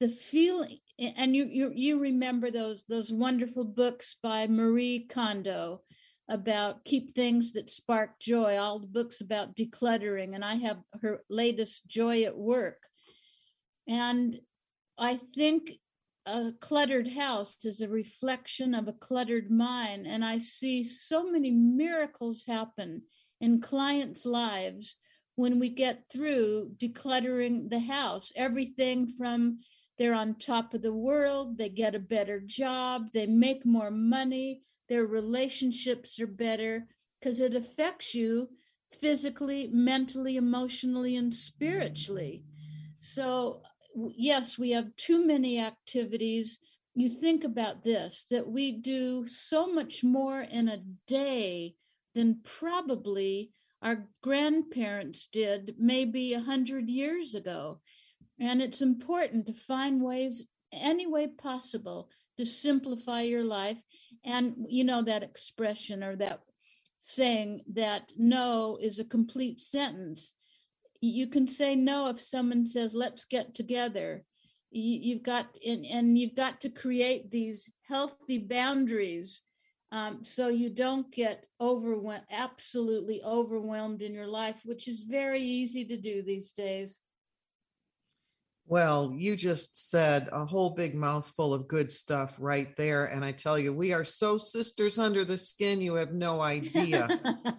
The 0.00 0.08
feeling, 0.08 0.78
and 0.98 1.36
you, 1.36 1.44
you, 1.44 1.70
you 1.72 2.00
remember 2.00 2.50
those, 2.50 2.82
those 2.88 3.12
wonderful 3.12 3.62
books 3.62 4.16
by 4.20 4.48
Marie 4.48 5.06
Kondo 5.08 5.82
about 6.28 6.84
keep 6.84 7.14
things 7.14 7.52
that 7.52 7.70
spark 7.70 8.18
joy, 8.18 8.56
all 8.56 8.80
the 8.80 8.88
books 8.88 9.20
about 9.20 9.54
decluttering. 9.54 10.34
And 10.34 10.44
I 10.44 10.56
have 10.56 10.78
her 11.00 11.20
latest 11.30 11.86
Joy 11.86 12.24
at 12.24 12.36
Work. 12.36 12.82
And 13.86 14.36
I 14.98 15.20
think 15.36 15.78
a 16.26 16.52
cluttered 16.60 17.08
house 17.08 17.64
is 17.64 17.80
a 17.80 17.88
reflection 17.88 18.74
of 18.74 18.88
a 18.88 18.92
cluttered 18.92 19.50
mind. 19.50 20.06
And 20.06 20.24
I 20.24 20.38
see 20.38 20.84
so 20.84 21.30
many 21.30 21.50
miracles 21.50 22.44
happen 22.46 23.02
in 23.40 23.60
clients' 23.60 24.26
lives 24.26 24.96
when 25.36 25.58
we 25.58 25.70
get 25.70 26.04
through 26.12 26.72
decluttering 26.76 27.70
the 27.70 27.80
house. 27.80 28.32
Everything 28.36 29.14
from 29.16 29.58
they're 29.98 30.14
on 30.14 30.34
top 30.36 30.72
of 30.72 30.80
the 30.80 30.94
world, 30.94 31.58
they 31.58 31.68
get 31.68 31.94
a 31.94 31.98
better 31.98 32.40
job, 32.40 33.08
they 33.12 33.26
make 33.26 33.66
more 33.66 33.90
money, 33.90 34.62
their 34.88 35.04
relationships 35.04 36.18
are 36.18 36.26
better, 36.26 36.86
because 37.20 37.40
it 37.40 37.54
affects 37.54 38.14
you 38.14 38.48
physically, 38.98 39.68
mentally, 39.70 40.36
emotionally, 40.38 41.16
and 41.16 41.34
spiritually. 41.34 42.44
So 42.98 43.62
yes, 43.94 44.58
we 44.58 44.70
have 44.70 44.94
too 44.96 45.24
many 45.24 45.60
activities. 45.60 46.58
You 46.94 47.08
think 47.08 47.44
about 47.44 47.84
this 47.84 48.26
that 48.30 48.46
we 48.46 48.72
do 48.72 49.26
so 49.26 49.72
much 49.72 50.02
more 50.04 50.42
in 50.42 50.68
a 50.68 50.82
day 51.06 51.74
than 52.14 52.40
probably 52.42 53.52
our 53.82 54.06
grandparents 54.22 55.28
did 55.32 55.74
maybe 55.78 56.34
a 56.34 56.40
hundred 56.40 56.90
years 56.90 57.34
ago. 57.34 57.80
And 58.38 58.60
it's 58.60 58.82
important 58.82 59.46
to 59.46 59.52
find 59.54 60.02
ways, 60.02 60.46
any 60.72 61.06
way 61.06 61.28
possible, 61.28 62.10
to 62.36 62.46
simplify 62.46 63.22
your 63.22 63.44
life. 63.44 63.78
And 64.24 64.66
you 64.68 64.84
know 64.84 65.02
that 65.02 65.22
expression 65.22 66.02
or 66.02 66.16
that 66.16 66.40
saying 66.98 67.62
that 67.72 68.12
no 68.16 68.78
is 68.80 68.98
a 68.98 69.04
complete 69.04 69.58
sentence 69.58 70.34
you 71.00 71.26
can 71.26 71.46
say 71.46 71.74
no 71.74 72.08
if 72.08 72.20
someone 72.20 72.66
says 72.66 72.94
let's 72.94 73.24
get 73.24 73.54
together. 73.54 74.24
You, 74.72 75.14
have 75.14 75.24
got 75.24 75.56
and, 75.66 75.84
and 75.86 76.16
you've 76.16 76.36
got 76.36 76.60
to 76.60 76.68
create 76.68 77.30
these 77.30 77.68
healthy 77.88 78.38
boundaries 78.38 79.42
um, 79.90 80.22
so 80.22 80.46
you 80.46 80.70
don't 80.70 81.10
get 81.10 81.46
overwhelmed 81.60 82.22
absolutely 82.30 83.20
overwhelmed 83.24 84.00
in 84.00 84.14
your 84.14 84.28
life 84.28 84.60
which 84.64 84.86
is 84.86 85.02
very 85.02 85.40
easy 85.40 85.84
to 85.86 85.96
do 85.96 86.22
these 86.22 86.52
days 86.52 87.00
well, 88.70 89.12
you 89.16 89.34
just 89.34 89.90
said 89.90 90.28
a 90.30 90.46
whole 90.46 90.70
big 90.70 90.94
mouthful 90.94 91.52
of 91.52 91.66
good 91.66 91.90
stuff 91.90 92.36
right 92.38 92.68
there. 92.76 93.06
And 93.06 93.24
I 93.24 93.32
tell 93.32 93.58
you, 93.58 93.72
we 93.72 93.92
are 93.92 94.04
so 94.04 94.38
sisters 94.38 94.96
under 94.96 95.24
the 95.24 95.36
skin, 95.36 95.80
you 95.80 95.94
have 95.94 96.12
no 96.12 96.40
idea. 96.40 97.08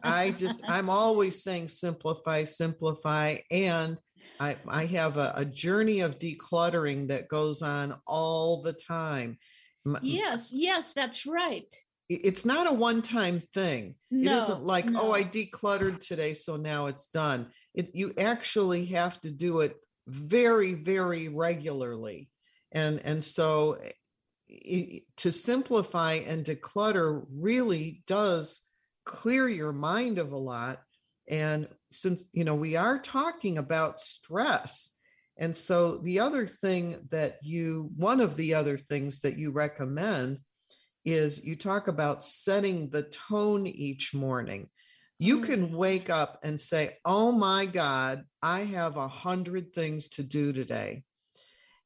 I 0.03 0.31
just, 0.31 0.61
I'm 0.69 0.89
always 0.89 1.43
saying 1.43 1.67
simplify, 1.67 2.45
simplify. 2.45 3.35
And 3.51 3.97
I, 4.39 4.55
I 4.65 4.85
have 4.85 5.17
a, 5.17 5.33
a 5.35 5.43
journey 5.43 5.99
of 5.99 6.17
decluttering 6.17 7.09
that 7.09 7.27
goes 7.27 7.61
on 7.61 7.99
all 8.07 8.61
the 8.61 8.73
time. 8.73 9.37
Yes, 10.01 10.51
yes, 10.53 10.93
that's 10.93 11.25
right. 11.25 11.67
It's 12.07 12.45
not 12.45 12.71
a 12.71 12.73
one 12.73 13.01
time 13.01 13.41
thing. 13.53 13.95
No, 14.11 14.31
it 14.31 14.39
isn't 14.43 14.63
like, 14.63 14.85
no. 14.85 15.01
oh, 15.01 15.11
I 15.11 15.23
decluttered 15.25 15.99
today, 15.99 16.33
so 16.35 16.55
now 16.55 16.85
it's 16.85 17.07
done. 17.07 17.47
It, 17.73 17.93
you 17.93 18.13
actually 18.17 18.85
have 18.85 19.19
to 19.21 19.29
do 19.29 19.59
it 19.59 19.75
very 20.07 20.73
very 20.73 21.27
regularly. 21.27 22.29
And 22.71 22.99
and 23.05 23.23
so 23.23 23.77
it, 24.49 25.03
to 25.17 25.31
simplify 25.31 26.13
and 26.13 26.45
declutter 26.45 27.25
really 27.31 28.03
does 28.07 28.61
clear 29.05 29.47
your 29.47 29.73
mind 29.73 30.19
of 30.19 30.31
a 30.31 30.37
lot. 30.37 30.81
And 31.29 31.67
since 31.91 32.23
you 32.33 32.43
know 32.43 32.55
we 32.55 32.75
are 32.75 32.99
talking 32.99 33.57
about 33.57 33.99
stress 33.99 34.97
and 35.37 35.57
so 35.57 35.97
the 35.97 36.19
other 36.19 36.45
thing 36.45 37.07
that 37.09 37.37
you 37.41 37.89
one 37.95 38.19
of 38.19 38.37
the 38.37 38.53
other 38.53 38.77
things 38.77 39.21
that 39.21 39.37
you 39.37 39.51
recommend 39.51 40.39
is 41.03 41.43
you 41.43 41.55
talk 41.55 41.87
about 41.87 42.23
setting 42.23 42.89
the 42.89 43.03
tone 43.03 43.65
each 43.65 44.13
morning 44.13 44.69
you 45.21 45.41
mm. 45.41 45.45
can 45.45 45.71
wake 45.71 46.09
up 46.09 46.39
and 46.43 46.59
say, 46.59 46.97
Oh 47.05 47.31
my 47.31 47.67
God, 47.67 48.23
I 48.41 48.61
have 48.61 48.97
a 48.97 49.07
hundred 49.07 49.71
things 49.71 50.07
to 50.09 50.23
do 50.23 50.51
today. 50.51 51.03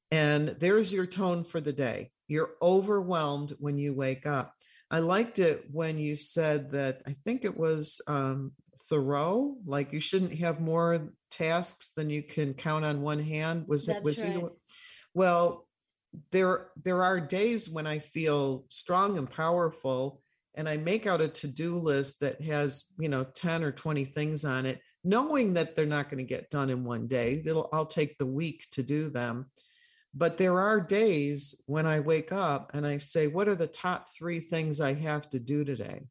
And 0.09 0.47
there's 0.47 0.93
your 0.93 1.05
tone 1.05 1.43
for 1.43 1.59
the 1.59 1.73
day. 1.73 2.11
You're 2.29 2.53
overwhelmed 2.61 3.53
when 3.59 3.77
you 3.77 3.93
wake 3.93 4.25
up. 4.25 4.53
I 4.89 4.99
liked 4.99 5.39
it 5.39 5.65
when 5.69 5.99
you 5.99 6.15
said 6.15 6.71
that, 6.71 7.01
I 7.05 7.11
think 7.11 7.43
it 7.43 7.57
was 7.57 7.99
um, 8.07 8.53
Thoreau, 8.89 9.57
like 9.65 9.91
you 9.91 9.99
shouldn't 9.99 10.35
have 10.35 10.61
more 10.61 11.09
tasks 11.29 11.91
than 11.95 12.09
you 12.09 12.23
can 12.23 12.53
count 12.53 12.85
on 12.85 13.01
one 13.01 13.21
hand. 13.21 13.67
Was 13.67 13.87
That's 13.87 13.97
it, 13.97 14.03
was 14.03 14.21
right. 14.21 14.31
he? 14.31 14.43
Well, 15.13 15.67
there, 16.31 16.67
there 16.81 17.03
are 17.03 17.19
days 17.19 17.69
when 17.69 17.85
I 17.85 17.99
feel 17.99 18.63
strong 18.69 19.17
and 19.17 19.29
powerful 19.29 20.21
and 20.55 20.67
I 20.67 20.77
make 20.77 21.05
out 21.05 21.21
a 21.21 21.27
to-do 21.27 21.75
list 21.75 22.19
that 22.21 22.41
has, 22.41 22.85
you 22.97 23.09
know, 23.09 23.23
10 23.23 23.63
or 23.63 23.71
20 23.71 24.05
things 24.05 24.45
on 24.45 24.65
it, 24.65 24.79
knowing 25.03 25.53
that 25.53 25.75
they're 25.75 25.85
not 25.85 26.09
going 26.09 26.17
to 26.17 26.23
get 26.23 26.49
done 26.49 26.69
in 26.69 26.83
one 26.83 27.07
day. 27.07 27.43
It'll 27.45 27.69
I'll 27.71 27.85
take 27.85 28.17
the 28.17 28.25
week 28.25 28.65
to 28.71 28.83
do 28.83 29.09
them. 29.09 29.47
But 30.13 30.37
there 30.37 30.59
are 30.61 30.79
days 30.79 31.61
when 31.67 31.85
I 31.85 31.99
wake 31.99 32.31
up 32.31 32.71
and 32.73 32.87
I 32.87 32.97
say, 32.97 33.27
what 33.27 33.49
are 33.49 33.55
the 33.55 33.67
top 33.67 34.07
3 34.17 34.39
things 34.39 34.79
I 34.79 34.93
have 34.93 35.29
to 35.31 35.39
do 35.39 35.65
today? 35.65 36.07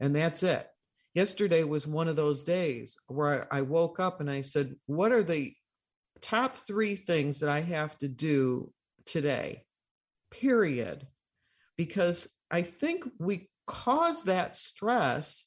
And 0.00 0.14
that's 0.14 0.42
it. 0.42 0.66
Yesterday 1.14 1.64
was 1.64 1.86
one 1.86 2.08
of 2.08 2.16
those 2.16 2.42
days 2.42 2.96
where 3.06 3.46
I 3.52 3.62
woke 3.62 4.00
up 4.00 4.20
and 4.20 4.30
I 4.30 4.42
said, 4.42 4.76
what 4.86 5.12
are 5.12 5.22
the 5.22 5.54
top 6.20 6.58
3 6.58 6.94
things 6.96 7.40
that 7.40 7.48
I 7.48 7.60
have 7.60 7.96
to 7.98 8.08
do 8.08 8.70
today? 9.06 9.64
Period. 10.30 11.06
Because 11.78 12.28
I 12.50 12.62
think 12.62 13.08
we 13.18 13.48
cause 13.72 14.24
that 14.24 14.54
stress 14.54 15.46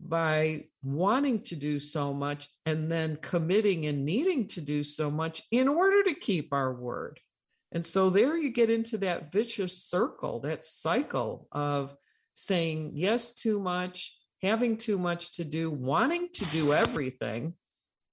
by 0.00 0.64
wanting 0.84 1.40
to 1.40 1.56
do 1.56 1.80
so 1.80 2.14
much 2.14 2.48
and 2.66 2.90
then 2.90 3.16
committing 3.16 3.86
and 3.86 4.04
needing 4.04 4.46
to 4.46 4.60
do 4.60 4.84
so 4.84 5.10
much 5.10 5.42
in 5.50 5.66
order 5.66 6.04
to 6.04 6.14
keep 6.14 6.52
our 6.52 6.72
word. 6.72 7.18
And 7.72 7.84
so 7.84 8.10
there 8.10 8.36
you 8.36 8.50
get 8.52 8.70
into 8.70 8.98
that 8.98 9.32
vicious 9.32 9.82
circle, 9.82 10.38
that 10.40 10.64
cycle 10.64 11.48
of 11.50 11.96
saying 12.34 12.92
yes 12.94 13.34
too 13.34 13.58
much, 13.58 14.16
having 14.40 14.76
too 14.76 14.96
much 14.96 15.34
to 15.34 15.44
do, 15.44 15.68
wanting 15.68 16.28
to 16.34 16.44
do 16.46 16.72
everything, 16.72 17.54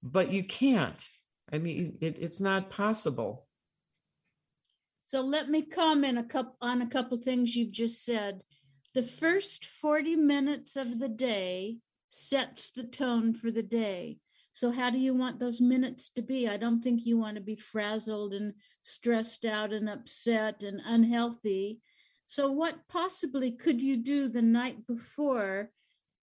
but 0.02 0.32
you 0.32 0.42
can't. 0.42 1.06
I 1.52 1.58
mean, 1.58 1.98
it, 2.00 2.18
it's 2.18 2.40
not 2.40 2.70
possible. 2.70 3.46
So 5.06 5.20
let 5.20 5.48
me 5.48 5.62
comment 5.62 6.18
a 6.18 6.24
couple 6.24 6.56
on 6.60 6.82
a 6.82 6.88
couple 6.88 7.18
things 7.18 7.54
you've 7.54 7.70
just 7.70 8.04
said 8.04 8.40
the 8.94 9.02
first 9.02 9.64
40 9.64 10.16
minutes 10.16 10.76
of 10.76 10.98
the 10.98 11.08
day 11.08 11.78
sets 12.10 12.70
the 12.70 12.84
tone 12.84 13.32
for 13.32 13.50
the 13.50 13.62
day. 13.62 14.18
So, 14.54 14.70
how 14.70 14.90
do 14.90 14.98
you 14.98 15.14
want 15.14 15.40
those 15.40 15.62
minutes 15.62 16.10
to 16.10 16.22
be? 16.22 16.46
I 16.46 16.58
don't 16.58 16.82
think 16.82 17.06
you 17.06 17.16
want 17.16 17.36
to 17.36 17.42
be 17.42 17.56
frazzled 17.56 18.34
and 18.34 18.52
stressed 18.82 19.46
out 19.46 19.72
and 19.72 19.88
upset 19.88 20.62
and 20.62 20.82
unhealthy. 20.84 21.80
So, 22.26 22.52
what 22.52 22.86
possibly 22.88 23.52
could 23.52 23.80
you 23.80 23.96
do 23.96 24.28
the 24.28 24.42
night 24.42 24.86
before 24.86 25.70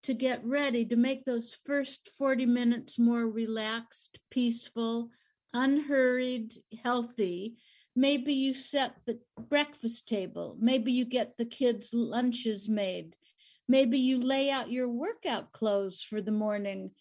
to 0.03 0.13
get 0.13 0.45
ready 0.45 0.85
to 0.85 0.95
make 0.95 1.25
those 1.25 1.57
first 1.65 2.09
40 2.17 2.45
minutes 2.45 2.99
more 2.99 3.27
relaxed, 3.27 4.19
peaceful, 4.29 5.09
unhurried, 5.53 6.53
healthy? 6.83 7.57
Maybe 7.95 8.33
you 8.33 8.53
set 8.53 8.95
the 9.05 9.19
breakfast 9.37 10.07
table. 10.07 10.57
Maybe 10.59 10.91
you 10.91 11.05
get 11.05 11.37
the 11.37 11.45
kids' 11.45 11.89
lunches 11.93 12.69
made. 12.69 13.15
Maybe 13.67 13.99
you 13.99 14.17
lay 14.17 14.49
out 14.49 14.71
your 14.71 14.87
workout 14.87 15.51
clothes 15.51 16.01
for 16.01 16.21
the 16.21 16.31
morning. 16.31 16.91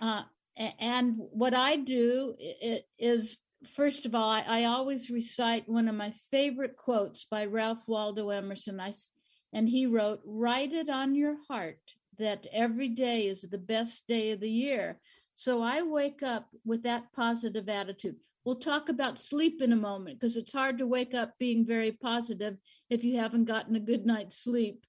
Uh, 0.00 0.22
and 0.56 1.14
what 1.16 1.54
I 1.54 1.76
do 1.76 2.34
is, 2.98 3.36
first 3.76 4.06
of 4.06 4.14
all, 4.14 4.28
I, 4.28 4.44
I, 4.46 4.64
always 4.64 5.10
recite 5.10 5.68
one 5.68 5.88
of 5.88 5.94
my 5.94 6.12
favorite 6.30 6.76
quotes 6.76 7.24
by 7.24 7.46
Ralph 7.46 7.82
Waldo 7.86 8.30
Emerson. 8.30 8.80
I, 8.80 8.92
and 9.52 9.68
he 9.68 9.86
wrote, 9.86 10.20
Write 10.24 10.72
it 10.72 10.88
on 10.88 11.14
your 11.14 11.36
heart 11.48 11.80
that 12.18 12.46
every 12.52 12.88
day 12.88 13.26
is 13.26 13.42
the 13.42 13.58
best 13.58 14.06
day 14.06 14.32
of 14.32 14.40
the 14.40 14.50
year. 14.50 15.00
So 15.34 15.62
I 15.62 15.82
wake 15.82 16.22
up 16.22 16.48
with 16.64 16.82
that 16.82 17.12
positive 17.14 17.68
attitude. 17.68 18.16
We'll 18.44 18.56
talk 18.56 18.88
about 18.88 19.18
sleep 19.18 19.60
in 19.60 19.72
a 19.72 19.76
moment 19.76 20.18
because 20.18 20.36
it's 20.36 20.52
hard 20.52 20.78
to 20.78 20.86
wake 20.86 21.14
up 21.14 21.34
being 21.38 21.66
very 21.66 21.92
positive 21.92 22.56
if 22.88 23.04
you 23.04 23.18
haven't 23.18 23.44
gotten 23.44 23.76
a 23.76 23.80
good 23.80 24.06
night's 24.06 24.42
sleep. 24.42 24.84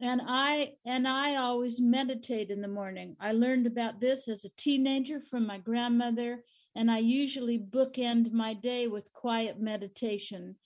And 0.00 0.20
i 0.26 0.74
and 0.84 1.08
i 1.08 1.36
always 1.36 1.80
meditate 1.80 2.50
in 2.50 2.60
the 2.60 2.68
morning. 2.68 3.16
I 3.18 3.32
learned 3.32 3.66
about 3.66 4.00
this 4.00 4.28
as 4.28 4.44
a 4.44 4.50
teenager 4.58 5.20
from 5.20 5.46
my 5.46 5.58
grandmother 5.58 6.42
and 6.74 6.90
i 6.90 6.98
usually 6.98 7.58
bookend 7.58 8.32
my 8.32 8.52
day 8.52 8.88
with 8.88 9.12
quiet 9.12 9.58
meditation. 9.58 10.56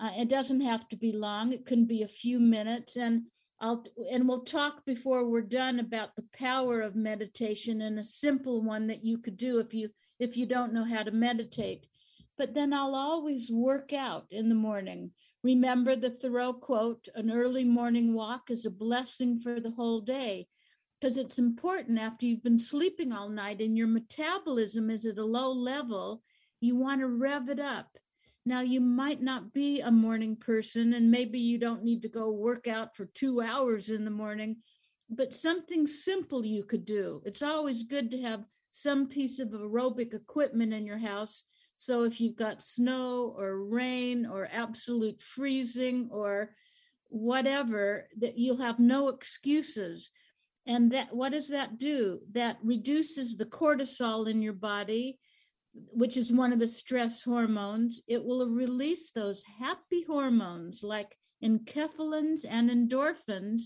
Uh, 0.00 0.12
it 0.16 0.28
doesn't 0.28 0.60
have 0.60 0.88
to 0.88 0.96
be 0.96 1.10
long 1.10 1.52
it 1.52 1.66
can 1.66 1.84
be 1.84 2.02
a 2.02 2.08
few 2.08 2.38
minutes 2.38 2.96
and 2.96 3.22
i'll 3.60 3.84
and 4.12 4.28
we'll 4.28 4.44
talk 4.44 4.86
before 4.86 5.28
we're 5.28 5.40
done 5.40 5.80
about 5.80 6.14
the 6.14 6.24
power 6.32 6.80
of 6.80 6.94
meditation 6.94 7.80
and 7.80 7.98
a 7.98 8.04
simple 8.04 8.62
one 8.62 8.86
that 8.86 9.02
you 9.02 9.18
could 9.18 9.36
do 9.36 9.58
if 9.58 9.74
you 9.74 9.88
if 10.18 10.36
you 10.36 10.46
don't 10.46 10.72
know 10.72 10.84
how 10.84 11.02
to 11.02 11.10
meditate 11.10 11.86
but 12.36 12.54
then 12.54 12.72
i'll 12.72 12.94
always 12.94 13.50
work 13.50 13.92
out 13.92 14.26
in 14.30 14.48
the 14.48 14.54
morning 14.54 15.10
Remember 15.44 15.94
the 15.94 16.10
Thoreau 16.10 16.52
quote 16.52 17.08
an 17.14 17.30
early 17.30 17.64
morning 17.64 18.12
walk 18.12 18.50
is 18.50 18.66
a 18.66 18.70
blessing 18.70 19.38
for 19.40 19.60
the 19.60 19.70
whole 19.70 20.00
day 20.00 20.48
because 21.00 21.16
it's 21.16 21.38
important 21.38 21.98
after 21.98 22.26
you've 22.26 22.42
been 22.42 22.58
sleeping 22.58 23.12
all 23.12 23.28
night 23.28 23.60
and 23.60 23.78
your 23.78 23.86
metabolism 23.86 24.90
is 24.90 25.06
at 25.06 25.18
a 25.18 25.24
low 25.24 25.52
level. 25.52 26.22
You 26.60 26.74
want 26.76 27.00
to 27.00 27.06
rev 27.06 27.48
it 27.48 27.60
up. 27.60 27.96
Now, 28.44 28.62
you 28.62 28.80
might 28.80 29.22
not 29.22 29.52
be 29.52 29.80
a 29.80 29.90
morning 29.90 30.34
person, 30.34 30.94
and 30.94 31.10
maybe 31.10 31.38
you 31.38 31.58
don't 31.58 31.84
need 31.84 32.02
to 32.02 32.08
go 32.08 32.30
work 32.30 32.66
out 32.66 32.96
for 32.96 33.04
two 33.04 33.40
hours 33.40 33.90
in 33.90 34.04
the 34.04 34.10
morning, 34.10 34.56
but 35.10 35.34
something 35.34 35.86
simple 35.86 36.44
you 36.44 36.64
could 36.64 36.84
do. 36.84 37.22
It's 37.26 37.42
always 37.42 37.84
good 37.84 38.10
to 38.10 38.22
have 38.22 38.44
some 38.70 39.08
piece 39.08 39.38
of 39.38 39.48
aerobic 39.48 40.14
equipment 40.14 40.72
in 40.72 40.86
your 40.86 40.98
house 40.98 41.44
so 41.78 42.02
if 42.02 42.20
you've 42.20 42.36
got 42.36 42.62
snow 42.62 43.34
or 43.38 43.64
rain 43.64 44.26
or 44.26 44.48
absolute 44.50 45.22
freezing 45.22 46.08
or 46.10 46.50
whatever, 47.08 48.08
that 48.18 48.36
you'll 48.36 48.60
have 48.60 48.80
no 48.80 49.08
excuses. 49.08 50.10
And 50.66 50.90
that 50.90 51.14
what 51.14 51.30
does 51.30 51.48
that 51.48 51.78
do? 51.78 52.18
That 52.32 52.58
reduces 52.64 53.36
the 53.36 53.46
cortisol 53.46 54.28
in 54.28 54.42
your 54.42 54.54
body, 54.54 55.20
which 55.72 56.16
is 56.16 56.32
one 56.32 56.52
of 56.52 56.58
the 56.58 56.66
stress 56.66 57.22
hormones. 57.22 58.00
It 58.08 58.24
will 58.24 58.48
release 58.48 59.12
those 59.12 59.44
happy 59.60 60.02
hormones 60.02 60.82
like 60.82 61.16
enkephalins 61.44 62.44
and 62.46 62.68
endorphins, 62.70 63.62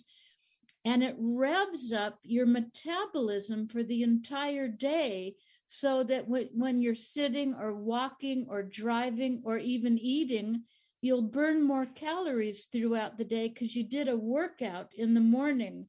and 0.85 1.03
it 1.03 1.14
revs 1.18 1.92
up 1.92 2.18
your 2.23 2.47
metabolism 2.47 3.68
for 3.68 3.83
the 3.83 4.03
entire 4.03 4.68
day 4.68 5.37
so 5.66 6.03
that 6.03 6.27
when 6.29 6.81
you're 6.81 6.95
sitting 6.95 7.55
or 7.55 7.75
walking 7.75 8.47
or 8.51 8.62
driving 8.62 9.40
or 9.45 9.57
even 9.59 9.97
eating, 9.99 10.62
you'll 11.01 11.23
burn 11.23 11.62
more 11.62 11.87
calories 11.87 12.64
throughout 12.64 13.16
the 13.16 13.25
day 13.25 13.49
because 13.49 13.75
you 13.75 13.85
did 13.85 14.09
a 14.09 14.16
workout 14.16 14.92
in 14.95 15.14
the 15.14 15.21
morning. 15.21 15.87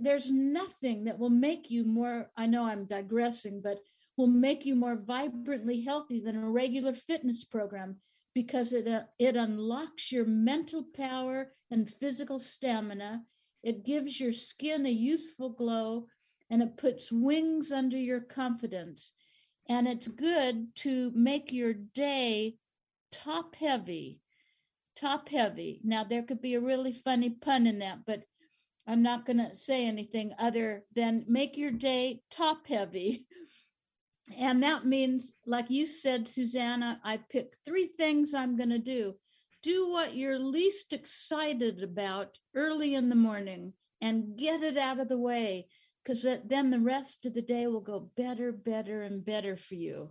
There's 0.00 0.30
nothing 0.30 1.04
that 1.04 1.18
will 1.18 1.30
make 1.30 1.70
you 1.70 1.84
more, 1.84 2.30
I 2.36 2.46
know 2.46 2.64
I'm 2.64 2.84
digressing, 2.84 3.60
but 3.62 3.80
will 4.16 4.26
make 4.26 4.66
you 4.66 4.76
more 4.76 4.96
vibrantly 4.96 5.80
healthy 5.80 6.20
than 6.20 6.36
a 6.36 6.48
regular 6.48 6.92
fitness 6.92 7.44
program 7.44 7.96
because 8.34 8.72
it, 8.72 8.86
uh, 8.86 9.02
it 9.18 9.36
unlocks 9.36 10.12
your 10.12 10.26
mental 10.26 10.84
power 10.94 11.52
and 11.70 11.90
physical 11.90 12.38
stamina. 12.38 13.22
It 13.62 13.84
gives 13.84 14.18
your 14.18 14.32
skin 14.32 14.86
a 14.86 14.90
youthful 14.90 15.50
glow 15.50 16.06
and 16.50 16.62
it 16.62 16.76
puts 16.76 17.12
wings 17.12 17.70
under 17.70 17.98
your 17.98 18.20
confidence. 18.20 19.12
And 19.68 19.86
it's 19.86 20.08
good 20.08 20.74
to 20.76 21.12
make 21.14 21.52
your 21.52 21.74
day 21.74 22.56
top 23.12 23.54
heavy. 23.54 24.20
Top 24.96 25.28
heavy. 25.28 25.80
Now, 25.84 26.04
there 26.04 26.22
could 26.22 26.42
be 26.42 26.54
a 26.54 26.60
really 26.60 26.92
funny 26.92 27.30
pun 27.30 27.66
in 27.66 27.78
that, 27.78 28.00
but 28.06 28.22
I'm 28.86 29.02
not 29.02 29.24
going 29.24 29.36
to 29.36 29.54
say 29.54 29.86
anything 29.86 30.32
other 30.38 30.82
than 30.96 31.24
make 31.28 31.56
your 31.56 31.70
day 31.70 32.22
top 32.30 32.66
heavy. 32.66 33.26
And 34.36 34.62
that 34.62 34.86
means, 34.86 35.34
like 35.46 35.70
you 35.70 35.86
said, 35.86 36.26
Susanna, 36.26 37.00
I 37.04 37.18
pick 37.30 37.54
three 37.64 37.90
things 37.98 38.34
I'm 38.34 38.56
going 38.56 38.70
to 38.70 38.78
do. 38.78 39.14
Do 39.62 39.90
what 39.90 40.14
you're 40.14 40.38
least 40.38 40.92
excited 40.92 41.82
about 41.82 42.38
early 42.54 42.94
in 42.94 43.08
the 43.08 43.16
morning 43.16 43.74
and 44.00 44.36
get 44.36 44.62
it 44.62 44.78
out 44.78 45.00
of 45.00 45.08
the 45.08 45.18
way 45.18 45.68
because 46.02 46.26
then 46.46 46.70
the 46.70 46.80
rest 46.80 47.26
of 47.26 47.34
the 47.34 47.42
day 47.42 47.66
will 47.66 47.80
go 47.80 48.10
better, 48.16 48.52
better, 48.52 49.02
and 49.02 49.24
better 49.24 49.56
for 49.56 49.74
you. 49.74 50.10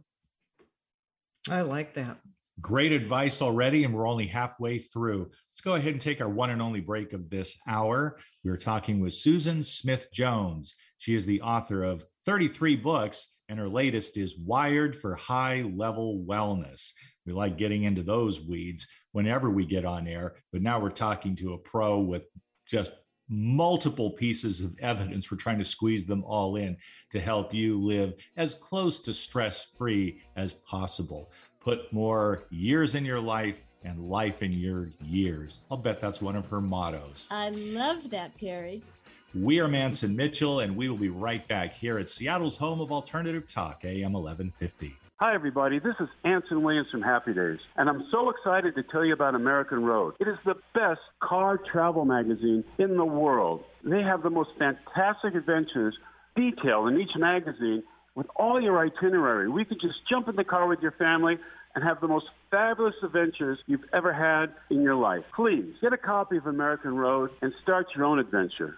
I 1.49 1.61
like 1.61 1.95
that. 1.95 2.19
Great 2.61 2.91
advice 2.91 3.41
already, 3.41 3.85
and 3.85 3.93
we're 3.93 4.07
only 4.07 4.27
halfway 4.27 4.77
through. 4.79 5.31
Let's 5.51 5.61
go 5.63 5.75
ahead 5.75 5.93
and 5.93 6.01
take 6.01 6.21
our 6.21 6.29
one 6.29 6.49
and 6.49 6.61
only 6.61 6.81
break 6.81 7.13
of 7.13 7.29
this 7.29 7.57
hour. 7.67 8.19
We 8.43 8.51
are 8.51 8.57
talking 8.57 8.99
with 8.99 9.13
Susan 9.13 9.63
Smith 9.63 10.07
Jones. 10.13 10.75
She 10.97 11.15
is 11.15 11.25
the 11.25 11.41
author 11.41 11.83
of 11.83 12.03
33 12.25 12.75
books, 12.75 13.33
and 13.49 13.57
her 13.57 13.67
latest 13.67 14.15
is 14.15 14.37
Wired 14.37 14.95
for 14.95 15.15
High 15.15 15.63
Level 15.75 16.23
Wellness. 16.25 16.93
We 17.25 17.33
like 17.33 17.57
getting 17.57 17.83
into 17.83 18.03
those 18.03 18.39
weeds 18.39 18.87
whenever 19.11 19.49
we 19.49 19.65
get 19.65 19.85
on 19.85 20.07
air, 20.07 20.35
but 20.53 20.61
now 20.61 20.79
we're 20.79 20.91
talking 20.91 21.35
to 21.37 21.53
a 21.53 21.57
pro 21.57 21.99
with 21.99 22.23
just 22.67 22.91
multiple 23.27 24.11
pieces 24.11 24.61
of 24.61 24.77
evidence. 24.79 25.29
We're 25.29 25.37
trying 25.37 25.59
to 25.59 25.65
squeeze 25.65 26.05
them 26.05 26.23
all 26.23 26.55
in 26.55 26.77
to 27.11 27.19
help 27.19 27.53
you 27.53 27.79
live 27.79 28.13
as 28.37 28.55
close 28.55 29.01
to 29.01 29.13
stress 29.13 29.67
free 29.77 30.21
as 30.35 30.53
possible. 30.53 31.31
Put 31.59 31.91
more 31.91 32.45
years 32.51 32.95
in 32.95 33.03
your 33.03 33.19
life 33.19 33.55
and 33.83 34.09
life 34.09 34.43
in 34.43 34.51
your 34.51 34.89
years. 35.01 35.59
I'll 35.71 35.77
bet 35.77 36.01
that's 36.01 36.21
one 36.21 36.35
of 36.35 36.47
her 36.47 36.61
mottos. 36.61 37.27
I 37.31 37.49
love 37.49 38.09
that, 38.09 38.37
Gary. 38.37 38.83
We 39.35 39.59
are 39.59 39.67
Mance 39.67 40.01
and 40.01 40.17
Mitchell, 40.17 40.59
and 40.59 40.75
we 40.75 40.89
will 40.89 40.97
be 40.97 41.09
right 41.09 41.47
back 41.47 41.75
here 41.75 41.99
at 41.99 42.09
Seattle's 42.09 42.57
home 42.57 42.81
of 42.81 42.91
alternative 42.91 43.45
talk, 43.45 43.81
AM 43.83 44.13
1150. 44.13 44.95
Hi, 45.17 45.35
everybody. 45.35 45.77
This 45.77 45.93
is 45.99 46.07
Anson 46.23 46.63
Williams 46.63 46.87
from 46.89 47.03
Happy 47.03 47.35
Days, 47.35 47.59
and 47.75 47.87
I'm 47.87 48.07
so 48.09 48.31
excited 48.31 48.73
to 48.73 48.81
tell 48.81 49.05
you 49.05 49.13
about 49.13 49.35
American 49.35 49.83
Road. 49.83 50.15
It 50.19 50.27
is 50.27 50.37
the 50.45 50.55
best 50.73 51.01
car 51.19 51.59
travel 51.59 52.05
magazine 52.05 52.63
in 52.79 52.97
the 52.97 53.05
world. 53.05 53.63
They 53.83 54.01
have 54.01 54.23
the 54.23 54.31
most 54.31 54.49
fantastic 54.57 55.35
adventures 55.35 55.95
detailed 56.35 56.87
in 56.87 56.99
each 56.99 57.15
magazine 57.15 57.83
with 58.15 58.25
all 58.35 58.59
your 58.59 58.79
itinerary. 58.83 59.47
We 59.47 59.63
could 59.63 59.79
just 59.79 59.99
jump 60.09 60.27
in 60.27 60.37
the 60.37 60.43
car 60.43 60.67
with 60.67 60.79
your 60.81 60.93
family 60.93 61.37
and 61.75 61.83
have 61.83 62.01
the 62.01 62.07
most 62.07 62.25
fabulous 62.49 62.95
adventures 63.03 63.59
you've 63.67 63.85
ever 63.93 64.11
had 64.11 64.55
in 64.75 64.81
your 64.81 64.95
life. 64.95 65.23
Please 65.35 65.75
get 65.81 65.93
a 65.93 65.97
copy 65.97 66.37
of 66.37 66.47
American 66.47 66.95
Road 66.95 67.29
and 67.43 67.53
start 67.61 67.85
your 67.95 68.05
own 68.05 68.17
adventure. 68.17 68.77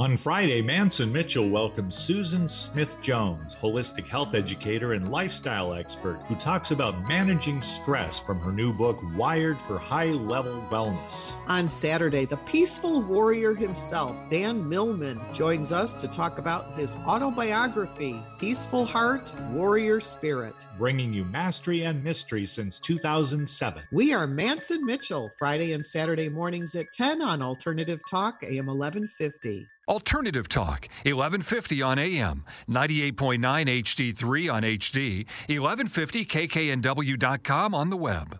On 0.00 0.16
Friday, 0.16 0.62
Mance 0.62 1.00
and 1.00 1.12
Mitchell 1.12 1.50
welcomes 1.50 1.94
Susan 1.94 2.48
Smith 2.48 2.96
Jones, 3.02 3.54
holistic 3.54 4.06
health 4.06 4.34
educator 4.34 4.94
and 4.94 5.10
lifestyle 5.10 5.74
expert, 5.74 6.22
who 6.26 6.34
talks 6.36 6.70
about 6.70 7.06
managing 7.06 7.60
stress 7.60 8.18
from 8.18 8.40
her 8.40 8.50
new 8.50 8.72
book, 8.72 8.98
Wired 9.14 9.58
for 9.60 9.78
High 9.78 10.12
Level 10.12 10.66
Wellness. 10.70 11.34
On 11.48 11.68
Saturday, 11.68 12.24
the 12.24 12.38
peaceful 12.38 13.02
warrior 13.02 13.52
himself, 13.52 14.16
Dan 14.30 14.66
Millman, 14.66 15.20
joins 15.34 15.70
us 15.70 15.94
to 15.96 16.08
talk 16.08 16.38
about 16.38 16.78
his 16.78 16.96
autobiography, 17.06 18.24
Peaceful 18.38 18.86
Heart, 18.86 19.30
Warrior 19.50 20.00
Spirit. 20.00 20.54
Bringing 20.78 21.12
you 21.12 21.26
mastery 21.26 21.82
and 21.82 22.02
mystery 22.02 22.46
since 22.46 22.80
2007. 22.80 23.82
We 23.92 24.14
are 24.14 24.26
Mance 24.26 24.70
and 24.70 24.82
Mitchell, 24.82 25.30
Friday 25.38 25.74
and 25.74 25.84
Saturday 25.84 26.30
mornings 26.30 26.74
at 26.74 26.90
10 26.94 27.20
on 27.20 27.42
Alternative 27.42 28.00
Talk, 28.10 28.42
AM 28.42 28.64
1150. 28.64 29.68
Alternative 29.90 30.48
Talk, 30.48 30.88
1150 31.02 31.82
on 31.82 31.98
AM, 31.98 32.44
98.9 32.68 33.40
HD3 33.40 34.54
on 34.54 34.62
HD, 34.62 35.26
1150kknw.com 35.48 37.74
on 37.74 37.90
the 37.90 37.96
web. 37.96 38.38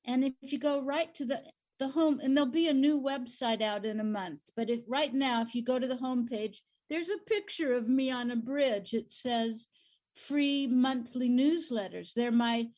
And 0.09 0.25
if 0.25 0.35
you 0.41 0.59
go 0.59 0.83
right 0.83 1.13
to 1.15 1.25
the 1.25 1.43
the 1.79 1.89
home, 1.89 2.21
and 2.23 2.37
there'll 2.37 2.51
be 2.51 2.69
a 2.69 2.75
new 2.75 3.01
website 3.01 3.61
out 3.61 3.85
in 3.85 4.01
a 4.01 4.05
month. 4.05 4.41
But 4.57 4.71
if 4.71 4.81
right 4.89 5.13
now, 5.13 5.43
if 5.43 5.55
you 5.55 5.63
go 5.63 5.79
to 5.79 5.87
the 5.87 5.97
homepage, 5.97 6.59
there's 6.89 7.11
a 7.11 7.19
picture 7.27 7.75
of 7.75 7.89
me 7.89 8.11
on 8.11 8.31
a 8.31 8.37
bridge. 8.37 8.95
It 8.95 9.13
says 9.13 9.67
free 10.15 10.67
monthly 10.67 11.29
newsletters. 11.29 12.13
They're 12.15 12.33
my 12.33 12.69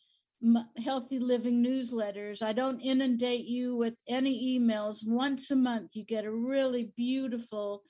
healthy 0.82 1.18
living 1.18 1.64
newsletters. 1.64 2.42
I 2.42 2.52
don't 2.52 2.80
inundate 2.80 3.46
you 3.46 3.76
with 3.76 3.94
any 4.06 4.58
emails. 4.58 5.06
Once 5.06 5.50
a 5.50 5.56
month, 5.56 5.96
you 5.96 6.04
get 6.04 6.24
a 6.24 6.32
really 6.32 6.92
beautiful, 6.96 7.82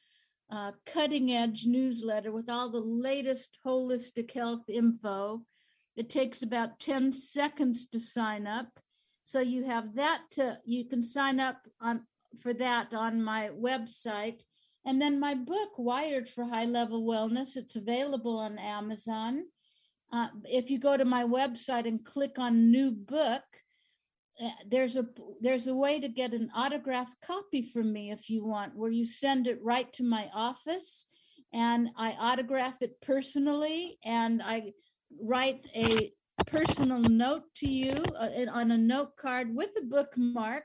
uh, 0.50 0.72
cutting 0.86 1.32
edge 1.32 1.66
newsletter 1.66 2.32
with 2.32 2.48
all 2.48 2.70
the 2.70 2.80
latest 2.80 3.58
holistic 3.66 4.32
health 4.32 4.68
info. 4.68 5.42
It 5.94 6.08
takes 6.08 6.42
about 6.42 6.78
10 6.80 7.12
seconds 7.12 7.86
to 7.88 8.00
sign 8.00 8.46
up. 8.46 8.68
So 9.24 9.40
you 9.40 9.64
have 9.64 9.96
that 9.96 10.22
to, 10.32 10.58
you 10.64 10.86
can 10.86 11.02
sign 11.02 11.38
up 11.38 11.58
on 11.80 12.06
for 12.40 12.54
that 12.54 12.94
on 12.94 13.22
my 13.22 13.50
website. 13.50 14.40
And 14.88 15.02
then 15.02 15.20
my 15.20 15.34
book, 15.34 15.72
Wired 15.76 16.30
for 16.30 16.46
High 16.46 16.64
Level 16.64 17.02
Wellness, 17.02 17.58
it's 17.58 17.76
available 17.76 18.38
on 18.38 18.58
Amazon. 18.58 19.44
Uh, 20.10 20.28
if 20.46 20.70
you 20.70 20.78
go 20.78 20.96
to 20.96 21.04
my 21.04 21.24
website 21.24 21.86
and 21.86 22.02
click 22.02 22.38
on 22.38 22.70
New 22.70 22.92
Book, 22.92 23.42
uh, 24.42 24.48
there's 24.66 24.96
a 24.96 25.04
there's 25.42 25.66
a 25.66 25.74
way 25.74 26.00
to 26.00 26.08
get 26.08 26.32
an 26.32 26.50
autographed 26.56 27.20
copy 27.22 27.60
from 27.60 27.92
me 27.92 28.12
if 28.12 28.30
you 28.30 28.46
want, 28.46 28.74
where 28.74 28.90
you 28.90 29.04
send 29.04 29.46
it 29.46 29.62
right 29.62 29.92
to 29.92 30.04
my 30.04 30.30
office, 30.32 31.04
and 31.52 31.90
I 31.94 32.12
autograph 32.18 32.80
it 32.80 32.98
personally, 33.02 33.98
and 34.06 34.40
I 34.42 34.72
write 35.20 35.66
a 35.76 36.10
personal 36.46 37.00
note 37.00 37.44
to 37.56 37.68
you 37.68 38.02
uh, 38.18 38.30
on 38.50 38.70
a 38.70 38.78
note 38.78 39.18
card 39.18 39.54
with 39.54 39.68
a 39.78 39.84
bookmark 39.84 40.64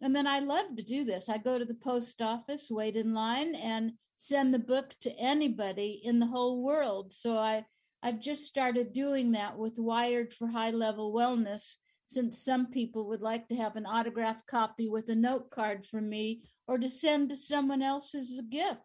and 0.00 0.14
then 0.14 0.26
I 0.26 0.40
love 0.40 0.76
to 0.76 0.82
do 0.82 1.04
this. 1.04 1.28
I 1.28 1.38
go 1.38 1.58
to 1.58 1.64
the 1.64 1.74
post 1.74 2.20
office, 2.20 2.66
wait 2.70 2.96
in 2.96 3.14
line, 3.14 3.54
and 3.54 3.92
send 4.16 4.52
the 4.52 4.58
book 4.58 4.94
to 5.02 5.16
anybody 5.18 6.00
in 6.02 6.18
the 6.18 6.26
whole 6.26 6.62
world. 6.62 7.12
So 7.12 7.38
I 7.38 7.64
I've 8.02 8.20
just 8.20 8.44
started 8.44 8.92
doing 8.92 9.32
that 9.32 9.58
with 9.58 9.78
Wired 9.78 10.32
for 10.32 10.46
High 10.46 10.70
Level 10.70 11.12
Wellness, 11.12 11.74
since 12.08 12.44
some 12.44 12.66
people 12.66 13.08
would 13.08 13.20
like 13.20 13.48
to 13.48 13.56
have 13.56 13.74
an 13.74 13.86
autographed 13.86 14.46
copy 14.46 14.88
with 14.88 15.08
a 15.08 15.16
note 15.16 15.50
card 15.50 15.84
from 15.86 16.08
me 16.08 16.44
or 16.68 16.78
to 16.78 16.88
send 16.88 17.30
to 17.30 17.36
someone 17.36 17.82
else 17.82 18.14
as 18.14 18.38
a 18.38 18.44
gift. 18.44 18.78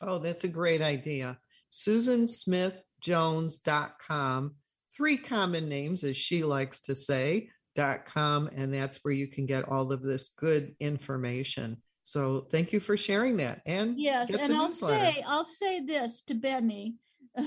Oh, 0.00 0.18
that's 0.18 0.42
a 0.44 0.48
great 0.48 0.82
idea. 0.82 1.38
SusanSmithJones.com. 1.72 4.54
Three 4.94 5.16
common 5.16 5.68
names, 5.68 6.04
as 6.04 6.16
she 6.16 6.44
likes 6.44 6.80
to 6.82 6.94
say 6.94 7.50
dot 7.74 8.04
com 8.04 8.48
and 8.56 8.72
that's 8.72 9.04
where 9.04 9.14
you 9.14 9.26
can 9.26 9.46
get 9.46 9.68
all 9.68 9.92
of 9.92 10.02
this 10.02 10.28
good 10.28 10.74
information. 10.80 11.76
So 12.02 12.46
thank 12.50 12.72
you 12.72 12.80
for 12.80 12.96
sharing 12.98 13.38
that 13.38 13.62
and 13.64 13.98
yes 13.98 14.28
and 14.30 14.52
i'll 14.52 14.68
newsletter. 14.68 15.12
say 15.12 15.24
i'll 15.26 15.44
say 15.44 15.80
this 15.80 16.22
to 16.22 16.34
benny. 16.34 16.96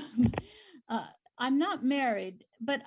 Uh, 0.89 1.05
i'm 1.37 1.57
not 1.59 1.83
married 1.83 2.45
but 2.61 2.81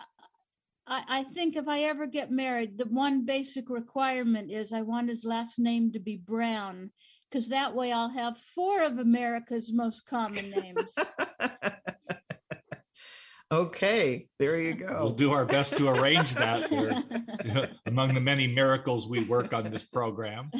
I, 0.86 1.02
I 1.06 1.22
think 1.24 1.54
if 1.54 1.68
i 1.68 1.80
ever 1.80 2.06
get 2.06 2.30
married 2.30 2.78
the 2.78 2.86
one 2.86 3.26
basic 3.26 3.68
requirement 3.68 4.50
is 4.50 4.72
i 4.72 4.80
want 4.80 5.10
his 5.10 5.22
last 5.22 5.58
name 5.58 5.92
to 5.92 5.98
be 5.98 6.16
brown 6.16 6.92
because 7.30 7.48
that 7.48 7.74
way 7.74 7.92
i'll 7.92 8.08
have 8.08 8.38
four 8.54 8.80
of 8.80 8.98
america's 8.98 9.70
most 9.70 10.06
common 10.06 10.48
names 10.48 10.94
Okay, 13.52 14.28
there 14.38 14.60
you 14.60 14.74
go. 14.74 14.98
We'll 15.00 15.10
do 15.10 15.32
our 15.32 15.44
best 15.44 15.76
to 15.76 15.88
arrange 15.88 16.34
that 16.34 16.70
here 16.70 17.68
among 17.86 18.14
the 18.14 18.20
many 18.20 18.46
miracles 18.46 19.08
we 19.08 19.24
work 19.24 19.52
on 19.52 19.68
this 19.70 19.82
program. 19.82 20.52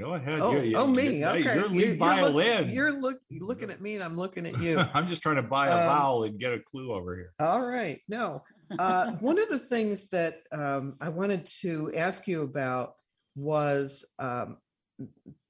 Go 0.00 0.14
ahead. 0.14 0.40
Oh, 0.40 0.60
you're, 0.60 0.80
oh 0.80 0.86
me. 0.86 1.18
You're, 1.18 1.28
okay. 1.28 1.42
You're 1.42 1.68
lead 1.68 1.86
you're, 1.86 1.96
violin. 1.96 2.70
You're, 2.70 2.90
look, 2.90 3.20
you're 3.28 3.44
looking 3.44 3.70
at 3.70 3.80
me 3.80 3.94
and 3.94 4.02
I'm 4.02 4.16
looking 4.16 4.46
at 4.46 4.58
you. 4.58 4.78
I'm 4.94 5.08
just 5.08 5.22
trying 5.22 5.36
to 5.36 5.42
buy 5.42 5.68
a 5.68 5.72
Um, 5.72 5.86
vowel 5.86 6.24
and 6.24 6.40
get 6.40 6.54
a 6.54 6.58
clue 6.58 6.90
over 6.90 7.14
here. 7.14 7.32
All 7.38 7.64
right. 7.64 8.00
No. 8.08 8.42
Uh, 8.78 9.12
one 9.20 9.38
of 9.38 9.48
the 9.48 9.58
things 9.58 10.08
that 10.08 10.38
um, 10.52 10.96
I 11.00 11.10
wanted 11.10 11.44
to 11.60 11.92
ask 11.94 12.26
you 12.26 12.42
about 12.42 12.94
was, 13.36 14.10
um, 14.18 14.56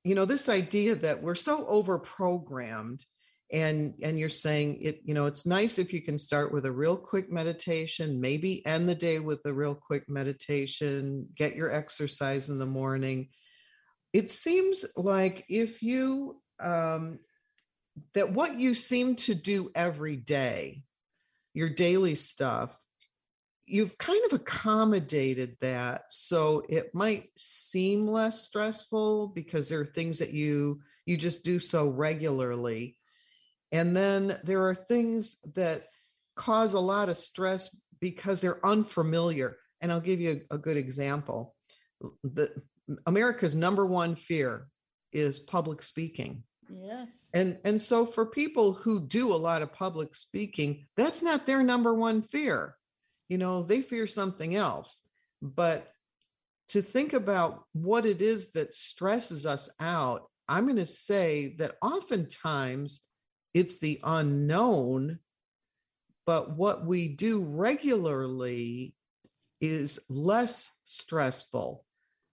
you 0.05 0.15
know, 0.15 0.25
this 0.25 0.49
idea 0.49 0.97
that 0.97 1.23
we're 1.23 1.35
so 1.35 1.67
over 1.67 1.99
programmed 1.99 3.05
and 3.53 3.95
and 4.03 4.19
you're 4.19 4.29
saying 4.29 4.79
it 4.81 5.01
you 5.05 5.15
know 5.15 5.27
it's 5.27 5.47
nice 5.47 5.79
if 5.79 5.93
you 5.93 6.01
can 6.01 6.19
start 6.19 6.53
with 6.53 6.67
a 6.67 6.73
real 6.73 6.97
quick 6.97 7.31
meditation 7.33 8.21
maybe 8.21 8.65
end 8.67 8.89
the 8.89 8.95
day 8.95 9.19
with 9.19 9.45
a 9.47 9.53
real 9.53 9.75
quick 9.75 10.09
meditation 10.09 11.27
get 11.35 11.57
your 11.57 11.73
exercise 11.73 12.49
in 12.49 12.59
the 12.59 12.67
morning. 12.67 13.29
It 14.13 14.31
seems 14.31 14.85
like 14.97 15.45
if 15.49 15.83
you 15.83 16.41
um 16.59 17.19
that 18.15 18.33
what 18.33 18.55
you 18.55 18.75
seem 18.75 19.17
to 19.17 19.35
do 19.35 19.71
every 19.75 20.17
day 20.17 20.85
your 21.55 21.69
daily 21.69 22.15
stuff 22.15 22.77
you've 23.67 23.97
kind 23.99 24.23
of 24.27 24.33
accommodated 24.33 25.57
that 25.61 26.03
so 26.11 26.63
it 26.69 26.95
might 26.95 27.29
seem 27.37 28.07
less 28.07 28.43
stressful 28.43 29.29
because 29.29 29.69
there 29.69 29.81
are 29.81 29.87
things 29.87 30.19
that 30.19 30.33
you 30.33 30.81
you 31.07 31.17
just 31.17 31.45
do 31.45 31.59
so 31.59 31.89
regularly 31.89 33.00
and 33.73 33.97
then 33.97 34.39
there 34.45 34.67
are 34.67 34.75
things 34.75 35.37
that 35.55 35.85
cause 36.37 36.75
a 36.75 36.81
lot 36.81 37.09
of 37.09 37.17
stress 37.17 37.77
because 38.01 38.41
they're 38.41 38.65
unfamiliar. 38.65 39.57
And 39.81 39.93
I'll 39.93 40.01
give 40.01 40.21
you 40.21 40.43
a, 40.51 40.57
a 40.57 40.59
good 40.59 40.77
example. 40.77 41.55
The 42.25 42.51
America's 43.07 43.55
number 43.55 43.87
one 43.87 44.15
fear 44.17 44.67
is 45.13 45.39
public 45.39 45.83
speaking. 45.83 46.43
Yes. 46.73 47.09
And 47.35 47.59
and 47.65 47.83
so 47.83 48.07
for 48.07 48.27
people 48.27 48.73
who 48.73 49.01
do 49.01 49.35
a 49.35 49.37
lot 49.37 49.63
of 49.63 49.73
public 49.73 50.15
speaking, 50.15 50.87
that's 50.97 51.23
not 51.23 51.47
their 51.47 51.63
number 51.63 51.93
one 51.93 52.23
fear. 52.23 52.77
You 53.29 53.39
know, 53.39 53.63
they 53.63 53.83
fear 53.83 54.07
something 54.07 54.55
else. 54.55 55.03
But 55.43 55.91
to 56.69 56.83
think 56.83 57.13
about 57.13 57.65
what 57.73 58.07
it 58.07 58.23
is 58.23 58.53
that 58.53 58.73
stresses 58.73 59.47
us 59.47 59.71
out, 59.81 60.29
I'm 60.49 60.65
going 60.65 60.77
to 60.77 60.87
say 60.87 61.55
that 61.59 61.77
oftentimes 61.83 63.01
it's 63.55 63.79
the 63.79 64.01
unknown, 64.05 65.19
but 66.27 66.57
what 66.57 66.87
we 66.87 67.09
do 67.09 67.45
regularly 67.45 68.95
is 69.61 70.01
less 70.09 70.81
stressful. 70.85 71.85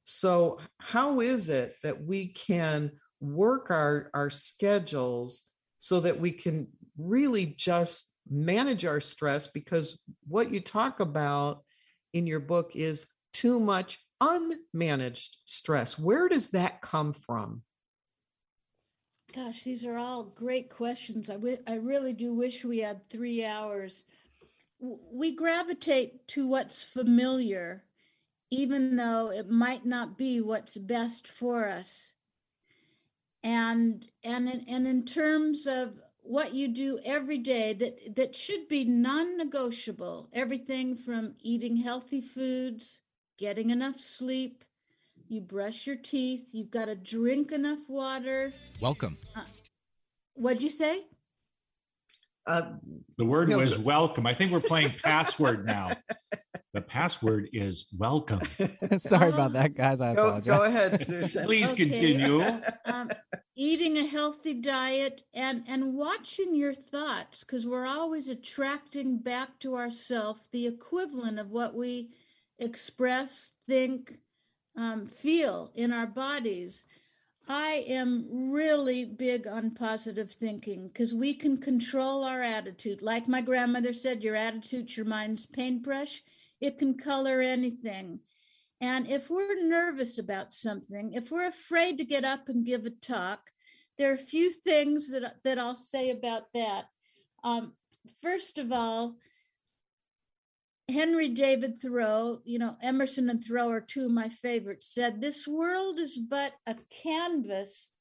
So, 0.03 0.59
how 0.79 1.19
is 1.19 1.49
it 1.49 1.75
that 1.83 2.01
we 2.01 2.27
can 2.27 2.91
work 3.19 3.71
our, 3.71 4.09
our 4.13 4.29
schedules 4.29 5.45
so 5.79 5.99
that 5.99 6.19
we 6.19 6.31
can 6.31 6.67
really 6.97 7.55
just 7.57 8.15
manage 8.29 8.85
our 8.85 9.01
stress? 9.01 9.47
Because 9.47 9.99
what 10.27 10.51
you 10.51 10.61
talk 10.61 10.99
about 10.99 11.63
in 12.13 12.25
your 12.25 12.39
book 12.39 12.71
is 12.75 13.07
too 13.33 13.59
much 13.59 13.99
unmanaged 14.21 15.35
stress. 15.45 15.99
Where 15.99 16.29
does 16.29 16.51
that 16.51 16.81
come 16.81 17.13
from? 17.13 17.63
Gosh, 19.37 19.65
these 19.65 19.85
are 19.85 19.99
all 19.99 20.23
great 20.23 20.71
questions. 20.71 21.29
I, 21.29 21.33
w- 21.33 21.59
I 21.67 21.75
really 21.75 22.11
do 22.11 22.33
wish 22.33 22.65
we 22.65 22.79
had 22.79 23.07
three 23.07 23.45
hours. 23.45 24.03
We 24.79 25.35
gravitate 25.35 26.27
to 26.29 26.47
what's 26.47 26.81
familiar, 26.81 27.83
even 28.49 28.95
though 28.95 29.29
it 29.29 29.47
might 29.47 29.85
not 29.85 30.17
be 30.17 30.41
what's 30.41 30.75
best 30.75 31.27
for 31.27 31.67
us. 31.67 32.13
And 33.43 34.07
and 34.23 34.49
in, 34.49 34.65
and 34.67 34.87
in 34.87 35.05
terms 35.05 35.67
of 35.67 35.99
what 36.23 36.55
you 36.55 36.67
do 36.67 36.99
every 37.05 37.37
day 37.37 37.73
that 37.73 38.15
that 38.15 38.35
should 38.35 38.67
be 38.67 38.85
non-negotiable, 38.85 40.29
everything 40.33 40.95
from 40.95 41.35
eating 41.43 41.77
healthy 41.77 42.21
foods, 42.21 43.01
getting 43.37 43.69
enough 43.69 43.99
sleep, 43.99 44.63
you 45.29 45.41
brush 45.41 45.87
your 45.87 45.95
teeth, 45.95 46.49
you've 46.51 46.71
got 46.71 46.85
to 46.85 46.95
drink 46.95 47.51
enough 47.51 47.79
water. 47.87 48.53
Welcome. 48.79 49.17
Uh, 49.35 49.41
what'd 50.33 50.63
you 50.63 50.69
say? 50.69 51.05
Uh, 52.45 52.73
the 53.17 53.25
word 53.25 53.49
no, 53.49 53.57
was 53.57 53.77
welcome. 53.77 54.25
I 54.25 54.33
think 54.33 54.51
we're 54.51 54.61
playing 54.61 54.93
password 55.03 55.65
now. 55.65 55.89
The 56.73 56.81
password 56.81 57.49
is 57.53 57.87
welcome. 57.97 58.41
Sorry 58.97 59.29
about 59.29 59.53
that, 59.53 59.75
guys. 59.75 59.99
I 59.99 60.13
go, 60.13 60.27
apologize. 60.27 60.45
Go 60.45 60.63
ahead, 60.63 61.05
Susan. 61.07 61.45
Please 61.45 61.71
okay. 61.71 61.89
continue. 61.89 62.43
Um, 62.85 63.09
eating 63.55 63.97
a 63.97 64.05
healthy 64.05 64.53
diet 64.53 65.23
and 65.33 65.63
and 65.67 65.93
watching 65.93 66.55
your 66.55 66.73
thoughts 66.73 67.41
because 67.41 67.65
we're 67.65 67.85
always 67.85 68.29
attracting 68.29 69.17
back 69.17 69.59
to 69.59 69.75
ourself 69.75 70.47
the 70.53 70.67
equivalent 70.67 71.37
of 71.37 71.49
what 71.49 71.75
we 71.75 72.11
express, 72.59 73.51
think, 73.67 74.17
um, 74.77 75.07
feel 75.07 75.71
in 75.75 75.91
our 75.91 76.07
bodies. 76.07 76.85
I 77.49 77.85
am 77.87 78.51
really 78.51 79.05
big 79.05 79.47
on 79.47 79.71
positive 79.71 80.31
thinking 80.31 80.87
because 80.87 81.13
we 81.13 81.33
can 81.33 81.57
control 81.57 82.23
our 82.23 82.43
attitude. 82.43 83.01
Like 83.01 83.27
my 83.27 83.41
grandmother 83.41 83.93
said, 83.93 84.21
your 84.21 84.35
attitude's 84.35 84.95
your 84.95 85.05
mind's 85.05 85.45
paintbrush. 85.45 86.21
It 86.59 86.77
can 86.77 86.97
color 86.97 87.41
anything. 87.41 88.19
And 88.81 89.07
if 89.07 89.29
we're 89.29 89.63
nervous 89.63 90.19
about 90.19 90.53
something, 90.53 91.13
if 91.13 91.31
we're 91.31 91.47
afraid 91.47 91.97
to 91.97 92.05
get 92.05 92.25
up 92.25 92.47
and 92.47 92.65
give 92.65 92.85
a 92.85 92.91
talk, 92.91 93.49
there 93.97 94.11
are 94.11 94.15
a 94.15 94.17
few 94.17 94.51
things 94.51 95.09
that, 95.09 95.37
that 95.43 95.57
I'll 95.57 95.73
say 95.73 96.11
about 96.11 96.53
that. 96.53 96.85
Um, 97.43 97.73
first 98.21 98.57
of 98.57 98.71
all, 98.71 99.15
Henry 100.89 101.27
David 101.27 101.81
Thoreau, 101.81 102.39
you 102.45 102.59
know, 102.59 102.77
Emerson 102.81 103.29
and 103.29 103.43
Thoreau 103.43 103.69
are 103.69 103.81
two 103.81 104.05
of 104.05 104.11
my 104.11 104.29
favorites, 104.29 104.87
said, 104.93 105.19
This 105.19 105.45
world 105.45 105.99
is 105.99 106.17
but 106.17 106.53
a 106.65 106.75
canvas 107.03 107.91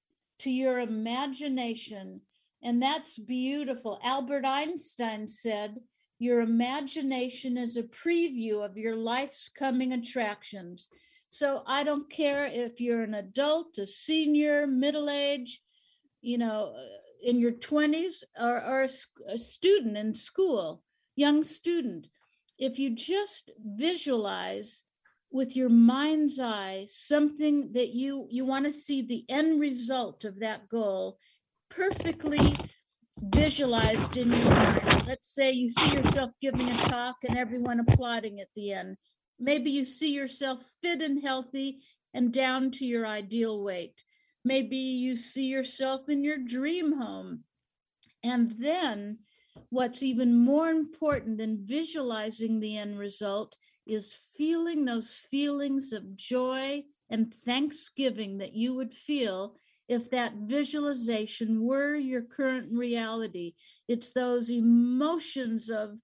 to 0.41 0.51
your 0.51 0.79
imagination. 0.79 2.21
And 2.63 2.81
that's 2.81 3.19
beautiful. 3.19 3.99
Albert 4.05 4.45
Einstein 4.45 5.27
said, 5.27 5.81
Your 6.21 6.43
imagination 6.43 7.59
is 7.59 7.77
a 7.77 7.83
preview 7.83 8.65
of 8.65 8.77
your 8.77 8.95
life's 8.95 9.49
coming 9.49 9.93
attractions. 9.93 10.87
So 11.29 11.65
I 11.67 11.83
don't 11.83 12.09
care 12.09 12.47
if 12.47 12.81
you're 12.81 13.03
an 13.03 13.15
adult, 13.15 13.79
a 13.79 13.87
senior, 13.89 14.69
middle 14.69 15.11
age, 15.11 15.61
you 16.23 16.39
know, 16.39 16.73
uh, 16.77 16.83
in 17.25 17.41
your 17.41 17.53
20s, 17.53 18.23
or, 18.41 18.63
or 18.63 18.83
a, 18.83 18.89
a 19.33 19.39
student 19.39 19.97
in 19.97 20.15
school, 20.15 20.85
young 21.17 21.43
student 21.43 22.07
if 22.59 22.79
you 22.79 22.95
just 22.95 23.51
visualize 23.59 24.85
with 25.31 25.57
your 25.57 25.69
mind's 25.69 26.39
eye 26.39 26.87
something 26.89 27.73
that 27.73 27.89
you 27.89 28.27
you 28.31 28.45
want 28.45 28.65
to 28.65 28.73
see 28.73 29.03
the 29.03 29.25
end 29.29 29.61
result 29.61 30.25
of 30.25 30.41
that 30.41 30.69
goal 30.69 31.19
perfectly 31.69 32.57
visualized 33.21 34.17
in 34.17 34.31
your 34.31 34.51
mind. 34.51 35.07
Let's 35.07 35.35
say 35.35 35.53
you 35.53 35.69
see 35.69 35.91
yourself 35.91 36.31
giving 36.41 36.69
a 36.69 36.77
talk 36.89 37.17
and 37.27 37.37
everyone 37.37 37.81
applauding 37.81 38.41
at 38.41 38.49
the 38.55 38.73
end. 38.73 38.97
Maybe 39.39 39.71
you 39.71 39.85
see 39.85 40.13
yourself 40.13 40.65
fit 40.83 41.03
and 41.03 41.23
healthy 41.23 41.81
and 42.15 42.33
down 42.33 42.71
to 42.73 42.85
your 42.87 43.07
ideal 43.07 43.63
weight. 43.63 44.03
Maybe 44.45 44.77
you 44.77 45.17
see 45.17 45.47
yourself 45.47 46.09
in 46.09 46.25
your 46.25 46.39
dream 46.39 46.99
home. 46.99 47.45
And 48.23 48.55
then 48.59 49.19
What's 49.71 50.03
even 50.03 50.35
more 50.35 50.71
important 50.71 51.39
than 51.39 51.67
visualizing 51.67 52.61
the 52.61 52.77
end 52.79 52.99
result 52.99 53.57
is 53.87 54.17
feeling 54.37 54.85
those 54.85 55.15
feelings 55.31 55.93
of 55.93 56.17
joy 56.17 56.85
and 57.11 57.33
thanksgiving 57.33 58.39
that 58.39 58.55
you 58.55 58.75
would 58.75 58.95
feel 58.95 59.57
if 59.89 60.11
that 60.11 60.33
visualization 60.47 61.65
were 61.65 61.95
your 61.95 62.23
current 62.23 62.73
reality. 62.73 63.55
It's 63.89 64.11
those 64.11 64.51
emotions 64.51 65.71
of 65.71 65.99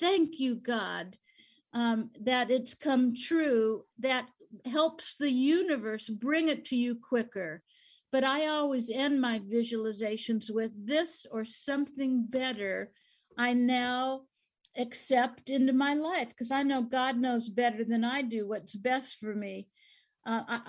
thank 0.00 0.38
you, 0.38 0.56
God, 0.56 1.16
um, 1.72 2.10
that 2.20 2.50
it's 2.50 2.74
come 2.74 3.14
true 3.14 3.84
that 4.00 4.26
helps 4.66 5.16
the 5.16 5.30
universe 5.30 6.08
bring 6.08 6.48
it 6.48 6.66
to 6.66 6.76
you 6.76 6.96
quicker. 6.96 7.62
But 8.12 8.24
I 8.24 8.46
always 8.46 8.90
end 8.90 9.20
my 9.20 9.40
visualizations 9.40 10.50
with 10.50 10.70
this 10.86 11.26
or 11.30 11.44
something 11.44 12.26
better. 12.28 12.92
I 13.38 13.54
now 13.54 14.22
accept 14.76 15.48
into 15.48 15.72
my 15.72 15.94
life 15.94 16.28
because 16.28 16.50
I 16.50 16.62
know 16.62 16.82
God 16.82 17.16
knows 17.16 17.48
better 17.48 17.84
than 17.84 18.04
I 18.04 18.22
do 18.22 18.46
what's 18.46 18.76
best 18.76 19.18
for 19.18 19.34
me. 19.34 19.68
Uh, 20.24 20.42
I, 20.46 20.60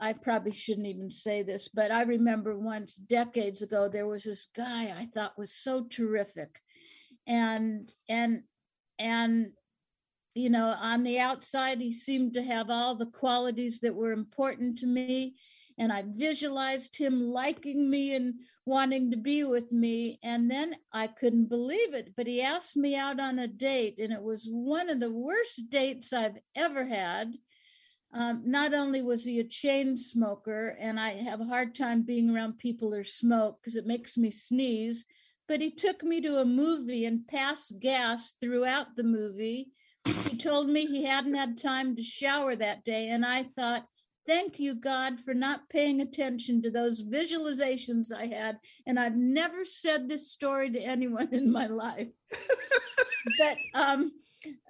I, 0.00 0.08
I 0.08 0.12
probably 0.14 0.52
shouldn't 0.52 0.86
even 0.86 1.10
say 1.10 1.42
this, 1.42 1.68
but 1.68 1.90
I 1.90 2.02
remember 2.02 2.58
once 2.58 2.94
decades 2.94 3.60
ago 3.60 3.88
there 3.88 4.06
was 4.06 4.24
this 4.24 4.48
guy 4.56 4.84
I 4.84 5.08
thought 5.14 5.36
was 5.36 5.52
so 5.52 5.84
terrific, 5.84 6.58
and 7.26 7.92
and 8.08 8.44
and 8.98 9.50
you 10.34 10.48
know 10.48 10.74
on 10.80 11.04
the 11.04 11.18
outside 11.20 11.78
he 11.78 11.92
seemed 11.92 12.32
to 12.34 12.42
have 12.42 12.70
all 12.70 12.94
the 12.94 13.04
qualities 13.04 13.80
that 13.80 13.94
were 13.94 14.12
important 14.12 14.78
to 14.78 14.86
me, 14.86 15.34
and 15.78 15.92
I 15.92 16.04
visualized 16.06 16.96
him 16.96 17.20
liking 17.20 17.90
me 17.90 18.14
and 18.14 18.34
wanting 18.64 19.10
to 19.10 19.16
be 19.16 19.44
with 19.44 19.72
me. 19.72 20.18
And 20.22 20.50
then 20.50 20.76
I 20.92 21.06
couldn't 21.06 21.48
believe 21.48 21.94
it, 21.94 22.14
but 22.16 22.26
he 22.26 22.42
asked 22.42 22.76
me 22.76 22.96
out 22.96 23.20
on 23.20 23.38
a 23.38 23.46
date, 23.46 23.98
and 23.98 24.12
it 24.12 24.22
was 24.22 24.46
one 24.50 24.88
of 24.88 25.00
the 25.00 25.10
worst 25.10 25.70
dates 25.70 26.12
I've 26.12 26.38
ever 26.54 26.84
had. 26.84 27.32
Um, 28.14 28.42
not 28.44 28.74
only 28.74 29.00
was 29.00 29.24
he 29.24 29.40
a 29.40 29.44
chain 29.44 29.96
smoker, 29.96 30.76
and 30.78 31.00
I 31.00 31.10
have 31.10 31.40
a 31.40 31.46
hard 31.46 31.74
time 31.74 32.02
being 32.02 32.28
around 32.28 32.58
people 32.58 32.92
who 32.92 33.04
smoke 33.04 33.58
because 33.60 33.74
it 33.74 33.86
makes 33.86 34.18
me 34.18 34.30
sneeze, 34.30 35.04
but 35.48 35.60
he 35.60 35.70
took 35.70 36.02
me 36.02 36.20
to 36.20 36.38
a 36.38 36.44
movie 36.44 37.06
and 37.06 37.26
passed 37.26 37.80
gas 37.80 38.34
throughout 38.40 38.96
the 38.96 39.02
movie. 39.02 39.70
He 40.04 40.36
told 40.36 40.68
me 40.68 40.86
he 40.86 41.04
hadn't 41.04 41.34
had 41.34 41.58
time 41.58 41.96
to 41.96 42.02
shower 42.02 42.54
that 42.56 42.84
day, 42.84 43.08
and 43.08 43.24
I 43.24 43.44
thought, 43.56 43.86
Thank 44.26 44.60
you, 44.60 44.74
God, 44.74 45.20
for 45.20 45.34
not 45.34 45.68
paying 45.68 46.00
attention 46.00 46.62
to 46.62 46.70
those 46.70 47.02
visualizations 47.02 48.12
I 48.12 48.26
had. 48.26 48.58
And 48.86 48.98
I've 48.98 49.16
never 49.16 49.64
said 49.64 50.08
this 50.08 50.30
story 50.30 50.70
to 50.70 50.78
anyone 50.80 51.28
in 51.32 51.50
my 51.50 51.66
life. 51.66 52.08
but 53.38 53.56
um, 53.74 54.12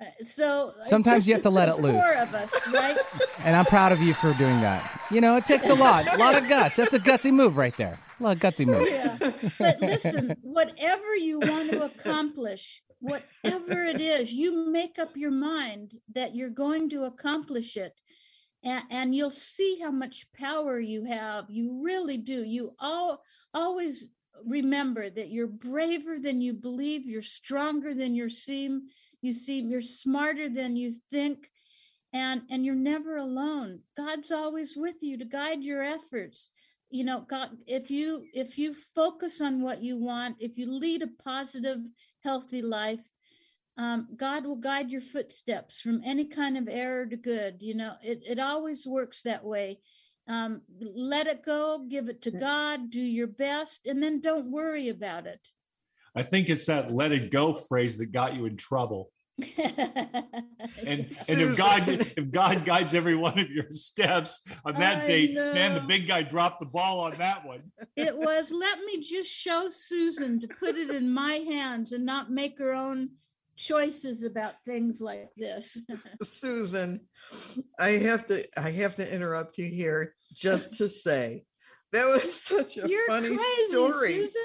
uh, 0.01 0.05
so 0.23 0.73
sometimes 0.83 1.27
you 1.27 1.35
have 1.35 1.43
to 1.43 1.51
let 1.51 1.69
it 1.69 1.81
loose. 1.81 2.03
Four 2.03 2.23
of 2.23 2.35
us, 2.35 2.51
right? 2.69 2.97
and 3.39 3.57
I'm 3.57 3.65
proud 3.67 3.93
of 3.93 4.01
you 4.01 4.15
for 4.15 4.33
doing 4.35 4.61
that. 4.61 5.03
You 5.11 5.21
know, 5.21 5.37
it 5.37 5.47
takes 5.47 5.69
a 5.69 5.75
lot, 5.75 6.13
a 6.13 6.19
lot 6.19 6.35
of 6.35 6.49
guts. 6.49 6.77
That's 6.77 6.95
a 6.95 6.99
gutsy 6.99 7.33
move 7.33 7.57
right 7.57 7.77
there. 7.77 7.99
A 8.21 8.23
lot 8.23 8.37
of 8.37 8.43
gutsy 8.43 8.67
move. 8.67 8.89
Yeah. 8.89 9.33
But 9.59 9.81
listen, 9.81 10.37
whatever 10.43 11.15
you 11.15 11.39
want 11.39 11.71
to 11.73 11.85
accomplish, 11.85 12.83
whatever 13.01 13.83
it 13.85 14.01
is, 14.01 14.33
you 14.33 14.71
make 14.71 14.99
up 14.99 15.17
your 15.17 15.31
mind 15.31 15.95
that 16.15 16.35
you're 16.35 16.51
going 16.51 16.89
to 16.91 17.05
accomplish 17.05 17.77
it 17.77 17.93
and, 18.65 18.85
and 18.91 19.15
you'll 19.15 19.31
see 19.31 19.79
how 19.83 19.91
much 19.91 20.27
power 20.33 20.79
you 20.81 21.05
have. 21.05 21.47
You 21.51 21.83
really 21.83 22.17
do. 22.19 22.43
You 22.45 22.75
all 22.79 23.23
always 23.55 24.07
remember 24.47 25.11
that 25.11 25.31
you're 25.31 25.47
braver 25.47 26.19
than 26.19 26.41
you 26.41 26.55
believe, 26.55 27.07
you're 27.07 27.23
stronger 27.23 27.95
than 27.95 28.15
you 28.15 28.31
seem, 28.31 28.83
you 29.21 29.33
seem, 29.33 29.71
you're 29.71 29.81
smarter 29.81 30.49
than 30.49 30.77
you 30.77 30.95
think. 31.11 31.49
and 32.13 32.43
and 32.51 32.65
you're 32.65 32.75
never 32.75 33.17
alone 33.17 33.81
god's 33.97 34.31
always 34.31 34.77
with 34.77 34.97
you 35.03 35.17
to 35.19 35.25
guide 35.25 35.63
your 35.63 35.83
efforts 35.83 36.51
you 36.91 37.05
know 37.05 37.21
god 37.29 37.51
if 37.67 37.91
you 37.91 38.25
if 38.35 38.59
you 38.59 38.75
focus 38.95 39.41
on 39.41 39.63
what 39.63 39.83
you 39.83 39.97
want 39.97 40.37
if 40.39 40.59
you 40.59 40.67
lead 40.71 41.03
a 41.03 41.23
positive 41.25 41.81
healthy 42.23 42.63
life 42.63 43.05
um, 43.79 44.09
god 44.17 44.45
will 44.47 44.57
guide 44.57 44.91
your 44.91 45.01
footsteps 45.01 45.81
from 45.81 46.03
any 46.05 46.27
kind 46.27 46.59
of 46.59 46.69
error 46.69 47.07
to 47.07 47.17
good 47.17 47.57
you 47.61 47.75
know 47.75 47.95
it, 48.03 48.23
it 48.27 48.39
always 48.39 48.87
works 48.87 49.23
that 49.23 49.45
way. 49.45 49.81
Um, 50.29 50.63
let 50.81 51.27
it 51.27 51.45
go 51.45 51.85
give 51.91 52.09
it 52.09 52.23
to 52.23 52.31
god 52.31 52.91
do 52.91 53.01
your 53.01 53.27
best 53.27 53.87
and 53.87 54.03
then 54.03 54.21
don't 54.21 54.53
worry 54.53 54.89
about 54.89 55.27
it. 55.27 55.41
I 56.15 56.23
think 56.23 56.49
it's 56.49 56.67
that 56.67 56.91
let 56.91 57.13
it 57.13 57.31
go 57.31 57.55
phrase 57.55 57.99
that 57.99 58.13
got 58.13 58.37
you 58.37 58.47
in 58.47 58.57
trouble. 58.57 59.09
and 59.39 59.97
and 60.87 61.09
if 61.29 61.57
God 61.57 61.89
if 61.89 62.31
God 62.31 62.67
guides 62.67 62.93
every 62.93 63.15
one 63.15 63.39
of 63.39 63.51
your 63.51 63.65
steps 63.71 64.43
on 64.65 64.75
that 64.75 65.05
I 65.05 65.07
date, 65.07 65.35
man, 65.35 65.75
the 65.75 65.81
big 65.81 66.07
guy 66.07 66.23
dropped 66.23 66.61
the 66.61 66.67
ball 66.67 67.01
on 67.01 67.17
that 67.19 67.47
one. 67.47 67.63
it 67.97 68.17
was 68.17 68.51
let 68.51 68.81
me 68.81 69.01
just 69.01 69.31
show 69.31 69.69
Susan 69.71 70.39
to 70.41 70.49
put 70.49 70.77
it 70.77 70.91
in 70.91 71.13
my 71.13 71.35
hands 71.35 71.93
and 71.93 72.05
not 72.05 72.31
make 72.31 72.59
her 72.59 72.75
own 72.75 73.09
choices 73.57 74.23
about 74.23 74.55
things 74.67 75.01
like 75.01 75.31
this. 75.37 75.81
Susan, 76.23 77.01
I 77.79 77.91
have 77.91 78.27
to 78.27 78.45
I 78.57 78.71
have 78.71 78.97
to 78.97 79.15
interrupt 79.15 79.59
you 79.59 79.67
here 79.67 80.15
just 80.35 80.75
to 80.75 80.89
say 80.89 81.45
that 81.93 82.07
was 82.07 82.35
such 82.43 82.77
a 82.77 82.89
You're 82.89 83.07
funny 83.07 83.37
crazy, 83.37 83.69
story. 83.69 84.15
Susan. 84.15 84.43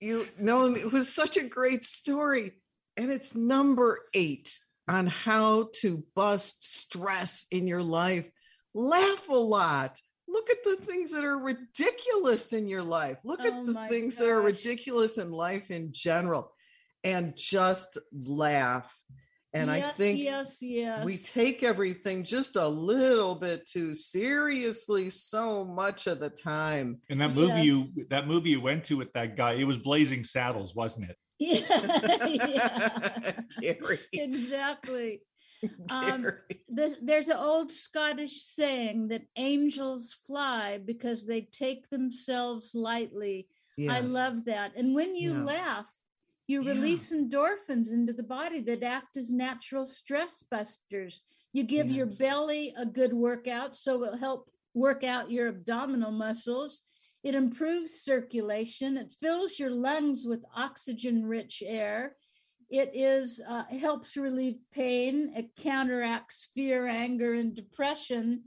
You 0.00 0.26
know, 0.38 0.66
it 0.74 0.92
was 0.92 1.12
such 1.12 1.36
a 1.36 1.44
great 1.44 1.84
story. 1.84 2.52
And 2.96 3.10
it's 3.10 3.34
number 3.34 3.98
eight 4.14 4.58
on 4.88 5.06
how 5.06 5.68
to 5.80 6.04
bust 6.14 6.78
stress 6.78 7.46
in 7.50 7.66
your 7.66 7.82
life. 7.82 8.28
Laugh 8.74 9.28
a 9.28 9.34
lot. 9.34 9.98
Look 10.28 10.50
at 10.50 10.62
the 10.64 10.76
things 10.76 11.12
that 11.12 11.24
are 11.24 11.38
ridiculous 11.38 12.52
in 12.52 12.68
your 12.68 12.82
life. 12.82 13.16
Look 13.24 13.40
Oh 13.42 13.46
at 13.46 13.66
the 13.66 13.88
things 13.88 14.16
that 14.18 14.28
are 14.28 14.42
ridiculous 14.42 15.18
in 15.18 15.30
life 15.32 15.70
in 15.70 15.90
general 15.92 16.52
and 17.04 17.34
just 17.36 17.98
laugh. 18.26 18.96
And 19.52 19.68
I 19.68 19.80
think 19.90 20.20
yes, 20.20 20.58
yes. 20.60 21.04
we 21.04 21.16
take 21.16 21.64
everything 21.64 22.22
just 22.22 22.54
a 22.54 22.68
little 22.68 23.34
bit 23.34 23.68
too 23.68 23.94
seriously 23.94 25.10
so 25.10 25.64
much 25.64 26.06
of 26.06 26.20
the 26.20 26.30
time. 26.30 27.00
And 27.10 27.20
that 27.20 27.34
movie 27.34 27.62
you 27.62 27.86
that 28.10 28.28
movie 28.28 28.50
you 28.50 28.60
went 28.60 28.84
to 28.84 28.96
with 28.96 29.12
that 29.14 29.36
guy, 29.36 29.54
it 29.54 29.64
was 29.64 29.76
Blazing 29.76 30.22
Saddles, 30.22 30.76
wasn't 30.76 31.10
it? 31.10 31.16
yeah, 31.40 33.32
yeah. 33.60 33.72
Exactly. 34.12 35.22
Um, 35.90 36.26
This, 36.70 36.96
there's 37.02 37.28
an 37.28 37.36
old 37.36 37.70
Scottish 37.70 38.44
saying 38.44 39.08
that 39.08 39.24
angels 39.36 40.16
fly 40.26 40.80
because 40.82 41.26
they 41.26 41.42
take 41.42 41.90
themselves 41.90 42.74
lightly. 42.74 43.46
I 43.88 44.00
love 44.00 44.46
that. 44.46 44.72
And 44.76 44.94
when 44.94 45.14
you 45.14 45.32
Yeah. 45.32 45.44
laugh, 45.44 45.86
you 46.50 46.62
Yeah. 46.62 46.72
release 46.72 47.10
endorphins 47.10 47.92
into 47.92 48.12
the 48.12 48.24
body 48.24 48.60
that 48.60 48.82
act 48.82 49.16
as 49.16 49.30
natural 49.30 49.86
stress 49.86 50.42
busters. 50.42 51.22
You 51.52 51.62
give 51.62 51.90
your 51.90 52.06
belly 52.06 52.74
a 52.76 52.84
good 52.84 53.12
workout, 53.12 53.76
so 53.76 54.02
it'll 54.02 54.16
help 54.18 54.50
work 54.74 55.04
out 55.04 55.30
your 55.30 55.48
abdominal 55.48 56.10
muscles. 56.10 56.82
It 57.22 57.34
improves 57.34 58.02
circulation. 58.02 58.96
It 58.96 59.12
fills 59.12 59.58
your 59.58 59.70
lungs 59.70 60.26
with 60.26 60.44
oxygen 60.54 61.24
rich 61.24 61.62
air. 61.64 62.16
It 62.68 62.90
is 62.94 63.40
uh, 63.46 63.64
helps 63.64 64.16
relieve 64.16 64.60
pain. 64.72 65.32
It 65.36 65.54
counteracts 65.56 66.48
fear, 66.54 66.86
anger, 66.86 67.34
and 67.34 67.54
depression. 67.54 68.44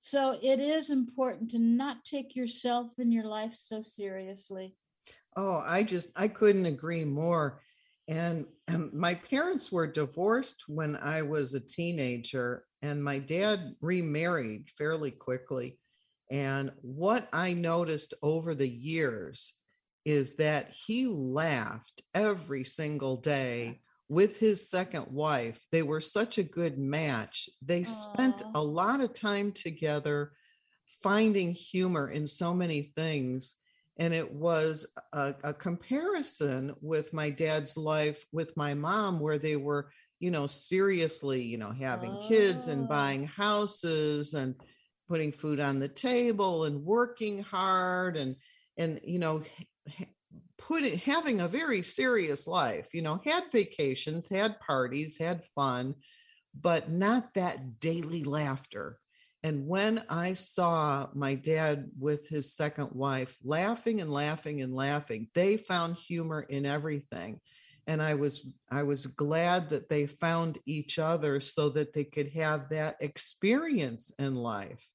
So 0.00 0.38
it 0.42 0.60
is 0.60 0.90
important 0.90 1.50
to 1.52 1.58
not 1.58 2.04
take 2.04 2.36
yourself 2.36 2.92
and 2.98 3.12
your 3.12 3.24
life 3.24 3.54
so 3.54 3.82
seriously. 3.82 4.74
Oh, 5.36 5.62
I 5.64 5.82
just 5.82 6.10
I 6.16 6.28
couldn't 6.28 6.66
agree 6.66 7.04
more. 7.04 7.60
And 8.08 8.46
my 8.92 9.14
parents 9.14 9.72
were 9.72 9.86
divorced 9.86 10.64
when 10.68 10.96
I 10.96 11.22
was 11.22 11.54
a 11.54 11.60
teenager, 11.60 12.66
and 12.82 13.02
my 13.02 13.18
dad 13.18 13.74
remarried 13.80 14.68
fairly 14.76 15.10
quickly. 15.10 15.78
And 16.30 16.72
what 16.82 17.28
I 17.32 17.52
noticed 17.54 18.14
over 18.22 18.54
the 18.54 18.68
years 18.68 19.58
is 20.04 20.36
that 20.36 20.70
he 20.70 21.06
laughed 21.06 22.02
every 22.14 22.64
single 22.64 23.16
day 23.16 23.80
with 24.08 24.38
his 24.38 24.68
second 24.68 25.06
wife. 25.10 25.58
They 25.72 25.82
were 25.82 26.00
such 26.00 26.36
a 26.36 26.42
good 26.42 26.78
match. 26.78 27.48
They 27.62 27.84
spent 27.84 28.42
a 28.54 28.62
lot 28.62 29.00
of 29.00 29.14
time 29.14 29.52
together 29.52 30.32
finding 31.02 31.52
humor 31.52 32.10
in 32.10 32.26
so 32.26 32.52
many 32.54 32.82
things 32.82 33.56
and 33.98 34.12
it 34.12 34.32
was 34.32 34.86
a, 35.12 35.34
a 35.44 35.54
comparison 35.54 36.74
with 36.80 37.12
my 37.12 37.30
dad's 37.30 37.76
life 37.76 38.24
with 38.32 38.56
my 38.56 38.74
mom 38.74 39.20
where 39.20 39.38
they 39.38 39.56
were 39.56 39.90
you 40.20 40.30
know 40.30 40.46
seriously 40.46 41.42
you 41.42 41.58
know 41.58 41.70
having 41.70 42.16
kids 42.28 42.68
and 42.68 42.84
Oh. 42.84 42.88
buying 42.88 43.26
houses 43.26 44.34
and 44.34 44.54
putting 45.08 45.32
food 45.32 45.60
on 45.60 45.78
the 45.78 45.88
table 45.88 46.64
and 46.64 46.84
working 46.84 47.42
hard 47.42 48.16
and 48.16 48.36
and 48.78 49.00
you 49.04 49.18
know 49.18 49.42
putting 50.58 50.98
having 50.98 51.40
a 51.40 51.48
very 51.48 51.82
serious 51.82 52.46
life 52.46 52.88
you 52.92 53.02
know 53.02 53.20
had 53.24 53.44
vacations 53.52 54.28
had 54.28 54.58
parties 54.60 55.18
had 55.18 55.44
fun 55.54 55.94
but 56.58 56.90
not 56.90 57.34
that 57.34 57.80
daily 57.80 58.24
laughter 58.24 58.98
and 59.44 59.68
when 59.68 60.02
I 60.08 60.32
saw 60.32 61.08
my 61.14 61.34
dad 61.34 61.90
with 61.98 62.26
his 62.28 62.54
second 62.54 62.92
wife 62.92 63.36
laughing 63.44 64.00
and 64.00 64.10
laughing 64.10 64.62
and 64.62 64.74
laughing, 64.74 65.28
they 65.34 65.58
found 65.58 65.96
humor 65.96 66.42
in 66.48 66.66
everything. 66.66 67.40
And 67.86 68.02
I 68.02 68.14
was 68.14 68.48
I 68.72 68.84
was 68.84 69.06
glad 69.06 69.68
that 69.70 69.90
they 69.90 70.06
found 70.06 70.58
each 70.66 70.98
other 70.98 71.40
so 71.40 71.68
that 71.70 71.92
they 71.92 72.04
could 72.04 72.28
have 72.28 72.70
that 72.70 72.96
experience 73.00 74.14
in 74.18 74.34
life. 74.34 74.88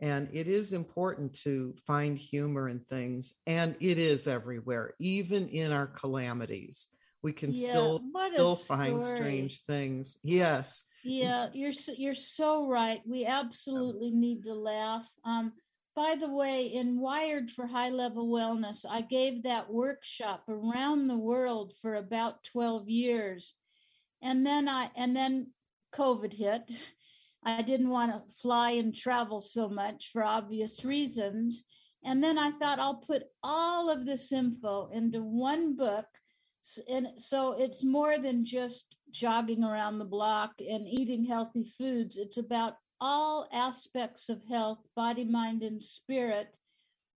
And 0.00 0.28
it 0.32 0.48
is 0.48 0.72
important 0.72 1.34
to 1.42 1.74
find 1.86 2.18
humor 2.18 2.68
in 2.70 2.80
things, 2.80 3.34
and 3.46 3.76
it 3.80 3.98
is 3.98 4.26
everywhere, 4.26 4.94
even 4.98 5.48
in 5.48 5.70
our 5.70 5.86
calamities. 5.86 6.88
We 7.22 7.32
can 7.32 7.52
Yeah, 7.52 7.68
still 7.68 8.02
still 8.32 8.56
find 8.56 9.04
strange 9.04 9.60
things. 9.64 10.16
Yes. 10.24 10.82
Yeah, 11.04 11.48
you're 11.52 11.70
s- 11.70 11.98
you're 11.98 12.14
so 12.14 12.66
right. 12.66 13.02
We 13.06 13.26
absolutely 13.26 14.10
need 14.10 14.44
to 14.44 14.54
laugh. 14.54 15.08
Um, 15.24 15.52
by 15.94 16.14
the 16.14 16.32
way, 16.32 16.66
in 16.72 17.00
Wired 17.00 17.50
for 17.50 17.66
High 17.66 17.90
Level 17.90 18.28
Wellness, 18.28 18.84
I 18.88 19.02
gave 19.02 19.42
that 19.42 19.70
workshop 19.70 20.44
around 20.48 21.06
the 21.08 21.18
world 21.18 21.74
for 21.82 21.94
about 21.96 22.44
12 22.44 22.88
years. 22.88 23.56
And 24.22 24.46
then 24.46 24.68
I 24.68 24.90
and 24.96 25.14
then 25.16 25.52
COVID 25.94 26.32
hit. 26.32 26.70
I 27.44 27.60
didn't 27.62 27.90
want 27.90 28.12
to 28.12 28.22
fly 28.36 28.70
and 28.72 28.94
travel 28.94 29.40
so 29.40 29.68
much 29.68 30.10
for 30.12 30.22
obvious 30.22 30.84
reasons. 30.84 31.64
And 32.04 32.22
then 32.22 32.38
I 32.38 32.52
thought 32.52 32.78
I'll 32.78 33.02
put 33.06 33.24
all 33.42 33.90
of 33.90 34.06
this 34.06 34.30
info 34.32 34.88
into 34.92 35.22
one 35.22 35.74
book. 35.76 36.06
And 36.88 37.08
so 37.18 37.52
it's 37.52 37.82
more 37.82 38.18
than 38.18 38.44
just 38.44 38.86
jogging 39.12 39.62
around 39.62 39.98
the 39.98 40.04
block 40.04 40.54
and 40.58 40.88
eating 40.88 41.24
healthy 41.24 41.64
foods. 41.78 42.16
It's 42.16 42.38
about 42.38 42.76
all 43.00 43.48
aspects 43.52 44.28
of 44.28 44.44
health, 44.44 44.78
body, 44.96 45.24
mind, 45.24 45.62
and 45.62 45.82
spirit. 45.82 46.48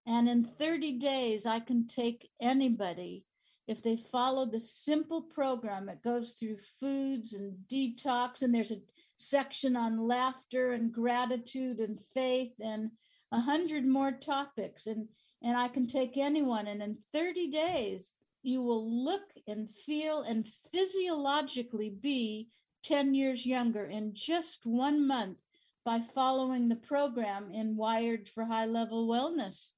And 0.07 0.29
in 0.29 0.45
30 0.45 0.99
days, 0.99 1.47
I 1.47 1.59
can 1.59 1.87
take 1.87 2.29
anybody 2.41 3.25
if 3.67 3.83
they 3.83 3.97
follow 3.97 4.47
the 4.47 4.61
simple 4.61 5.23
program. 5.23 5.89
It 5.89 6.03
goes 6.03 6.33
through 6.33 6.59
foods 6.81 7.33
and 7.33 7.57
detox, 7.71 8.43
and 8.43 8.55
there's 8.55 8.73
a 8.73 8.81
section 9.19 9.77
on 9.77 10.07
laughter 10.07 10.73
and 10.73 10.93
gratitude 10.93 11.79
and 11.81 11.99
faith 12.15 12.53
and 12.61 12.91
a 13.33 13.41
hundred 13.41 13.87
more 13.87 14.13
topics. 14.13 14.87
And 14.87 15.09
and 15.43 15.57
I 15.57 15.69
can 15.69 15.87
take 15.87 16.17
anyone. 16.17 16.67
And 16.67 16.83
in 16.83 16.99
30 17.13 17.51
days, 17.51 18.15
you 18.47 18.63
will 18.63 18.89
look 19.05 19.25
and 19.49 19.69
feel 19.85 20.23
and 20.23 20.49
physiologically 20.73 21.91
be 21.91 22.49
10 22.85 23.13
years 23.13 23.45
younger 23.45 23.87
in 23.87 24.13
just 24.15 24.65
one 24.65 25.05
month 25.07 25.39
by 25.85 26.01
following 26.15 26.69
the 26.69 26.77
program 26.77 27.51
in 27.53 27.77
Wired 27.77 28.29
for 28.29 28.45
High 28.45 28.67
Level 28.67 29.09
Wellness. 29.09 29.73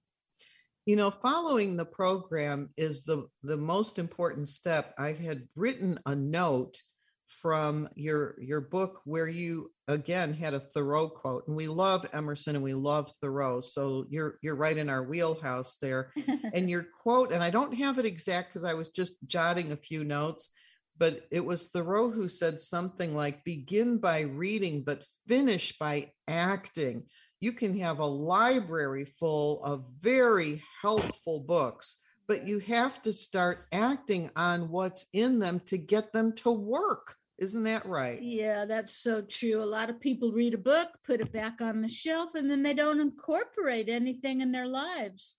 you 0.84 0.96
know 0.96 1.10
following 1.10 1.76
the 1.76 1.84
program 1.84 2.68
is 2.76 3.02
the 3.04 3.26
the 3.42 3.56
most 3.56 3.98
important 3.98 4.48
step 4.48 4.94
i 4.98 5.12
had 5.12 5.48
written 5.54 5.98
a 6.06 6.14
note 6.14 6.80
from 7.28 7.88
your 7.94 8.34
your 8.40 8.60
book 8.60 9.00
where 9.04 9.28
you 9.28 9.70
again 9.86 10.32
had 10.32 10.54
a 10.54 10.60
thoreau 10.60 11.08
quote 11.08 11.46
and 11.46 11.54
we 11.54 11.68
love 11.68 12.06
emerson 12.14 12.56
and 12.56 12.64
we 12.64 12.72
love 12.72 13.12
thoreau 13.20 13.60
so 13.60 14.06
you're 14.08 14.38
you're 14.42 14.54
right 14.54 14.78
in 14.78 14.88
our 14.88 15.02
wheelhouse 15.02 15.76
there 15.82 16.10
and 16.54 16.70
your 16.70 16.86
quote 17.02 17.30
and 17.30 17.44
i 17.44 17.50
don't 17.50 17.74
have 17.74 17.98
it 17.98 18.06
exact 18.06 18.48
because 18.48 18.64
i 18.64 18.72
was 18.72 18.88
just 18.88 19.12
jotting 19.26 19.72
a 19.72 19.76
few 19.76 20.04
notes 20.04 20.50
but 20.98 21.26
it 21.30 21.44
was 21.44 21.66
Thoreau 21.66 22.10
who 22.10 22.28
said 22.28 22.58
something 22.58 23.14
like 23.14 23.44
begin 23.44 23.98
by 23.98 24.22
reading, 24.22 24.82
but 24.82 25.04
finish 25.26 25.76
by 25.78 26.10
acting. 26.26 27.04
You 27.40 27.52
can 27.52 27.78
have 27.78 28.00
a 28.00 28.06
library 28.06 29.04
full 29.18 29.62
of 29.62 29.84
very 30.00 30.62
helpful 30.82 31.40
books, 31.40 31.98
but 32.28 32.46
you 32.46 32.58
have 32.60 33.00
to 33.02 33.12
start 33.12 33.66
acting 33.72 34.30
on 34.36 34.68
what's 34.68 35.06
in 35.14 35.38
them 35.38 35.60
to 35.66 35.78
get 35.78 36.12
them 36.12 36.32
to 36.34 36.50
work. 36.50 37.16
Isn't 37.38 37.64
that 37.64 37.86
right? 37.86 38.20
Yeah, 38.20 38.66
that's 38.66 38.94
so 39.02 39.22
true. 39.22 39.62
A 39.62 39.64
lot 39.64 39.90
of 39.90 40.00
people 40.00 40.32
read 40.32 40.54
a 40.54 40.58
book, 40.58 40.88
put 41.06 41.20
it 41.20 41.32
back 41.32 41.60
on 41.60 41.80
the 41.80 41.88
shelf, 41.88 42.34
and 42.34 42.50
then 42.50 42.62
they 42.62 42.74
don't 42.74 43.00
incorporate 43.00 43.88
anything 43.88 44.40
in 44.40 44.52
their 44.52 44.66
lives. 44.66 45.36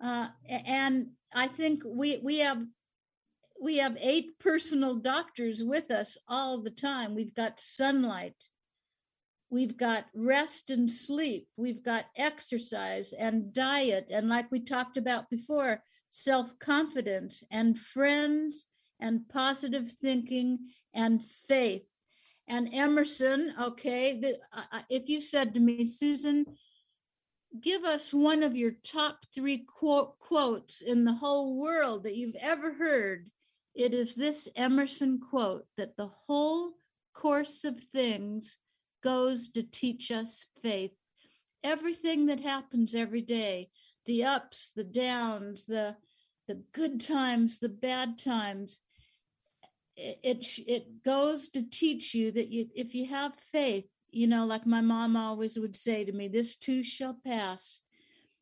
Uh, 0.00 0.28
and 0.48 1.08
I 1.34 1.48
think 1.48 1.82
we 1.86 2.20
we 2.22 2.38
have 2.38 2.62
we 3.60 3.78
have 3.78 3.96
eight 4.00 4.38
personal 4.38 4.96
doctors 4.96 5.64
with 5.64 5.90
us 5.90 6.18
all 6.28 6.60
the 6.60 6.70
time. 6.70 7.14
We've 7.14 7.34
got 7.34 7.60
sunlight, 7.60 8.36
we've 9.48 9.76
got 9.76 10.04
rest 10.14 10.70
and 10.70 10.90
sleep, 10.90 11.48
we've 11.56 11.82
got 11.82 12.04
exercise 12.16 13.12
and 13.12 13.54
diet, 13.54 14.08
and 14.10 14.28
like 14.28 14.50
we 14.50 14.60
talked 14.60 14.98
about 14.98 15.30
before, 15.30 15.82
self 16.12 16.58
confidence 16.58 17.42
and 17.50 17.78
friends 17.78 18.66
and 19.00 19.26
positive 19.30 19.90
thinking 19.92 20.58
and 20.94 21.24
faith. 21.48 21.86
And 22.46 22.68
Emerson, 22.72 23.54
okay, 23.58 24.20
the, 24.20 24.38
uh, 24.52 24.80
if 24.90 25.08
you 25.08 25.22
said 25.22 25.54
to 25.54 25.60
me, 25.60 25.84
Susan, 25.84 26.44
give 27.62 27.84
us 27.84 28.12
one 28.12 28.42
of 28.42 28.54
your 28.54 28.72
top 28.84 29.24
three 29.34 29.64
quote, 29.66 30.18
quotes 30.18 30.82
in 30.82 31.04
the 31.04 31.14
whole 31.14 31.58
world 31.58 32.04
that 32.04 32.16
you've 32.16 32.36
ever 32.40 32.74
heard, 32.74 33.30
it 33.74 33.94
is 33.94 34.14
this 34.14 34.50
Emerson 34.54 35.18
quote 35.18 35.64
that 35.78 35.96
the 35.96 36.10
whole 36.26 36.72
course 37.14 37.64
of 37.64 37.82
things 37.84 38.58
goes 39.02 39.48
to 39.52 39.62
teach 39.62 40.10
us 40.10 40.44
faith. 40.62 40.92
Everything 41.64 42.26
that 42.26 42.40
happens 42.40 42.94
every 42.94 43.22
day, 43.22 43.70
the 44.06 44.24
ups, 44.24 44.72
the 44.74 44.84
downs, 44.84 45.66
the 45.66 45.96
the 46.48 46.62
good 46.72 47.00
times, 47.00 47.58
the 47.58 47.68
bad 47.68 48.18
times, 48.18 48.80
it, 49.96 50.18
it 50.22 50.58
it 50.66 51.04
goes 51.04 51.48
to 51.48 51.62
teach 51.62 52.14
you 52.14 52.32
that 52.32 52.48
you 52.48 52.66
if 52.74 52.94
you 52.94 53.06
have 53.06 53.32
faith 53.52 53.86
you 54.10 54.26
know 54.26 54.44
like 54.46 54.66
my 54.66 54.80
mom 54.80 55.16
always 55.16 55.58
would 55.58 55.76
say 55.76 56.04
to 56.04 56.12
me 56.12 56.28
this 56.28 56.56
too 56.56 56.82
shall 56.82 57.16
pass. 57.26 57.82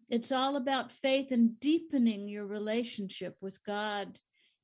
It's 0.09 0.33
all 0.33 0.57
about 0.57 0.91
faith 0.91 1.31
and 1.31 1.59
deepening 1.61 2.27
your 2.29 2.47
relationship 2.47 3.37
with 3.41 3.63
god 3.65 4.19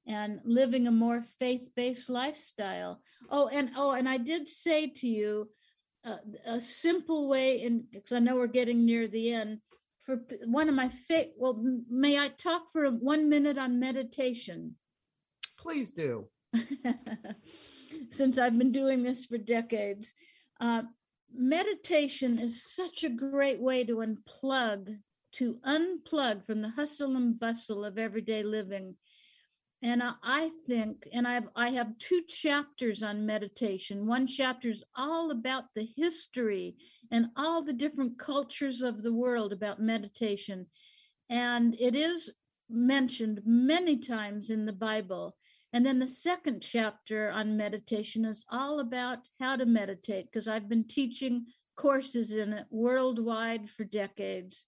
and 0.09 0.41
living 0.45 0.87
a 0.87 0.93
more 0.93 1.23
faith-based 1.39 2.09
lifestyle. 2.09 3.01
Oh 3.29 3.49
and 3.49 3.71
oh 3.77 3.93
and 3.93 4.09
i 4.09 4.17
did 4.17 4.49
say 4.49 4.89
to 4.89 5.09
you 5.09 5.51
uh, 6.05 6.19
a 6.47 6.61
simple 6.61 7.29
way 7.29 7.65
and 7.65 7.91
because 7.91 8.13
i 8.13 8.19
know 8.21 8.37
we're 8.37 8.47
getting 8.47 8.87
near 8.87 9.09
the 9.09 9.33
end 9.33 9.59
for 10.07 10.21
one 10.45 10.69
of 10.69 10.75
my 10.75 10.89
faith 10.89 11.29
well 11.37 11.61
may 11.91 12.19
i 12.19 12.29
talk 12.29 12.71
for 12.73 12.89
one 12.91 13.29
minute 13.29 13.59
on 13.59 13.79
meditation 13.79 14.77
please 15.59 15.91
do 15.91 16.27
since 18.11 18.39
I've 18.39 18.59
been 18.59 18.73
doing 18.73 19.03
this 19.03 19.27
for 19.27 19.39
decades. 19.39 20.15
Uh, 20.61 20.83
meditation 21.35 22.39
is 22.39 22.65
such 22.65 23.05
a 23.05 23.11
great 23.11 23.61
way 23.61 23.85
to 23.85 23.97
unplug, 23.97 24.99
to 25.33 25.59
unplug 25.67 26.47
from 26.47 26.63
the 26.63 26.71
hustle 26.71 27.17
and 27.17 27.39
bustle 27.39 27.85
of 27.85 27.99
everyday 27.99 28.43
living. 28.43 28.97
And 29.87 30.03
I 30.03 30.51
think, 30.67 31.07
and 31.13 31.29
I've 31.29 31.49
I 31.55 31.69
have 31.69 31.97
two 31.99 32.23
chapters 32.27 33.05
on 33.05 33.25
meditation. 33.25 34.09
One 34.09 34.27
chapter 34.27 34.69
is 34.69 34.83
all 34.97 35.31
about 35.31 35.67
the 35.77 35.89
history 35.97 36.75
and 37.13 37.27
all 37.37 37.63
the 37.63 37.73
different 37.73 38.19
cultures 38.19 38.83
of 38.83 39.05
the 39.05 39.15
world 39.15 39.53
about 39.53 39.81
meditation. 39.81 40.67
And 41.31 41.77
it 41.79 41.95
is 41.95 42.33
mentioned 42.69 43.43
many 43.47 43.97
times 43.97 44.51
in 44.51 44.67
the 44.67 44.73
Bible. 44.73 45.37
And 45.73 45.87
then 45.87 46.01
the 46.01 46.09
second 46.09 46.63
chapter 46.63 47.31
on 47.31 47.57
meditation 47.57 48.25
is 48.25 48.45
all 48.51 48.81
about 48.81 49.19
how 49.39 49.55
to 49.55 49.67
meditate, 49.67 50.27
because 50.27 50.49
I've 50.49 50.69
been 50.69 50.89
teaching 50.89 51.47
courses 51.77 52.33
in 52.33 52.55
it 52.55 52.67
worldwide 52.71 53.71
for 53.71 53.85
decades. 53.85 54.67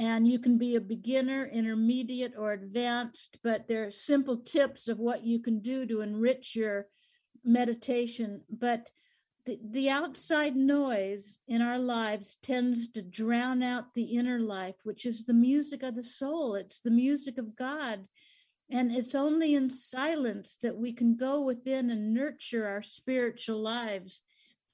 And 0.00 0.26
you 0.26 0.38
can 0.38 0.56
be 0.56 0.76
a 0.76 0.80
beginner, 0.80 1.44
intermediate, 1.44 2.32
or 2.34 2.52
advanced, 2.52 3.36
but 3.44 3.68
there 3.68 3.84
are 3.84 3.90
simple 3.90 4.38
tips 4.38 4.88
of 4.88 4.98
what 4.98 5.26
you 5.26 5.40
can 5.40 5.60
do 5.60 5.84
to 5.84 6.00
enrich 6.00 6.56
your 6.56 6.86
meditation. 7.44 8.40
But 8.48 8.90
the, 9.44 9.58
the 9.62 9.90
outside 9.90 10.56
noise 10.56 11.36
in 11.48 11.60
our 11.60 11.78
lives 11.78 12.38
tends 12.42 12.88
to 12.92 13.02
drown 13.02 13.62
out 13.62 13.92
the 13.94 14.04
inner 14.04 14.38
life, 14.38 14.76
which 14.84 15.04
is 15.04 15.26
the 15.26 15.34
music 15.34 15.82
of 15.82 15.96
the 15.96 16.02
soul. 16.02 16.54
It's 16.54 16.80
the 16.80 16.90
music 16.90 17.36
of 17.36 17.54
God. 17.54 18.06
And 18.70 18.90
it's 18.90 19.14
only 19.14 19.54
in 19.54 19.68
silence 19.68 20.56
that 20.62 20.78
we 20.78 20.94
can 20.94 21.14
go 21.14 21.42
within 21.44 21.90
and 21.90 22.14
nurture 22.14 22.66
our 22.66 22.80
spiritual 22.80 23.60
lives. 23.60 24.22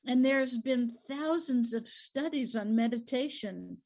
And 0.07 0.25
there's 0.25 0.57
been 0.57 0.93
thousands 1.09 1.75
of 1.75 1.89
studies 1.89 2.55
on 2.55 2.77
meditation, 2.77 3.79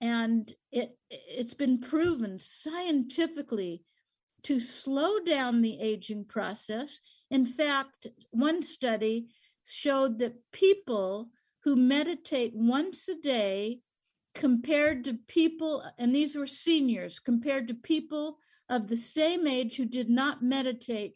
and 0.00 0.52
it, 0.72 0.96
it's 1.10 1.54
been 1.54 1.78
proven 1.78 2.38
scientifically 2.38 3.84
to 4.44 4.58
slow 4.58 5.20
down 5.20 5.60
the 5.60 5.78
aging 5.80 6.24
process. 6.24 7.00
In 7.30 7.44
fact, 7.46 8.06
one 8.30 8.62
study 8.62 9.28
showed 9.64 10.18
that 10.20 10.36
people 10.52 11.28
who 11.64 11.76
meditate 11.76 12.52
once 12.54 13.08
a 13.08 13.14
day 13.16 13.80
compared 14.34 15.04
to 15.04 15.18
people, 15.28 15.84
and 15.98 16.14
these 16.14 16.36
were 16.36 16.46
seniors, 16.46 17.18
compared 17.18 17.68
to 17.68 17.74
people 17.74 18.38
of 18.68 18.88
the 18.88 18.96
same 18.96 19.46
age 19.46 19.76
who 19.76 19.84
did 19.84 20.08
not 20.08 20.42
meditate 20.42 21.14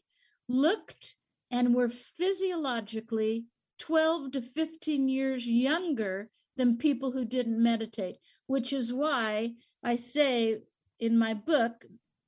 looked 0.48 1.14
and 1.50 1.74
were 1.74 1.88
physiologically 1.88 3.46
12 3.78 4.32
to 4.32 4.42
15 4.42 5.08
years 5.08 5.46
younger 5.46 6.28
than 6.56 6.76
people 6.76 7.10
who 7.10 7.24
didn't 7.24 7.62
meditate, 7.62 8.16
which 8.46 8.72
is 8.72 8.92
why 8.92 9.52
I 9.82 9.96
say 9.96 10.58
in 11.00 11.18
my 11.18 11.34
book, 11.34 11.84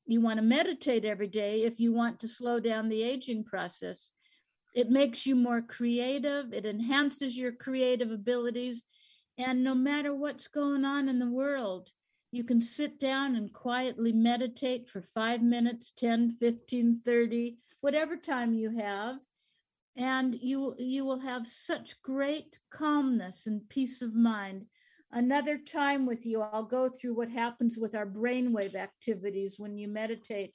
you 0.07 0.21
want 0.21 0.39
to 0.39 0.43
meditate 0.43 1.05
every 1.05 1.27
day 1.27 1.63
if 1.63 1.81
you 1.81 1.93
want 1.93 2.21
to 2.21 2.29
slow 2.29 2.61
down 2.61 2.89
the 2.89 3.03
aging 3.03 3.45
process. 3.45 4.11
It 4.75 4.91
makes 4.91 5.27
you 5.27 5.35
more 5.35 5.63
creative, 5.63 6.53
it 6.53 6.67
enhances 6.67 7.37
your 7.37 7.53
creative 7.53 8.11
abilities. 8.11 8.83
And 9.39 9.65
no 9.65 9.75
matter 9.75 10.15
what's 10.15 10.49
going 10.49 10.85
on 10.85 11.09
in 11.09 11.19
the 11.19 11.31
world, 11.31 11.91
you 12.31 12.45
can 12.45 12.61
sit 12.61 13.01
down 13.01 13.37
and 13.37 13.53
quietly 13.53 14.13
meditate 14.13 14.89
for 14.89 15.01
five 15.01 15.43
minutes, 15.43 15.93
10, 15.97 16.37
15, 16.39 17.01
30, 17.05 17.57
whatever 17.81 18.17
time 18.17 18.53
you 18.53 18.77
have. 18.77 19.17
And 19.97 20.35
you, 20.35 20.75
you 20.79 21.05
will 21.07 21.21
have 21.21 21.47
such 21.47 22.01
great 22.03 22.59
calmness 22.71 23.47
and 23.47 23.67
peace 23.69 24.03
of 24.03 24.15
mind. 24.15 24.67
Another 25.13 25.57
time 25.57 26.07
with 26.07 26.27
you, 26.27 26.43
I'll 26.43 26.65
go 26.65 26.89
through 26.89 27.15
what 27.15 27.31
happens 27.31 27.79
with 27.79 27.95
our 27.95 28.07
brainwave 28.07 28.75
activities 28.75 29.55
when 29.59 29.79
you 29.79 29.89
meditate. 29.89 30.53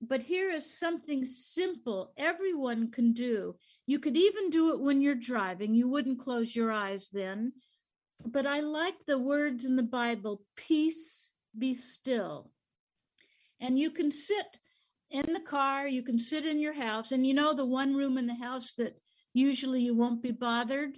But 0.00 0.22
here 0.22 0.50
is 0.50 0.78
something 0.78 1.24
simple 1.24 2.12
everyone 2.16 2.90
can 2.90 3.12
do. 3.12 3.56
You 3.86 3.98
could 3.98 4.16
even 4.16 4.50
do 4.50 4.72
it 4.72 4.80
when 4.80 5.00
you're 5.00 5.14
driving. 5.14 5.74
You 5.74 5.88
wouldn't 5.88 6.18
close 6.18 6.56
your 6.56 6.72
eyes 6.72 7.08
then 7.12 7.52
but 8.26 8.46
I 8.46 8.60
like 8.60 8.94
the 9.06 9.18
words 9.18 9.64
in 9.64 9.76
the 9.76 9.82
Bible 9.82 10.42
peace, 10.56 11.30
be 11.56 11.74
still. 11.74 12.50
And 13.60 13.78
you 13.78 13.90
can 13.90 14.10
sit 14.10 14.46
in 15.10 15.32
the 15.32 15.40
car, 15.40 15.86
you 15.86 16.02
can 16.02 16.18
sit 16.18 16.46
in 16.46 16.58
your 16.58 16.72
house, 16.72 17.12
and 17.12 17.26
you 17.26 17.34
know 17.34 17.54
the 17.54 17.66
one 17.66 17.94
room 17.94 18.18
in 18.18 18.26
the 18.26 18.34
house 18.34 18.74
that 18.74 18.96
usually 19.32 19.82
you 19.82 19.94
won't 19.94 20.22
be 20.22 20.32
bothered? 20.32 20.96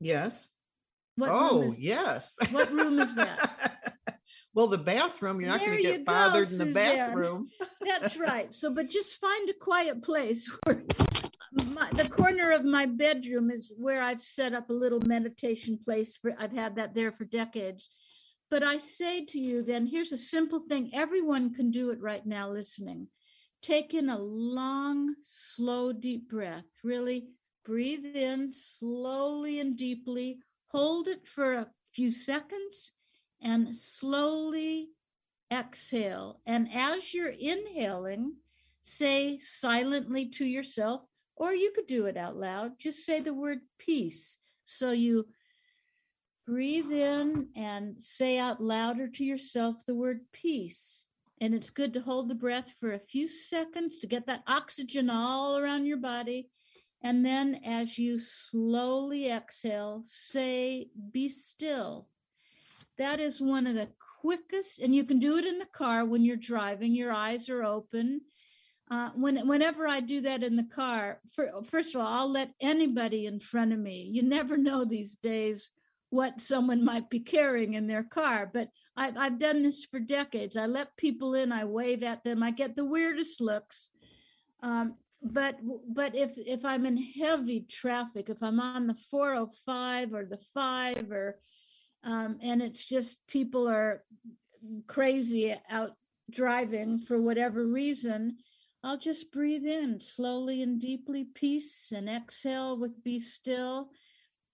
Yes. 0.00 0.48
What 1.18 1.30
oh, 1.32 1.62
is, 1.62 1.78
yes. 1.78 2.38
What 2.52 2.70
room 2.70 3.00
is 3.00 3.16
that? 3.16 4.20
well, 4.54 4.68
the 4.68 4.78
bathroom, 4.78 5.40
you're 5.40 5.50
not 5.50 5.58
going 5.58 5.76
to 5.76 5.82
get 5.82 6.04
go, 6.06 6.12
bothered 6.12 6.48
in 6.48 6.58
the 6.58 6.66
Suzanne. 6.66 6.72
bathroom. 6.74 7.48
That's 7.80 8.16
right. 8.16 8.54
So, 8.54 8.72
but 8.72 8.88
just 8.88 9.18
find 9.18 9.50
a 9.50 9.54
quiet 9.54 10.00
place 10.00 10.48
where 10.62 10.84
my, 11.52 11.90
the 11.90 12.08
corner 12.08 12.52
of 12.52 12.64
my 12.64 12.86
bedroom 12.86 13.50
is 13.50 13.72
where 13.76 14.00
I've 14.00 14.22
set 14.22 14.54
up 14.54 14.70
a 14.70 14.72
little 14.72 15.00
meditation 15.00 15.76
place 15.84 16.16
for 16.16 16.36
I've 16.38 16.52
had 16.52 16.76
that 16.76 16.94
there 16.94 17.10
for 17.10 17.24
decades. 17.24 17.88
But 18.48 18.62
I 18.62 18.76
say 18.76 19.24
to 19.24 19.40
you 19.40 19.62
then 19.62 19.86
here's 19.86 20.12
a 20.12 20.18
simple 20.18 20.60
thing 20.68 20.90
everyone 20.94 21.52
can 21.52 21.72
do 21.72 21.90
it 21.90 22.00
right 22.00 22.24
now 22.24 22.48
listening. 22.48 23.08
Take 23.60 23.92
in 23.92 24.08
a 24.08 24.18
long, 24.18 25.16
slow, 25.24 25.92
deep 25.92 26.30
breath. 26.30 26.62
Really 26.84 27.30
breathe 27.64 28.04
in 28.16 28.52
slowly 28.52 29.58
and 29.58 29.76
deeply. 29.76 30.38
Hold 30.68 31.08
it 31.08 31.26
for 31.26 31.54
a 31.54 31.68
few 31.92 32.10
seconds 32.10 32.92
and 33.40 33.74
slowly 33.74 34.90
exhale. 35.50 36.40
And 36.46 36.68
as 36.72 37.14
you're 37.14 37.28
inhaling, 37.28 38.34
say 38.82 39.38
silently 39.38 40.26
to 40.26 40.46
yourself, 40.46 41.04
or 41.36 41.54
you 41.54 41.72
could 41.74 41.86
do 41.86 42.06
it 42.06 42.16
out 42.16 42.36
loud. 42.36 42.78
Just 42.78 43.04
say 43.04 43.20
the 43.20 43.34
word 43.34 43.60
peace. 43.78 44.38
So 44.64 44.90
you 44.90 45.26
breathe 46.46 46.90
in 46.90 47.48
and 47.54 48.00
say 48.00 48.38
out 48.38 48.60
louder 48.60 49.08
to 49.08 49.24
yourself 49.24 49.76
the 49.86 49.94
word 49.94 50.20
peace. 50.32 51.04
And 51.40 51.54
it's 51.54 51.70
good 51.70 51.92
to 51.94 52.00
hold 52.00 52.28
the 52.28 52.34
breath 52.34 52.74
for 52.80 52.92
a 52.92 52.98
few 52.98 53.28
seconds 53.28 53.98
to 54.00 54.06
get 54.06 54.26
that 54.26 54.42
oxygen 54.46 55.08
all 55.08 55.56
around 55.56 55.86
your 55.86 55.98
body. 55.98 56.50
And 57.02 57.24
then 57.24 57.60
as 57.64 57.96
you 57.98 58.18
slowly 58.18 59.30
exhale, 59.30 60.02
say, 60.04 60.88
be 61.12 61.28
still. 61.28 62.08
That 62.98 63.20
is 63.20 63.40
one 63.40 63.66
of 63.66 63.74
the 63.74 63.88
quickest, 64.20 64.80
and 64.80 64.94
you 64.94 65.04
can 65.04 65.20
do 65.20 65.36
it 65.36 65.44
in 65.44 65.58
the 65.58 65.66
car 65.66 66.04
when 66.04 66.24
you're 66.24 66.36
driving, 66.36 66.94
your 66.94 67.12
eyes 67.12 67.48
are 67.48 67.62
open. 67.62 68.22
Uh, 68.90 69.10
when, 69.14 69.46
whenever 69.46 69.86
I 69.86 70.00
do 70.00 70.20
that 70.22 70.42
in 70.42 70.56
the 70.56 70.64
car, 70.64 71.20
for, 71.34 71.50
first 71.64 71.94
of 71.94 72.00
all, 72.00 72.06
I'll 72.06 72.30
let 72.30 72.54
anybody 72.60 73.26
in 73.26 73.38
front 73.38 73.72
of 73.72 73.78
me. 73.78 74.08
You 74.10 74.22
never 74.22 74.56
know 74.56 74.84
these 74.84 75.14
days 75.14 75.70
what 76.10 76.40
someone 76.40 76.84
might 76.84 77.10
be 77.10 77.20
carrying 77.20 77.74
in 77.74 77.86
their 77.86 78.02
car. 78.02 78.50
But 78.52 78.70
I, 78.96 79.12
I've 79.16 79.38
done 79.38 79.62
this 79.62 79.84
for 79.84 80.00
decades. 80.00 80.56
I 80.56 80.66
let 80.66 80.96
people 80.96 81.34
in, 81.34 81.52
I 81.52 81.64
wave 81.64 82.02
at 82.02 82.24
them, 82.24 82.42
I 82.42 82.50
get 82.50 82.76
the 82.76 82.84
weirdest 82.84 83.40
looks. 83.40 83.90
Um, 84.62 84.96
but 85.22 85.58
but 85.88 86.14
if 86.14 86.38
if 86.38 86.64
I'm 86.64 86.86
in 86.86 86.96
heavy 86.96 87.60
traffic, 87.60 88.28
if 88.28 88.42
I'm 88.42 88.60
on 88.60 88.86
the 88.86 88.94
405 88.94 90.14
or 90.14 90.24
the 90.24 90.38
five 90.54 91.10
or 91.10 91.40
um, 92.04 92.38
and 92.40 92.62
it's 92.62 92.84
just 92.84 93.16
people 93.26 93.68
are 93.68 94.04
crazy 94.86 95.56
out 95.68 95.92
driving 96.30 96.98
for 96.98 97.20
whatever 97.20 97.66
reason, 97.66 98.36
I'll 98.84 98.98
just 98.98 99.32
breathe 99.32 99.66
in 99.66 99.98
slowly 99.98 100.62
and 100.62 100.80
deeply, 100.80 101.24
peace, 101.34 101.92
and 101.94 102.08
exhale 102.08 102.78
with 102.78 103.02
be 103.02 103.18
still. 103.18 103.90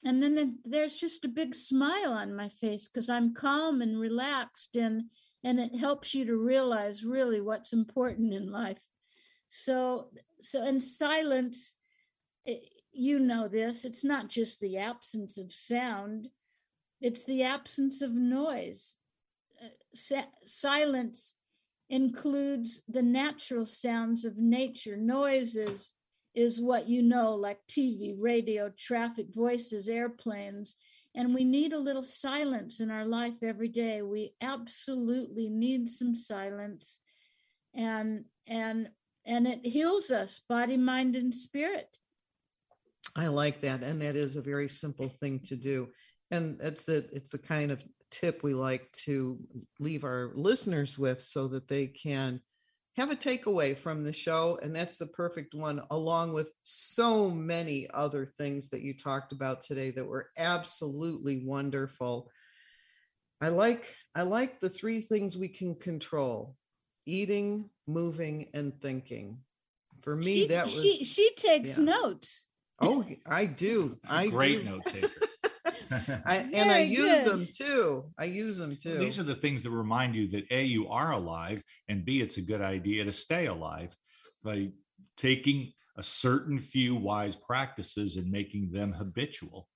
And 0.07 0.23
then 0.23 0.59
there's 0.65 0.97
just 0.97 1.25
a 1.25 1.29
big 1.29 1.55
smile 1.55 2.13
on 2.13 2.37
my 2.37 2.49
face 2.49 2.89
because 2.89 3.09
i'm 3.09 3.33
calm 3.33 3.81
and 3.81 3.99
relaxed 3.99 4.77
and 4.77 5.05
and 5.43 5.59
it 5.59 5.75
helps 5.75 6.15
you 6.15 6.27
to 6.27 6.37
realize 6.37 7.05
really 7.05 7.41
what's 7.41 7.73
important 7.73 8.35
in 8.35 8.51
life 8.53 8.79
so 9.55 10.09
so 10.41 10.63
in 10.65 10.81
silence 10.81 11.75
it, 12.45 12.63
eh, 12.63 12.69
you 12.93 13.19
know 13.19 13.49
this 13.49 13.85
it's 13.85 14.05
not 14.05 14.29
just 14.29 14.61
the 14.61 14.79
absence 14.79 15.39
of 15.39 15.53
sound 15.53 16.29
it's 17.01 17.25
the 17.25 17.43
absence 17.43 18.03
of 18.03 18.13
noise 18.13 18.97
uh, 19.63 20.23
silence 20.45 21.35
includes 21.91 22.83
the 22.89 23.03
natural 23.03 23.65
sounds 23.65 24.25
of 24.25 24.37
nature 24.37 24.97
noises 24.97 25.93
is 26.35 26.61
what 26.61 26.89
you 26.89 27.03
know, 27.03 27.35
like 27.35 27.61
TV, 27.69 28.17
radio, 28.19 28.71
traffic, 28.77 29.27
voices, 29.33 29.89
airplanes. 29.89 30.77
And 31.15 31.33
we 31.33 31.45
need 31.45 31.73
a 31.73 31.79
little 31.79 32.03
silence 32.03 32.81
in 32.81 32.91
our 32.91 33.05
life 33.05 33.43
every 33.43 33.69
day. 33.69 34.03
We 34.03 34.35
absolutely 34.41 35.49
need 35.49 35.89
some 35.89 36.15
silence. 36.15 37.01
And 37.73 38.25
and 38.47 38.89
and 39.27 39.47
it 39.47 39.65
heals 39.65 40.11
us, 40.11 40.41
body, 40.49 40.77
mind, 40.77 41.17
and 41.17 41.33
spirit. 41.35 41.89
I 43.17 43.29
like 43.29 43.61
that. 43.63 43.83
And 43.83 44.03
that 44.03 44.17
is 44.17 44.37
a 44.37 44.43
very 44.43 44.69
simple 44.69 45.09
thing 45.09 45.41
to 45.47 45.57
do. 45.57 45.89
And 46.31 46.59
it's 46.61 46.85
the 46.85 47.09
it's 47.13 47.31
the 47.31 47.39
kind 47.39 47.71
of 47.71 47.83
tip 48.11 48.43
we 48.43 48.55
like 48.55 48.91
to 48.93 49.39
leave 49.81 50.05
our 50.05 50.33
listeners 50.35 50.99
with 50.99 51.23
so 51.23 51.49
that 51.49 51.69
they 51.69 51.87
can 51.87 52.41
have 52.97 53.11
a 53.11 53.17
takeaway 53.17 53.77
from 53.77 54.05
the 54.05 54.13
show 54.13 54.59
and 54.63 54.75
that's 54.75 54.99
the 54.99 55.07
perfect 55.07 55.53
one 55.53 55.83
along 55.91 56.33
with 56.33 56.53
so 56.63 57.29
many 57.29 57.89
other 57.93 58.25
things 58.25 58.69
that 58.71 58.83
you 58.83 58.95
talked 58.95 59.33
about 59.33 59.63
today 59.63 59.91
that 59.91 60.07
were 60.07 60.29
absolutely 60.39 61.45
wonderful 61.45 62.31
i 63.41 63.49
like 63.49 63.93
i 64.15 64.23
like 64.23 64.61
the 64.61 64.69
three 64.69 65.01
things 65.01 65.37
we 65.37 65.49
can 65.49 65.75
control 65.75 66.55
eating 67.07 67.69
moving 67.87 68.49
and 68.55 68.79
thinking 68.81 69.39
for 70.01 70.17
me 70.17 70.43
she, 70.43 70.47
that 70.49 70.65
was 70.65 70.75
she 70.75 71.05
she 71.05 71.35
takes 71.35 71.79
yeah. 71.79 71.85
notes 71.85 72.47
oh 72.81 73.05
i 73.27 73.45
do 73.45 73.99
i 74.09 74.27
great 74.29 74.65
do. 74.65 74.71
note 74.71 74.85
taker 74.87 75.27
I, 75.91 76.47
and 76.53 76.71
I 76.71 76.81
use 76.81 77.25
good. 77.25 77.33
them 77.33 77.49
too. 77.53 78.05
I 78.19 78.25
use 78.25 78.59
them 78.59 78.77
too. 78.77 78.97
These 78.99 79.19
are 79.19 79.25
the 79.25 79.35
things 79.35 79.63
that 79.63 79.71
remind 79.71 80.15
you 80.15 80.29
that 80.29 80.45
A, 80.51 80.65
you 80.65 80.89
are 80.89 81.13
alive, 81.13 81.63
and 81.89 82.05
B, 82.05 82.21
it's 82.21 82.37
a 82.37 82.43
good 82.43 82.61
idea 82.61 83.05
to 83.05 83.13
stay 83.13 83.47
alive 83.47 83.97
by 84.43 84.71
taking 85.17 85.73
a 85.97 86.03
certain 86.03 86.59
few 86.59 86.97
wise 86.97 87.37
practices 87.37 88.17
and 88.17 88.31
making 88.31 88.71
them 88.73 88.93
habitual. 88.93 89.69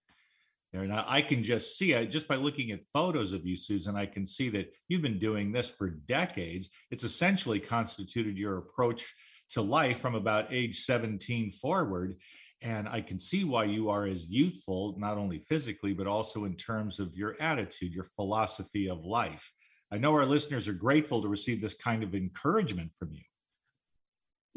And 0.75 0.93
I 0.93 1.23
can 1.23 1.43
just 1.43 1.79
see 1.79 1.93
it 1.93 2.11
just 2.11 2.29
by 2.29 2.37
looking 2.37 2.73
at 2.73 2.81
photos 2.93 3.33
of 3.33 3.47
you, 3.47 3.57
Susan. 3.57 3.97
I 3.97 4.05
can 4.05 4.27
see 4.27 4.51
that 4.51 4.71
you've 4.89 5.03
been 5.03 5.19
doing 5.19 5.51
this 5.51 5.71
for 5.71 5.89
decades. 5.89 6.69
It's 6.91 7.05
essentially 7.05 7.59
constituted 7.59 8.37
your 8.37 8.59
approach 8.59 9.15
to 9.51 9.63
life 9.63 9.99
from 9.99 10.15
about 10.15 10.53
age 10.53 10.85
17 10.85 11.53
forward. 11.53 12.17
And 12.61 12.87
I 12.87 13.01
can 13.01 13.19
see 13.19 13.45
why 13.45 13.65
you 13.65 13.89
are 13.89 14.07
as 14.07 14.29
youthful, 14.29 14.97
not 14.99 15.17
only 15.17 15.39
physically, 15.39 15.95
but 15.95 16.07
also 16.07 16.45
in 16.45 16.55
terms 16.55 16.99
of 16.99 17.17
your 17.17 17.35
attitude, 17.41 17.95
your 17.95 18.05
philosophy 18.17 18.91
of 18.91 19.07
life. 19.07 19.51
I 19.91 19.97
know 19.97 20.13
our 20.13 20.27
listeners 20.27 20.69
are 20.69 20.75
grateful 20.75 21.23
to 21.23 21.29
receive 21.29 21.63
this 21.63 21.75
kind 21.75 22.03
of 22.03 22.15
encouragement 22.15 22.93
from 22.99 23.13
you. 23.13 23.23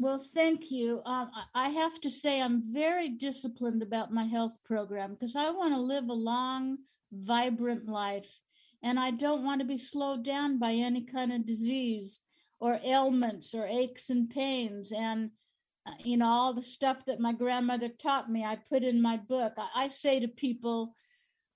Well, 0.02 0.26
thank 0.34 0.72
you. 0.72 1.00
Um, 1.06 1.30
I 1.54 1.68
have 1.68 2.00
to 2.00 2.10
say, 2.10 2.42
I'm 2.42 2.74
very 2.74 3.08
disciplined 3.08 3.84
about 3.84 4.12
my 4.12 4.24
health 4.24 4.54
program 4.64 5.12
because 5.12 5.36
I 5.36 5.50
want 5.50 5.74
to 5.74 5.80
live 5.80 6.08
a 6.08 6.12
long, 6.12 6.78
vibrant 7.12 7.86
life. 7.86 8.40
And 8.82 8.98
I 8.98 9.12
don't 9.12 9.44
want 9.44 9.60
to 9.60 9.64
be 9.64 9.78
slowed 9.78 10.24
down 10.24 10.58
by 10.58 10.72
any 10.72 11.04
kind 11.04 11.32
of 11.32 11.46
disease 11.46 12.20
or 12.58 12.80
ailments 12.82 13.54
or 13.54 13.64
aches 13.64 14.10
and 14.10 14.28
pains. 14.28 14.90
And 14.90 15.30
uh, 15.86 15.92
you 16.02 16.16
know 16.16 16.26
all 16.26 16.52
the 16.52 16.64
stuff 16.64 17.04
that 17.04 17.20
my 17.20 17.32
grandmother 17.32 17.88
taught 17.88 18.30
me 18.30 18.44
i 18.44 18.54
put 18.54 18.84
in 18.84 19.02
my 19.02 19.16
book 19.16 19.54
I, 19.58 19.68
I, 19.74 19.88
say 19.88 20.20
to 20.20 20.28
people 20.28 20.94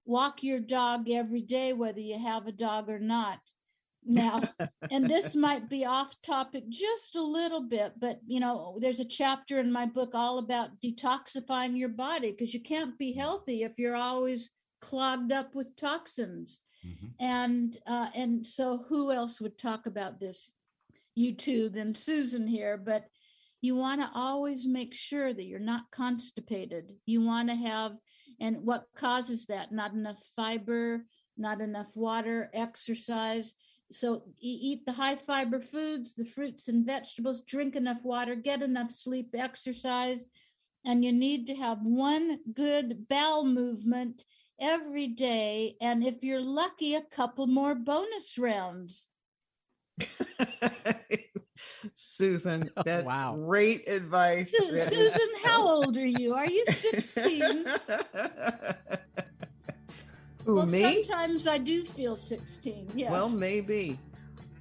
walk 0.04 0.42
your 0.42 0.58
dog 0.58 1.08
every 1.08 1.42
day 1.42 1.72
whether 1.72 2.00
you 2.00 2.18
have 2.18 2.48
a 2.48 2.50
dog 2.50 2.90
or 2.90 2.98
not 2.98 3.38
now 4.06 4.42
and 4.90 5.08
this 5.08 5.34
might 5.34 5.68
be 5.68 5.84
off 5.84 6.14
topic 6.22 6.64
just 6.68 7.16
a 7.16 7.22
little 7.22 7.60
bit 7.60 7.92
but 7.98 8.20
you 8.26 8.40
know 8.40 8.76
there's 8.80 9.00
a 9.00 9.04
chapter 9.04 9.60
in 9.60 9.70
my 9.72 9.86
book 9.86 10.10
all 10.14 10.38
about 10.38 10.70
detoxifying 10.84 11.76
your 11.76 11.88
body 11.88 12.30
because 12.30 12.54
you 12.54 12.60
can't 12.60 12.98
be 12.98 13.12
healthy 13.12 13.62
if 13.62 13.72
you're 13.78 13.96
always 13.96 14.50
clogged 14.80 15.32
up 15.32 15.54
with 15.54 15.76
toxins 15.76 16.60
mm-hmm. 16.86 17.06
and 17.18 17.78
uh, 17.86 18.08
and 18.14 18.46
so 18.46 18.84
who 18.88 19.10
else 19.10 19.40
would 19.40 19.58
talk 19.58 19.86
about 19.86 20.20
this 20.20 20.52
you 21.14 21.34
too 21.34 21.68
than 21.68 21.94
susan 21.94 22.46
here 22.46 22.76
but 22.76 23.06
you 23.66 23.74
want 23.74 24.00
to 24.00 24.10
always 24.14 24.66
make 24.66 24.94
sure 24.94 25.32
that 25.32 25.44
you're 25.44 25.58
not 25.58 25.90
constipated. 25.90 26.92
You 27.06 27.22
want 27.22 27.48
to 27.48 27.56
have, 27.56 27.96
and 28.40 28.58
what 28.64 28.84
causes 28.94 29.46
that? 29.46 29.72
Not 29.72 29.92
enough 29.92 30.22
fiber, 30.36 31.04
not 31.36 31.60
enough 31.60 31.88
water, 31.94 32.50
exercise. 32.52 33.54
So 33.92 34.24
eat 34.40 34.84
the 34.84 34.92
high 34.92 35.16
fiber 35.16 35.60
foods, 35.60 36.14
the 36.14 36.24
fruits 36.24 36.68
and 36.68 36.84
vegetables, 36.84 37.42
drink 37.42 37.76
enough 37.76 38.02
water, 38.02 38.34
get 38.34 38.62
enough 38.62 38.90
sleep, 38.90 39.30
exercise, 39.34 40.26
and 40.84 41.04
you 41.04 41.12
need 41.12 41.46
to 41.48 41.54
have 41.54 41.78
one 41.82 42.40
good 42.52 43.08
bowel 43.08 43.44
movement 43.44 44.24
every 44.60 45.08
day. 45.08 45.76
And 45.80 46.04
if 46.04 46.24
you're 46.24 46.42
lucky, 46.42 46.94
a 46.94 47.02
couple 47.02 47.46
more 47.46 47.74
bonus 47.74 48.36
rounds. 48.38 49.08
Susan, 51.94 52.70
oh, 52.76 52.82
that's 52.84 53.06
wow. 53.06 53.36
great 53.36 53.88
advice. 53.88 54.50
Su- 54.50 54.78
Susan, 54.78 55.28
so... 55.40 55.48
how 55.48 55.62
old 55.66 55.96
are 55.96 56.06
you? 56.06 56.34
Are 56.34 56.46
you 56.46 56.64
16? 56.66 57.66
Ooh, 60.48 60.56
well, 60.56 60.66
me? 60.66 61.04
sometimes 61.04 61.46
I 61.46 61.58
do 61.58 61.84
feel 61.84 62.16
16. 62.16 62.92
Yes. 62.94 63.10
Well, 63.10 63.28
maybe. 63.28 63.98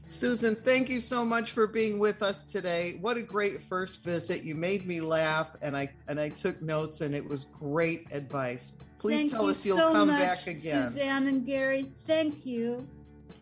Susan, 0.07 0.55
thank 0.55 0.89
you 0.89 0.99
so 0.99 1.25
much 1.25 1.51
for 1.51 1.65
being 1.65 1.97
with 1.97 2.21
us 2.21 2.43
today. 2.43 2.97
What 3.01 3.17
a 3.17 3.23
great 3.23 3.61
first 3.63 4.03
visit. 4.03 4.43
You 4.43 4.53
made 4.55 4.86
me 4.86 5.01
laugh 5.01 5.55
and 5.61 5.75
I 5.75 5.91
and 6.07 6.19
I 6.19 6.29
took 6.29 6.61
notes 6.61 7.01
and 7.01 7.15
it 7.15 7.27
was 7.27 7.45
great 7.45 8.07
advice. 8.11 8.73
Please 8.99 9.21
thank 9.21 9.31
tell 9.31 9.43
you 9.45 9.49
us 9.49 9.65
you'll 9.65 9.77
so 9.77 9.91
come 9.91 10.09
much, 10.09 10.19
back 10.19 10.47
again. 10.47 10.91
Suzanne 10.91 11.27
and 11.27 11.45
Gary, 11.45 11.91
thank 12.05 12.45
you. 12.45 12.88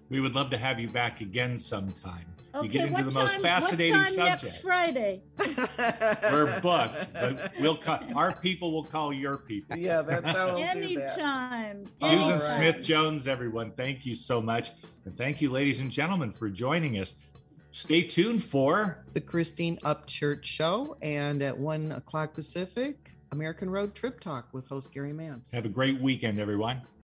We 0.10 0.22
would 0.22 0.36
love 0.36 0.50
to 0.52 0.58
have 0.58 0.80
you 0.80 0.88
back 0.88 1.22
again 1.22 1.60
sometime. 1.60 2.33
Okay, 2.56 2.66
you 2.66 2.72
get 2.72 2.90
into 2.90 3.04
the 3.04 3.12
time, 3.12 3.24
most 3.24 3.38
fascinating 3.38 3.98
what 3.98 4.06
time 4.06 4.14
subject. 4.14 4.44
Next 4.44 4.58
Friday. 4.62 5.24
We're 6.32 6.60
booked, 6.62 7.14
but 7.14 7.52
we'll 7.60 7.78
call, 7.78 8.00
our 8.16 8.32
people 8.34 8.72
will 8.72 8.84
call 8.84 9.12
your 9.12 9.38
people. 9.38 9.76
Yeah, 9.76 10.04
that's 10.04 10.38
how 10.38 10.54
we'll 10.54 10.64
Anytime. 10.64 11.88
Susan 12.02 12.34
right. 12.34 12.42
Smith 12.42 12.84
Jones, 12.84 13.28
everyone, 13.28 13.72
thank 13.72 14.06
you 14.06 14.14
so 14.14 14.40
much. 14.40 14.72
And 15.06 15.18
thank 15.18 15.42
you, 15.42 15.50
ladies 15.50 15.80
and 15.80 15.90
gentlemen, 15.90 16.32
for 16.32 16.50
joining 16.50 17.00
us. 17.00 17.16
Stay 17.72 18.04
tuned 18.04 18.44
for 18.44 19.04
the 19.14 19.22
Christine 19.22 19.78
Upchurch 19.78 20.44
Show 20.44 20.96
and 21.02 21.42
at 21.42 21.58
one 21.58 21.92
o'clock 21.94 22.36
Pacific, 22.36 23.10
American 23.32 23.68
Road 23.68 23.96
Trip 23.96 24.20
Talk 24.20 24.48
with 24.54 24.68
host 24.68 24.94
Gary 24.94 25.12
Mance. 25.12 25.52
Have 25.52 25.66
a 25.66 25.70
great 25.70 26.00
weekend, 26.00 26.40
everyone. 26.40 26.84